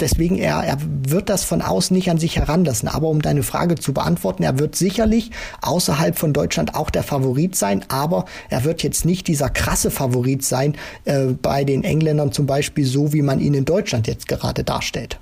Deswegen, 0.00 0.36
er, 0.36 0.62
er 0.64 0.78
wird 0.80 1.28
das 1.28 1.44
von 1.44 1.60
außen 1.60 1.94
nicht 1.94 2.10
an 2.10 2.18
sich 2.18 2.36
heranlassen. 2.36 2.88
Aber 2.88 3.08
um 3.08 3.20
deine 3.20 3.42
Frage 3.42 3.74
zu 3.74 3.92
beantworten, 3.92 4.42
er 4.42 4.58
wird 4.58 4.76
sicherlich 4.76 5.30
außerhalb 5.60 6.16
von 6.16 6.32
Deutschland 6.32 6.74
auch 6.74 6.90
der 6.90 7.02
Favorit 7.02 7.56
sein, 7.56 7.84
aber 7.88 8.24
er 8.48 8.64
wird 8.64 8.82
jetzt 8.82 9.04
nicht 9.04 9.28
dieser 9.28 9.50
krasse 9.50 9.90
Favorit 9.90 10.44
sein 10.44 10.76
äh, 11.04 11.26
bei 11.26 11.64
den 11.64 11.84
Engländern 11.84 12.32
zum 12.32 12.46
Beispiel, 12.46 12.86
so 12.86 13.12
wie 13.12 13.22
man 13.22 13.40
ihn 13.40 13.54
in 13.54 13.64
Deutschland 13.64 14.06
jetzt 14.06 14.28
gerade 14.28 14.64
darstellt. 14.64 15.18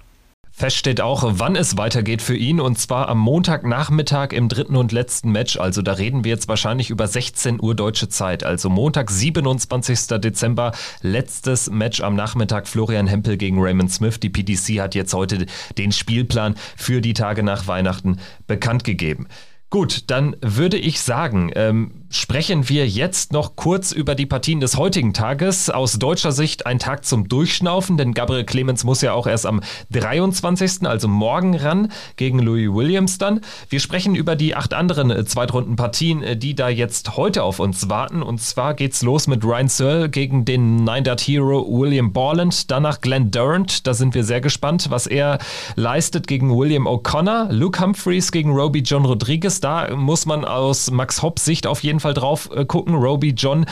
Fest 0.63 0.77
steht 0.77 1.01
auch, 1.01 1.25
wann 1.27 1.57
es 1.57 1.77
weitergeht 1.77 2.23
für 2.23 2.37
ihn 2.37 2.61
und 2.61 2.79
zwar 2.79 3.09
am 3.09 3.19
Montagnachmittag 3.19 4.29
im 4.31 4.49
dritten 4.49 4.77
und 4.77 4.93
letzten 4.93 5.33
Match. 5.33 5.57
Also 5.57 5.83
da 5.83 5.95
reden 5.95 6.23
wir 6.23 6.31
jetzt 6.31 6.47
wahrscheinlich 6.47 6.89
über 6.91 7.09
16 7.09 7.61
Uhr 7.61 7.75
deutsche 7.75 8.09
Zeit. 8.09 8.45
Also 8.45 8.71
Montag, 8.71 9.11
27. 9.11 10.21
Dezember, 10.21 10.71
letztes 11.01 11.69
Match 11.69 12.01
am 12.01 12.15
Nachmittag 12.15 12.69
Florian 12.69 13.09
Hempel 13.09 13.37
gegen 13.39 13.61
Raymond 13.61 13.91
Smith. 13.91 14.21
Die 14.21 14.31
PDC 14.31 14.81
hat 14.81 14.95
jetzt 14.95 15.13
heute 15.15 15.47
den 15.79 15.91
Spielplan 15.91 16.55
für 16.77 17.01
die 17.01 17.15
Tage 17.15 17.43
nach 17.43 17.67
Weihnachten 17.67 18.21
bekannt 18.47 18.85
gegeben. 18.85 19.27
Gut, 19.69 20.11
dann 20.11 20.37
würde 20.43 20.77
ich 20.77 21.01
sagen, 21.01 21.51
ähm, 21.57 22.02
sprechen 22.13 22.69
wir 22.69 22.87
jetzt 22.87 23.33
noch 23.33 23.57
kurz 23.57 23.91
über 23.91 24.15
die 24.15 24.27
Partien 24.27 24.61
des 24.61 24.77
heutigen 24.77 25.15
Tages. 25.15 25.71
Aus 25.71 25.99
deutscher 25.99 26.31
Sicht 26.31 26.67
ein 26.67 26.79
Tag 26.79 27.07
zum 27.07 27.27
Durchschnaufen, 27.27 27.97
denn 27.97 28.13
Gabriel 28.13 28.45
Clemens 28.45 28.85
muss 28.85 29.01
ja 29.01 29.15
auch 29.15 29.27
erst 29.27 29.47
am 29.47 29.63
23., 29.91 30.87
also 30.87 31.09
morgen 31.09 31.57
ran, 31.57 31.91
gegen 32.17 32.39
Louis 32.39 32.71
Williams 32.71 33.17
dann. 33.17 33.41
Wir 33.71 33.81
sprechen 33.81 34.15
über 34.15 34.37
die 34.37 34.55
acht 34.55 34.75
anderen 34.75 35.11
äh, 35.11 35.25
Zweitrundenpartien, 35.25 36.23
äh, 36.23 36.37
die 36.37 36.55
da 36.55 36.69
jetzt 36.69 37.17
heute 37.17 37.43
auf 37.43 37.61
uns 37.61 37.89
warten. 37.89 38.23
Und 38.23 38.43
zwar 38.43 38.75
geht's 38.75 39.03
los 39.03 39.27
mit 39.27 39.43
Ryan 39.43 39.69
Searle 39.69 40.11
gegen 40.11 40.45
den 40.45 40.85
Nine 40.85 41.05
Dart 41.05 41.23
Hero 41.23 41.67
William 41.67 42.13
Borland, 42.13 42.71
danach 42.71 43.01
Glenn 43.01 43.31
Durant. 43.31 43.87
Da 43.87 43.95
sind 43.95 44.15
wir 44.15 44.25
sehr 44.25 44.43
gespannt, 44.43 44.91
was 44.91 45.07
er 45.07 45.39
leistet 45.77 46.27
gegen 46.27 46.55
William 46.55 46.87
O'Connor, 46.87 47.49
Luke 47.51 47.81
Humphreys 47.81 48.33
gegen 48.33 48.53
Roby 48.53 48.81
John 48.81 49.07
Rodriguez 49.07 49.63
da 49.63 49.95
muss 49.95 50.27
man 50.27 50.45
aus 50.45 50.91
Max 50.91 51.23
Hopp 51.23 51.39
Sicht 51.39 51.67
auf 51.67 51.83
jeden 51.83 52.01
Fall 52.01 52.02
drauf 52.11 52.51
äh, 52.55 52.65
gucken. 52.65 52.95
Roby 52.95 53.31
John 53.31 53.67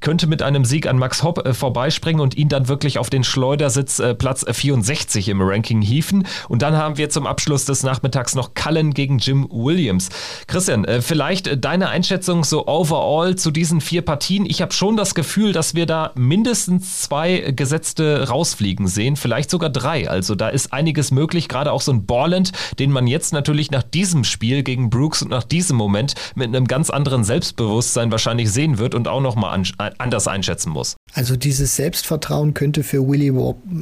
könnte 0.00 0.26
mit 0.26 0.42
einem 0.42 0.64
Sieg 0.64 0.86
an 0.86 0.98
Max 0.98 1.22
Hopp 1.22 1.46
äh, 1.46 1.54
vorbeispringen 1.54 2.20
und 2.20 2.36
ihn 2.36 2.48
dann 2.48 2.68
wirklich 2.68 2.98
auf 2.98 3.10
den 3.10 3.24
Schleudersitz 3.24 3.98
äh, 3.98 4.14
Platz 4.14 4.44
64 4.50 5.28
im 5.28 5.40
Ranking 5.40 5.80
hieven. 5.80 6.26
Und 6.48 6.62
dann 6.62 6.76
haben 6.76 6.98
wir 6.98 7.08
zum 7.10 7.26
Abschluss 7.26 7.64
des 7.64 7.82
Nachmittags 7.82 8.34
noch 8.34 8.54
Cullen 8.54 8.92
gegen 8.92 9.18
Jim 9.18 9.48
Williams. 9.50 10.08
Christian, 10.46 10.86
vielleicht 11.00 11.64
deine 11.64 11.88
Einschätzung 11.88 12.44
so 12.44 12.66
overall 12.66 13.36
zu 13.36 13.50
diesen 13.50 13.80
vier 13.80 14.02
Partien. 14.02 14.46
Ich 14.46 14.60
habe 14.62 14.72
schon 14.72 14.96
das 14.96 15.14
Gefühl, 15.14 15.52
dass 15.52 15.74
wir 15.74 15.86
da 15.86 16.12
mindestens 16.14 17.02
zwei 17.02 17.52
Gesetzte 17.54 18.28
rausfliegen 18.28 18.88
sehen, 18.88 19.16
vielleicht 19.16 19.50
sogar 19.50 19.70
drei. 19.70 20.08
Also 20.08 20.34
da 20.34 20.48
ist 20.48 20.72
einiges 20.72 21.10
möglich, 21.10 21.48
gerade 21.48 21.72
auch 21.72 21.80
so 21.80 21.92
ein 21.92 22.06
Borland, 22.06 22.52
den 22.78 22.90
man 22.90 23.06
jetzt 23.06 23.32
natürlich 23.32 23.70
nach 23.70 23.82
diesem 23.82 24.24
Spiel 24.24 24.62
gegen 24.62 24.90
Brooks 24.90 25.24
nach 25.24 25.44
diesem 25.44 25.76
Moment 25.76 26.14
mit 26.34 26.48
einem 26.48 26.66
ganz 26.66 26.90
anderen 26.90 27.24
Selbstbewusstsein 27.24 27.67
wahrscheinlich 27.76 28.50
sehen 28.50 28.78
wird 28.78 28.94
und 28.94 29.08
auch 29.08 29.20
nochmal 29.20 29.54
an, 29.54 29.64
anders 29.98 30.28
einschätzen 30.28 30.70
muss. 30.70 30.96
Also 31.14 31.36
dieses 31.36 31.76
Selbstvertrauen 31.76 32.54
könnte 32.54 32.82
für, 32.82 33.08
Willy, 33.08 33.32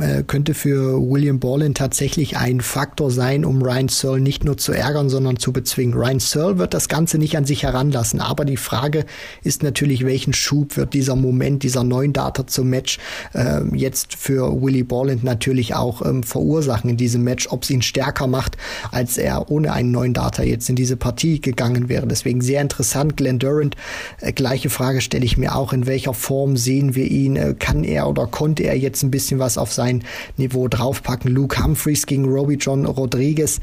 äh, 0.01 0.23
könnte 0.23 0.55
für 0.55 0.99
William 1.01 1.41
Borland 1.41 1.77
tatsächlich 1.77 2.37
ein 2.37 2.61
Faktor 2.61 3.11
sein, 3.11 3.45
um 3.45 3.63
Ryan 3.63 3.89
Searle 3.89 4.21
nicht 4.21 4.45
nur 4.45 4.57
zu 4.57 4.73
ärgern, 4.73 5.09
sondern 5.09 5.37
zu 5.39 5.53
bezwingen. 5.53 5.95
Ryan 5.95 6.21
Searle 6.21 6.59
wird 6.59 6.75
das 6.75 6.89
Ganze 6.89 7.19
nicht 7.19 7.37
an 7.37 7.45
sich 7.45 7.63
heranlassen, 7.63 8.21
aber 8.21 8.45
die 8.45 8.57
Frage 8.57 9.05
ist 9.43 9.63
natürlich, 9.63 10.05
welchen 10.05 10.33
Schub 10.33 10.77
wird 10.77 10.95
dieser 10.95 11.17
Moment, 11.17 11.63
dieser 11.63 11.85
neuen 11.85 12.13
Data 12.13 12.47
zum 12.47 12.71
Match 12.71 12.99
äh, 13.35 13.63
jetzt 13.75 14.15
für 14.15 14.63
Willy 14.63 14.83
Borland 14.83 15.25
natürlich 15.25 15.75
auch 15.75 16.05
ähm, 16.05 16.23
verursachen 16.23 16.91
in 16.91 16.97
diesem 16.97 17.23
Match, 17.23 17.49
ob 17.49 17.65
es 17.65 17.71
ihn 17.71 17.83
stärker 17.83 18.27
macht, 18.27 18.57
als 18.91 19.19
er 19.19 19.51
ohne 19.51 19.73
einen 19.73 19.91
neuen 19.91 20.15
Data 20.15 20.43
jetzt 20.43 20.69
in 20.69 20.77
diese 20.77 20.97
Partie 20.97 21.41
gegangen 21.41 21.89
wäre. 21.89 22.07
Deswegen 22.07 22.41
sehr 22.41 22.63
interessant. 22.63 23.17
Glenn 23.17 23.39
Durant, 23.39 23.76
gleiche 24.35 24.71
Frage 24.71 25.01
stelle 25.01 25.25
ich 25.25 25.37
mir 25.37 25.55
auch. 25.55 25.73
In 25.73 25.87
welcher 25.87 26.15
Form 26.15 26.57
sehen 26.57 26.95
wir 26.95 27.11
ihn? 27.11 27.37
Äh, 27.37 27.55
kann 27.59 27.85
er 27.85 28.09
oder 28.09 28.27
konnte 28.27 28.65
er 28.65 28.77
jetzt 28.77 29.03
ein 29.03 29.11
bisschen 29.11 29.39
was 29.39 29.59
auf 29.59 29.73
sein 29.73 30.05
Niveau 30.37 30.69
draufpacken? 30.69 31.31
Luke 31.31 31.63
Humphreys 31.63 32.07
gegen 32.07 32.27
Roby 32.27 32.55
John 32.55 32.87
Rodriguez 32.87 33.61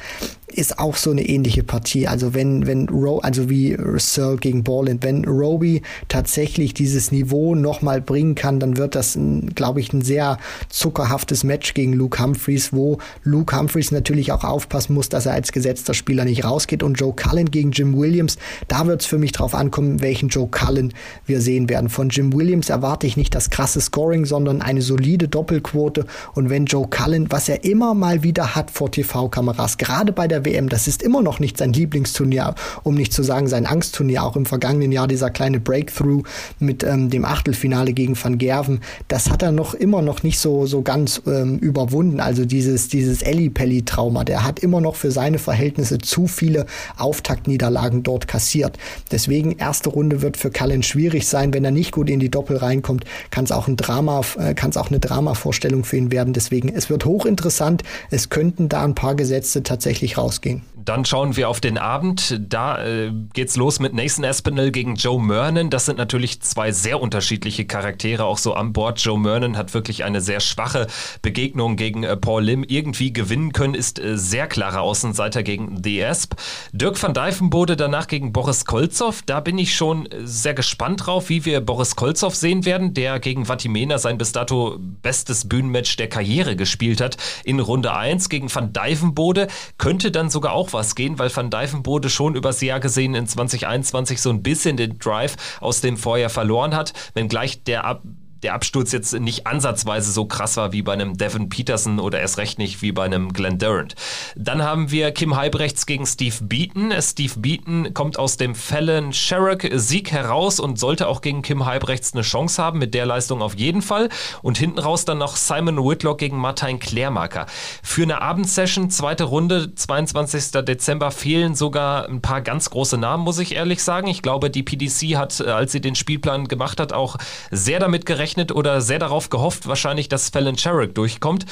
ist 0.54 0.80
auch 0.80 0.96
so 0.96 1.12
eine 1.12 1.28
ähnliche 1.28 1.64
Partie. 1.64 2.08
Also 2.08 2.34
wenn, 2.34 2.66
wenn 2.68 2.90
Ro 2.90 3.20
also 3.20 3.50
wie 3.50 3.78
Searle 3.98 4.38
gegen 4.38 4.64
Borland, 4.64 5.04
wenn 5.04 5.26
Roby 5.26 5.82
tatsächlich 6.08 6.74
dieses 6.74 7.12
Niveau 7.12 7.56
nochmal 7.56 8.02
bringen 8.02 8.36
kann, 8.36 8.60
dann 8.60 8.78
wird 8.78 8.96
das, 8.96 9.18
glaube 9.56 9.80
ich, 9.80 9.94
ein 9.94 10.02
sehr 10.02 10.38
zuckerhaftes 10.70 11.44
Match 11.44 11.74
gegen 11.74 11.94
Luke 11.94 12.22
Humphreys, 12.22 12.74
wo 12.74 12.98
Luke 13.24 13.58
Humphreys 13.58 13.92
natürlich 13.92 14.32
auch 14.32 14.44
aufpassen 14.44 14.94
muss, 14.94 15.10
dass 15.10 15.26
er 15.26 15.34
als 15.34 15.52
gesetzter 15.52 15.94
Spieler 15.94 16.26
nicht 16.26 16.44
rausgeht 16.44 16.84
und 16.84 16.96
Joe 16.96 17.14
Cullen 17.14 17.52
gegen 17.52 17.72
Jim 17.72 17.98
Williams, 17.98 18.38
da 18.68 18.88
wird 18.88 19.02
es 19.02 19.08
für 19.08 19.18
mich 19.18 19.32
drauf 19.32 19.56
ankommen, 19.56 20.02
welchen 20.02 20.30
Joe 20.30 20.48
Cullen 20.48 20.94
wir 21.26 21.42
sehen 21.42 21.70
werden. 21.70 21.90
Von 21.90 22.10
Jim 22.10 22.34
Williams 22.34 22.70
erwarte 22.70 23.08
ich 23.08 23.18
nicht 23.18 23.36
das 23.36 23.50
krasse 23.50 23.82
Scoring, 23.82 24.26
sondern 24.26 24.62
eine 24.62 24.82
solide 24.82 25.28
Doppelquote 25.28 26.06
und 26.34 26.50
wenn 26.50 26.66
Joe 26.66 26.88
Cullen, 26.88 27.32
was 27.32 27.50
er 27.50 27.64
immer 27.64 27.94
mal 27.94 28.24
wieder 28.24 28.56
hat 28.56 28.72
vor 28.72 28.92
TV-Kameras, 28.92 29.78
gerade 29.78 30.12
bei 30.12 30.28
der 30.28 30.43
WM. 30.46 30.70
Das 30.70 30.88
ist 30.88 31.02
immer 31.02 31.22
noch 31.22 31.40
nicht 31.40 31.58
sein 31.58 31.74
Lieblingsturnier, 31.74 32.56
um 32.84 32.96
nicht 32.96 33.14
zu 33.14 33.24
sagen 33.24 33.48
sein 33.48 33.66
Angstturnier. 33.66 34.24
Auch 34.24 34.36
im 34.36 34.46
vergangenen 34.46 34.92
Jahr 34.92 35.08
dieser 35.08 35.30
kleine 35.30 35.60
Breakthrough 35.60 36.24
mit 36.60 36.84
ähm, 36.84 37.10
dem 37.10 37.26
Achtelfinale 37.26 37.94
gegen 37.94 38.22
Van 38.22 38.38
Gerven, 38.38 38.82
das 39.08 39.30
hat 39.30 39.44
er 39.44 39.52
noch 39.52 39.74
immer 39.74 40.02
noch 40.02 40.24
nicht 40.24 40.40
so 40.40 40.66
so 40.66 40.82
ganz 40.82 41.22
ähm, 41.26 41.58
überwunden. 41.60 42.20
Also 42.20 42.46
dieses 42.46 42.88
dieses 42.88 43.22
Ellipelli-Trauma, 43.22 44.24
der 44.24 44.44
hat 44.44 44.60
immer 44.60 44.82
noch 44.82 44.96
für 44.96 45.12
seine 45.12 45.40
Verhältnisse 45.40 45.98
zu 45.98 46.28
viele 46.28 46.66
Auftaktniederlagen 46.98 48.04
dort 48.04 48.28
kassiert. 48.28 48.78
Deswegen 49.12 49.58
erste 49.58 49.90
Runde 49.90 50.22
wird 50.22 50.38
für 50.38 50.52
Cullen 50.52 50.84
schwierig 50.84 51.28
sein, 51.28 51.54
wenn 51.54 51.66
er 51.66 51.72
nicht 51.72 51.92
gut 51.92 52.10
in 52.10 52.20
die 52.20 52.30
Doppel 52.30 52.58
reinkommt, 52.58 53.06
kann 53.32 53.46
es 53.46 53.52
auch 53.52 53.68
ein 53.68 53.78
Drama, 53.78 54.22
äh, 54.38 54.54
kann 54.54 54.70
es 54.70 54.78
auch 54.78 54.90
eine 54.90 55.00
Dramavorstellung 55.00 55.84
für 55.84 55.98
ihn 55.98 56.12
werden. 56.12 56.34
Deswegen 56.34 56.70
es 56.70 56.90
wird 56.90 57.06
hochinteressant. 57.06 57.84
Es 58.12 58.30
könnten 58.30 58.70
da 58.70 58.84
ein 58.84 58.96
paar 58.96 59.16
Gesetze 59.16 59.64
tatsächlich 59.64 60.18
raus 60.18 60.33
asking. 60.34 60.73
Dann 60.86 61.06
schauen 61.06 61.36
wir 61.38 61.50
auf 61.50 61.62
den 61.62 61.78
Abend. 61.78 62.40
Da 62.40 62.84
äh, 62.84 63.12
geht's 63.34 63.56
los 63.56 63.80
mit 63.80 63.94
Nathan 63.94 64.26
Aspinall 64.26 64.72
gegen 64.72 64.96
Joe 64.96 65.22
Mernon. 65.22 65.70
Das 65.70 65.86
sind 65.86 65.98
natürlich 65.98 66.42
zwei 66.42 66.72
sehr 66.72 67.02
unterschiedliche 67.02 67.66
Charaktere, 67.66 68.26
auch 68.26 68.38
so 68.38 68.54
an 68.54 68.74
Bord. 68.74 69.00
Joe 69.00 69.18
Mernon 69.18 69.56
hat 69.56 69.74
wirklich 69.74 70.04
eine 70.04 70.20
sehr 70.20 70.40
schwache 70.40 70.88
Begegnung 71.22 71.78
gegen 71.78 72.04
äh, 72.04 72.18
Paul 72.18 72.44
Lim 72.44 72.64
irgendwie 72.64 73.14
gewinnen 73.14 73.54
können, 73.54 73.76
ist 73.76 74.00
äh, 74.00 74.18
sehr 74.18 74.48
klarer 74.48 74.82
Außenseiter 74.82 75.44
gegen 75.44 75.82
The 75.84 76.04
Asp. 76.04 76.34
Dirk 76.74 77.02
van 77.02 77.14
Dijvenbode 77.14 77.78
danach 77.78 78.08
gegen 78.08 78.34
Boris 78.34 78.66
Kolzow. 78.66 79.22
Da 79.26 79.40
bin 79.40 79.58
ich 79.58 79.76
schon 79.76 80.06
äh, 80.08 80.22
sehr 80.24 80.54
gespannt 80.54 81.06
drauf, 81.06 81.30
wie 81.30 81.46
wir 81.46 81.62
Boris 81.62 81.96
Kolzow 81.96 82.36
sehen 82.36 82.66
werden, 82.66 82.94
der 82.94 83.20
gegen 83.20 83.46
Vatimena 83.48 83.98
sein 84.00 84.18
bis 84.18 84.34
dato 84.34 84.78
bestes 85.02 85.48
Bühnenmatch 85.48 85.96
der 85.96 86.10
Karriere 86.10 86.56
gespielt 86.56 87.00
hat. 87.00 87.18
In 87.46 87.60
Runde 87.60 87.94
1 87.94 88.30
gegen 88.30 88.54
van 88.54 88.74
Dijvenbode 88.74 89.48
könnte 89.78 90.12
dann 90.12 90.30
sogar 90.30 90.54
auch 90.54 90.73
was 90.74 90.96
gehen, 90.96 91.20
weil 91.20 91.36
Van 91.36 91.50
Dijvenbode 91.50 92.10
schon 92.10 92.36
übers 92.36 92.62
Jahr 92.62 92.80
gesehen 92.80 93.16
in 93.16 93.28
2021 93.28 94.22
so 94.22 94.30
ein 94.30 94.44
bisschen 94.44 94.78
den 94.78 94.98
Drive 94.98 95.36
aus 95.62 95.82
dem 95.82 95.98
Vorjahr 95.98 96.30
verloren 96.30 96.76
hat, 96.76 96.94
wenngleich 97.14 97.64
der 97.64 97.86
Ab 97.86 98.04
der 98.44 98.54
Absturz 98.54 98.92
jetzt 98.92 99.14
nicht 99.20 99.48
ansatzweise 99.48 100.12
so 100.12 100.26
krass 100.26 100.58
war 100.58 100.72
wie 100.72 100.82
bei 100.82 100.94
einem 100.94 101.18
Devin 101.18 101.50
Peterson 101.50 102.00
oder 102.00 102.20
erst 102.20 102.38
recht 102.38 102.60
nicht 102.60 102.82
wie 102.82 102.92
bei 102.92 103.06
einem 103.06 103.34
Glenn 103.34 103.58
Durant. 103.58 103.96
Dann 104.36 104.64
haben 104.64 104.92
wir 104.92 105.12
Kim 105.12 105.36
Halbrechts 105.36 105.86
gegen 105.86 106.06
Steve 106.06 106.36
Beaton. 106.42 106.94
Steve 107.02 107.34
Beaton 107.38 107.94
kommt 107.94 108.20
aus 108.20 108.38
dem 108.38 108.56
Fallon 108.56 109.14
Sherrock 109.14 109.68
Sieg 109.74 110.12
heraus 110.12 110.60
und 110.60 110.78
sollte 110.78 111.08
auch 111.08 111.22
gegen 111.22 111.42
Kim 111.42 111.66
Halbrechts 111.66 112.14
eine 112.14 112.24
Chance 112.24 112.62
haben, 112.62 112.80
mit 112.80 112.94
der 112.94 113.06
Leistung 113.06 113.42
auf 113.42 113.56
jeden 113.56 113.82
Fall. 113.82 114.10
Und 114.42 114.58
hinten 114.58 114.80
raus 114.80 115.06
dann 115.06 115.18
noch 115.18 115.38
Simon 115.38 115.78
Whitlock 115.78 116.18
gegen 116.18 116.38
Martin 116.38 116.80
Klärmarker. 116.80 117.46
Für 117.82 118.04
eine 118.04 118.22
Abendsession, 118.22 118.90
zweite 118.90 119.24
Runde, 119.24 119.74
22. 119.74 120.52
Dezember, 120.66 121.12
fehlen 121.12 121.56
sogar 121.56 122.10
ein 122.10 122.22
paar 122.22 122.42
ganz 122.42 122.70
große 122.70 122.98
Namen, 122.98 123.24
muss 123.24 123.40
ich 123.40 123.56
ehrlich 123.56 123.82
sagen. 123.82 124.08
Ich 124.08 124.22
glaube, 124.22 124.50
die 124.50 124.64
PDC 124.64 125.16
hat, 125.16 125.40
äh, 125.40 125.50
als 125.50 125.72
sie 125.72 125.82
den 125.82 125.96
Spielplan 125.96 126.48
gemacht 126.48 126.80
hat, 126.80 126.92
auch 126.92 127.18
sehr 127.52 127.80
damit 127.80 128.06
gerechnet, 128.06 128.33
gerechnet 128.34 128.52
oder 128.52 128.82
sehr 128.82 129.00
darauf 129.00 129.30
gehofft, 129.30 129.68
wahrscheinlich, 129.68 130.10
dass 130.10 130.30
Fallon 130.30 130.58
Sherrick 130.58 130.96
durchkommt. 130.96 131.46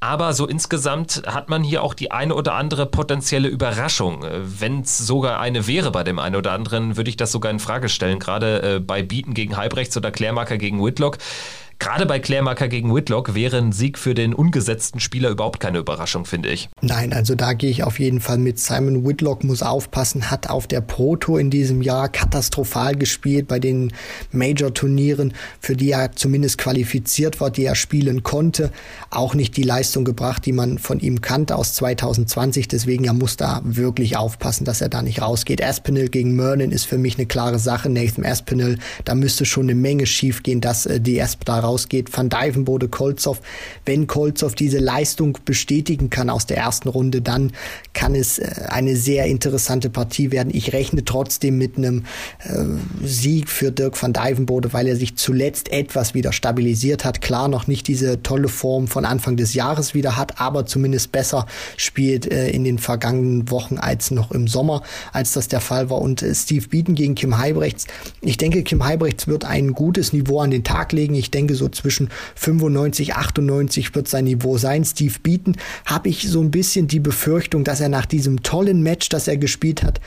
Aber 0.00 0.32
so 0.32 0.46
insgesamt 0.46 1.22
hat 1.26 1.48
man 1.48 1.64
hier 1.64 1.82
auch 1.82 1.94
die 1.94 2.12
eine 2.12 2.34
oder 2.34 2.54
andere 2.54 2.86
potenzielle 2.86 3.48
Überraschung. 3.48 4.24
Wenn 4.40 4.80
es 4.80 4.98
sogar 4.98 5.40
eine 5.40 5.66
wäre 5.66 5.90
bei 5.90 6.04
dem 6.04 6.18
einen 6.18 6.36
oder 6.36 6.52
anderen, 6.52 6.96
würde 6.96 7.10
ich 7.10 7.16
das 7.16 7.32
sogar 7.32 7.50
in 7.50 7.58
Frage 7.58 7.88
stellen. 7.88 8.18
Gerade 8.18 8.76
äh, 8.76 8.80
bei 8.80 9.02
Beaton 9.02 9.34
gegen 9.34 9.56
Halbrechts 9.56 9.96
oder 9.96 10.10
Klärmarker 10.10 10.58
gegen 10.58 10.84
Whitlock. 10.84 11.18
Gerade 11.80 12.06
bei 12.06 12.18
Klärmarker 12.18 12.66
gegen 12.66 12.92
Whitlock 12.92 13.36
wäre 13.36 13.56
ein 13.58 13.70
Sieg 13.70 13.98
für 13.98 14.12
den 14.12 14.34
ungesetzten 14.34 14.98
Spieler 14.98 15.30
überhaupt 15.30 15.60
keine 15.60 15.78
Überraschung, 15.78 16.24
finde 16.24 16.48
ich. 16.48 16.68
Nein, 16.80 17.12
also 17.12 17.36
da 17.36 17.52
gehe 17.52 17.70
ich 17.70 17.84
auf 17.84 18.00
jeden 18.00 18.20
Fall 18.20 18.38
mit. 18.38 18.58
Simon 18.58 19.06
Whitlock 19.06 19.44
muss 19.44 19.62
aufpassen, 19.62 20.28
hat 20.28 20.50
auf 20.50 20.66
der 20.66 20.80
Pro 20.80 21.14
Tour 21.14 21.38
in 21.38 21.50
diesem 21.50 21.80
Jahr 21.80 22.08
katastrophal 22.08 22.96
gespielt 22.96 23.46
bei 23.46 23.60
den 23.60 23.92
Major-Turnieren, 24.32 25.34
für 25.60 25.76
die 25.76 25.92
er 25.92 26.10
zumindest 26.12 26.58
qualifiziert 26.58 27.40
war, 27.40 27.52
die 27.52 27.64
er 27.64 27.76
spielen 27.76 28.24
konnte. 28.24 28.72
Auch 29.10 29.34
nicht 29.34 29.56
die 29.56 29.62
Leistung 29.62 30.04
gebracht, 30.04 30.46
die 30.46 30.52
man 30.52 30.78
von 30.78 30.98
ihm 30.98 31.20
kannte 31.20 31.54
aus 31.54 31.74
2020. 31.74 32.66
Deswegen 32.66 33.04
er 33.04 33.14
muss 33.14 33.36
da 33.36 33.60
wirklich 33.62 34.16
aufpassen, 34.16 34.64
dass 34.64 34.80
er 34.80 34.88
da 34.88 35.00
nicht 35.02 35.22
rausgeht. 35.22 35.62
Aspinall 35.62 36.08
gegen 36.08 36.34
Merlin 36.34 36.72
ist 36.72 36.86
für 36.86 36.98
mich 36.98 37.18
eine 37.18 37.26
klare 37.26 37.60
Sache. 37.60 37.88
Nathan 37.88 38.26
Aspinall, 38.26 38.78
da 39.04 39.14
müsste 39.14 39.44
schon 39.44 39.66
eine 39.66 39.76
Menge 39.76 40.06
schief 40.06 40.42
gehen, 40.42 40.60
dass 40.60 40.84
äh, 40.84 41.00
die 41.00 41.22
Asp 41.22 41.44
da 41.44 41.67
rausgeht. 41.68 42.16
Van 42.16 42.28
Dijvenbode, 42.28 42.88
Kolzow. 42.88 43.40
Wenn 43.84 44.06
Kolzow 44.06 44.54
diese 44.54 44.78
Leistung 44.78 45.38
bestätigen 45.44 46.10
kann 46.10 46.30
aus 46.30 46.46
der 46.46 46.56
ersten 46.56 46.88
Runde, 46.88 47.20
dann 47.20 47.52
kann 47.92 48.14
es 48.14 48.38
äh, 48.38 48.48
eine 48.68 48.96
sehr 48.96 49.26
interessante 49.26 49.90
Partie 49.90 50.32
werden. 50.32 50.50
Ich 50.52 50.72
rechne 50.72 51.04
trotzdem 51.04 51.58
mit 51.58 51.76
einem 51.76 52.04
äh, 52.44 52.64
Sieg 53.04 53.48
für 53.48 53.70
Dirk 53.70 54.00
van 54.00 54.12
Dijvenbode, 54.12 54.72
weil 54.72 54.86
er 54.86 54.96
sich 54.96 55.16
zuletzt 55.16 55.70
etwas 55.70 56.14
wieder 56.14 56.32
stabilisiert 56.32 57.04
hat. 57.04 57.20
Klar, 57.20 57.48
noch 57.48 57.66
nicht 57.66 57.86
diese 57.88 58.22
tolle 58.22 58.48
Form 58.48 58.88
von 58.88 59.04
Anfang 59.04 59.36
des 59.36 59.54
Jahres 59.54 59.94
wieder 59.94 60.16
hat, 60.16 60.40
aber 60.40 60.66
zumindest 60.66 61.12
besser 61.12 61.46
spielt 61.76 62.30
äh, 62.30 62.50
in 62.50 62.64
den 62.64 62.78
vergangenen 62.78 63.50
Wochen 63.50 63.78
als 63.78 64.10
noch 64.10 64.30
im 64.30 64.48
Sommer, 64.48 64.82
als 65.12 65.32
das 65.32 65.48
der 65.48 65.60
Fall 65.60 65.90
war. 65.90 66.00
Und 66.00 66.24
Steve 66.32 66.66
Beaton 66.68 66.94
gegen 66.94 67.14
Kim 67.14 67.38
Heibrechts. 67.38 67.86
Ich 68.20 68.36
denke, 68.36 68.62
Kim 68.62 68.84
Heibrechts 68.84 69.26
wird 69.26 69.44
ein 69.44 69.72
gutes 69.72 70.12
Niveau 70.12 70.40
an 70.40 70.50
den 70.50 70.64
Tag 70.64 70.92
legen. 70.92 71.14
Ich 71.14 71.30
denke, 71.30 71.54
so 71.58 71.68
zwischen 71.68 72.08
95, 72.36 73.14
98 73.14 73.94
wird 73.94 74.08
sein 74.08 74.24
Niveau 74.24 74.56
sein. 74.56 74.84
Steve 74.84 75.14
Beaton 75.22 75.56
habe 75.84 76.08
ich 76.08 76.28
so 76.28 76.40
ein 76.40 76.50
bisschen 76.50 76.88
die 76.88 77.00
Befürchtung, 77.00 77.64
dass 77.64 77.80
er 77.80 77.88
nach 77.88 78.06
diesem 78.06 78.42
tollen 78.42 78.82
Match, 78.82 79.10
das 79.10 79.28
er 79.28 79.36
gespielt 79.36 79.82
hat, 79.82 80.00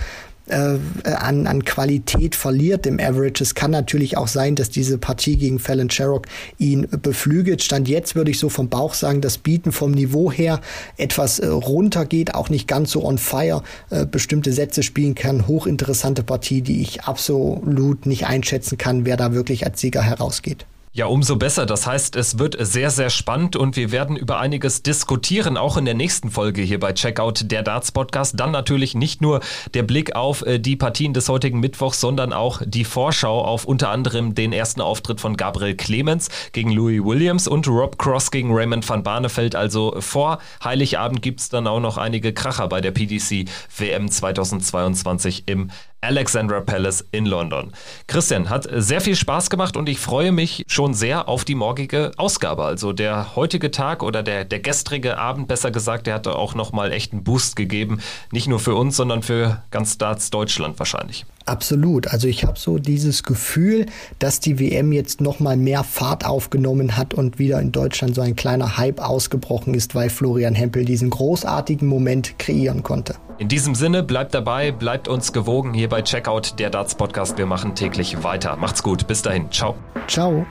äh, 0.52 0.78
an, 1.06 1.48
an 1.48 1.64
Qualität 1.64 2.36
verliert 2.36 2.86
im 2.86 3.00
Average. 3.00 3.44
Es 3.44 3.56
kann 3.56 3.72
natürlich 3.72 4.18
auch 4.18 4.28
sein, 4.28 4.56
dass 4.56 4.70
diese 4.70 4.98
Partie 4.98 5.38
gegen 5.38 5.60
Fallon 5.60 5.90
Sherrock 5.90 6.28
ihn 6.58 6.88
beflügelt. 7.02 7.64
Stand 7.64 7.88
jetzt 7.88 8.16
würde 8.16 8.32
ich 8.32 8.40
so 8.40 8.50
vom 8.50 8.68
Bauch 8.68 8.94
sagen, 8.94 9.22
dass 9.22 9.38
Bieten 9.38 9.72
vom 9.72 9.92
Niveau 9.92 10.32
her 10.32 10.60
etwas 10.98 11.40
äh, 11.40 11.48
runter 11.48 12.06
geht, 12.06 12.36
auch 12.36 12.50
nicht 12.50 12.68
ganz 12.68 12.92
so 12.92 13.06
on 13.06 13.18
fire, 13.18 13.64
äh, 13.92 14.06
bestimmte 14.06 14.52
Sätze 14.52 14.84
spielen 14.84 15.16
kann. 15.16 15.48
Hochinteressante 15.48 16.24
Partie, 16.24 16.62
die 16.62 16.82
ich 16.82 17.04
absolut 17.04 18.06
nicht 18.06 18.26
einschätzen 18.26 18.78
kann, 18.78 19.06
wer 19.06 19.18
da 19.18 19.34
wirklich 19.34 19.66
als 19.66 19.80
Sieger 19.80 20.02
herausgeht. 20.02 20.66
Ja, 20.94 21.06
umso 21.06 21.38
besser. 21.38 21.66
Das 21.66 21.88
heißt, 21.88 22.18
es 22.18 22.38
wird 22.38 22.58
sehr, 22.60 22.90
sehr 22.90 23.10
spannend 23.10 23.56
und 23.56 23.78
wir 23.78 23.94
werden 23.94 24.18
über 24.18 24.40
einiges 24.40 24.84
diskutieren, 24.84 25.56
auch 25.56 25.78
in 25.78 25.86
der 25.86 25.94
nächsten 25.94 26.30
Folge 26.30 26.62
hier 26.64 26.82
bei 26.82 26.92
Checkout 26.92 27.50
der 27.50 27.64
Darts 27.64 27.94
Podcast. 27.94 28.38
Dann 28.38 28.52
natürlich 28.52 28.94
nicht 28.94 29.22
nur 29.22 29.40
der 29.74 29.84
Blick 29.84 30.18
auf 30.18 30.46
äh, 30.46 30.60
die 30.60 30.76
Partien 30.76 31.14
des 31.14 31.30
heutigen 31.30 31.62
Mittwochs, 31.62 32.02
sondern 32.02 32.34
auch 32.34 32.62
die 32.66 32.84
Vorschau 32.84 33.42
auf 33.42 33.64
unter 33.64 33.88
anderem 33.88 34.36
den 34.36 34.52
ersten 34.52 34.82
Auftritt 34.82 35.22
von 35.22 35.38
Gabriel 35.38 35.76
Clemens 35.76 36.28
gegen 36.52 36.72
Louis 36.72 37.02
Williams 37.02 37.48
und 37.48 37.70
Rob 37.70 37.98
Cross 37.98 38.30
gegen 38.30 38.54
Raymond 38.54 38.88
van 38.90 39.02
Barneveld. 39.02 39.56
Also 39.56 39.96
vor 40.02 40.40
Heiligabend 40.62 41.22
gibt's 41.22 41.48
dann 41.48 41.68
auch 41.68 41.80
noch 41.80 41.98
einige 41.98 42.34
Kracher 42.34 42.68
bei 42.68 42.82
der 42.82 42.92
PDC 42.92 43.46
WM 43.78 44.12
2022 44.12 45.44
im 45.46 45.72
Alexandra 46.02 46.62
Palace 46.62 47.06
in 47.12 47.28
London. 47.28 47.72
Christian, 48.08 48.50
hat 48.50 48.68
sehr 48.72 49.02
viel 49.02 49.16
Spaß 49.16 49.52
gemacht 49.52 49.78
und 49.78 49.88
ich 49.88 50.00
freue 50.00 50.32
mich 50.32 50.64
schon 50.68 50.96
sehr 50.96 51.30
auf 51.30 51.46
die 51.46 51.54
morgige 51.54 52.12
Ausgabe. 52.18 52.64
Also 52.66 52.92
der 52.92 53.36
heutige 53.36 53.70
Tag 53.70 54.02
oder 54.02 54.24
der, 54.24 54.44
der 54.44 54.60
gestrige 54.60 55.20
Abend, 55.20 55.48
besser 55.48 55.70
gesagt, 55.70 56.08
der 56.08 56.16
hat 56.16 56.28
auch 56.28 56.56
nochmal 56.56 56.92
echt 56.92 57.14
einen 57.14 57.24
Boost 57.24 57.56
gegeben. 57.56 58.02
Nicht 58.32 58.48
nur 58.48 58.60
für 58.60 58.74
uns, 58.74 58.96
sondern 58.96 59.22
für 59.22 59.62
ganz 59.70 60.00
Darts 60.00 60.32
Deutschland 60.32 60.80
wahrscheinlich. 60.80 61.26
Absolut. 61.46 62.08
Also 62.08 62.28
ich 62.28 62.44
habe 62.44 62.58
so 62.58 62.78
dieses 62.78 63.24
Gefühl, 63.24 63.86
dass 64.20 64.40
die 64.40 64.60
WM 64.60 64.92
jetzt 64.92 65.22
noch 65.22 65.40
mal 65.40 65.58
mehr 65.58 65.84
Fahrt 65.84 66.26
aufgenommen 66.26 66.98
hat 66.98 67.14
und 67.14 67.40
wieder 67.40 67.60
in 67.60 67.72
Deutschland 67.72 68.16
so 68.16 68.22
ein 68.22 68.36
kleiner 68.36 68.78
Hype 68.78 69.00
ausgebrochen 69.00 69.74
ist, 69.74 69.96
weil 69.96 70.10
Florian 70.10 70.56
Hempel 70.56 70.86
diesen 70.86 71.10
großartigen 71.10 71.88
Moment 71.88 72.38
kreieren 72.40 72.84
konnte. 72.84 73.16
In 73.38 73.48
diesem 73.48 73.74
Sinne, 73.74 74.04
bleibt 74.04 74.36
dabei, 74.36 74.72
bleibt 74.72 75.08
uns 75.08 75.34
gewogen 75.34 75.74
hier 75.74 75.90
bei 75.90 76.04
Checkout, 76.04 76.60
der 76.60 76.70
Darts 76.70 76.94
Podcast. 76.94 77.40
Wir 77.40 77.48
machen 77.48 77.74
täglich 77.74 78.24
weiter. 78.24 78.56
Macht's 78.56 78.84
gut. 78.84 79.08
Bis 79.08 79.24
dahin. 79.24 79.50
Ciao. 79.52 79.76
Ciao. 80.08 80.46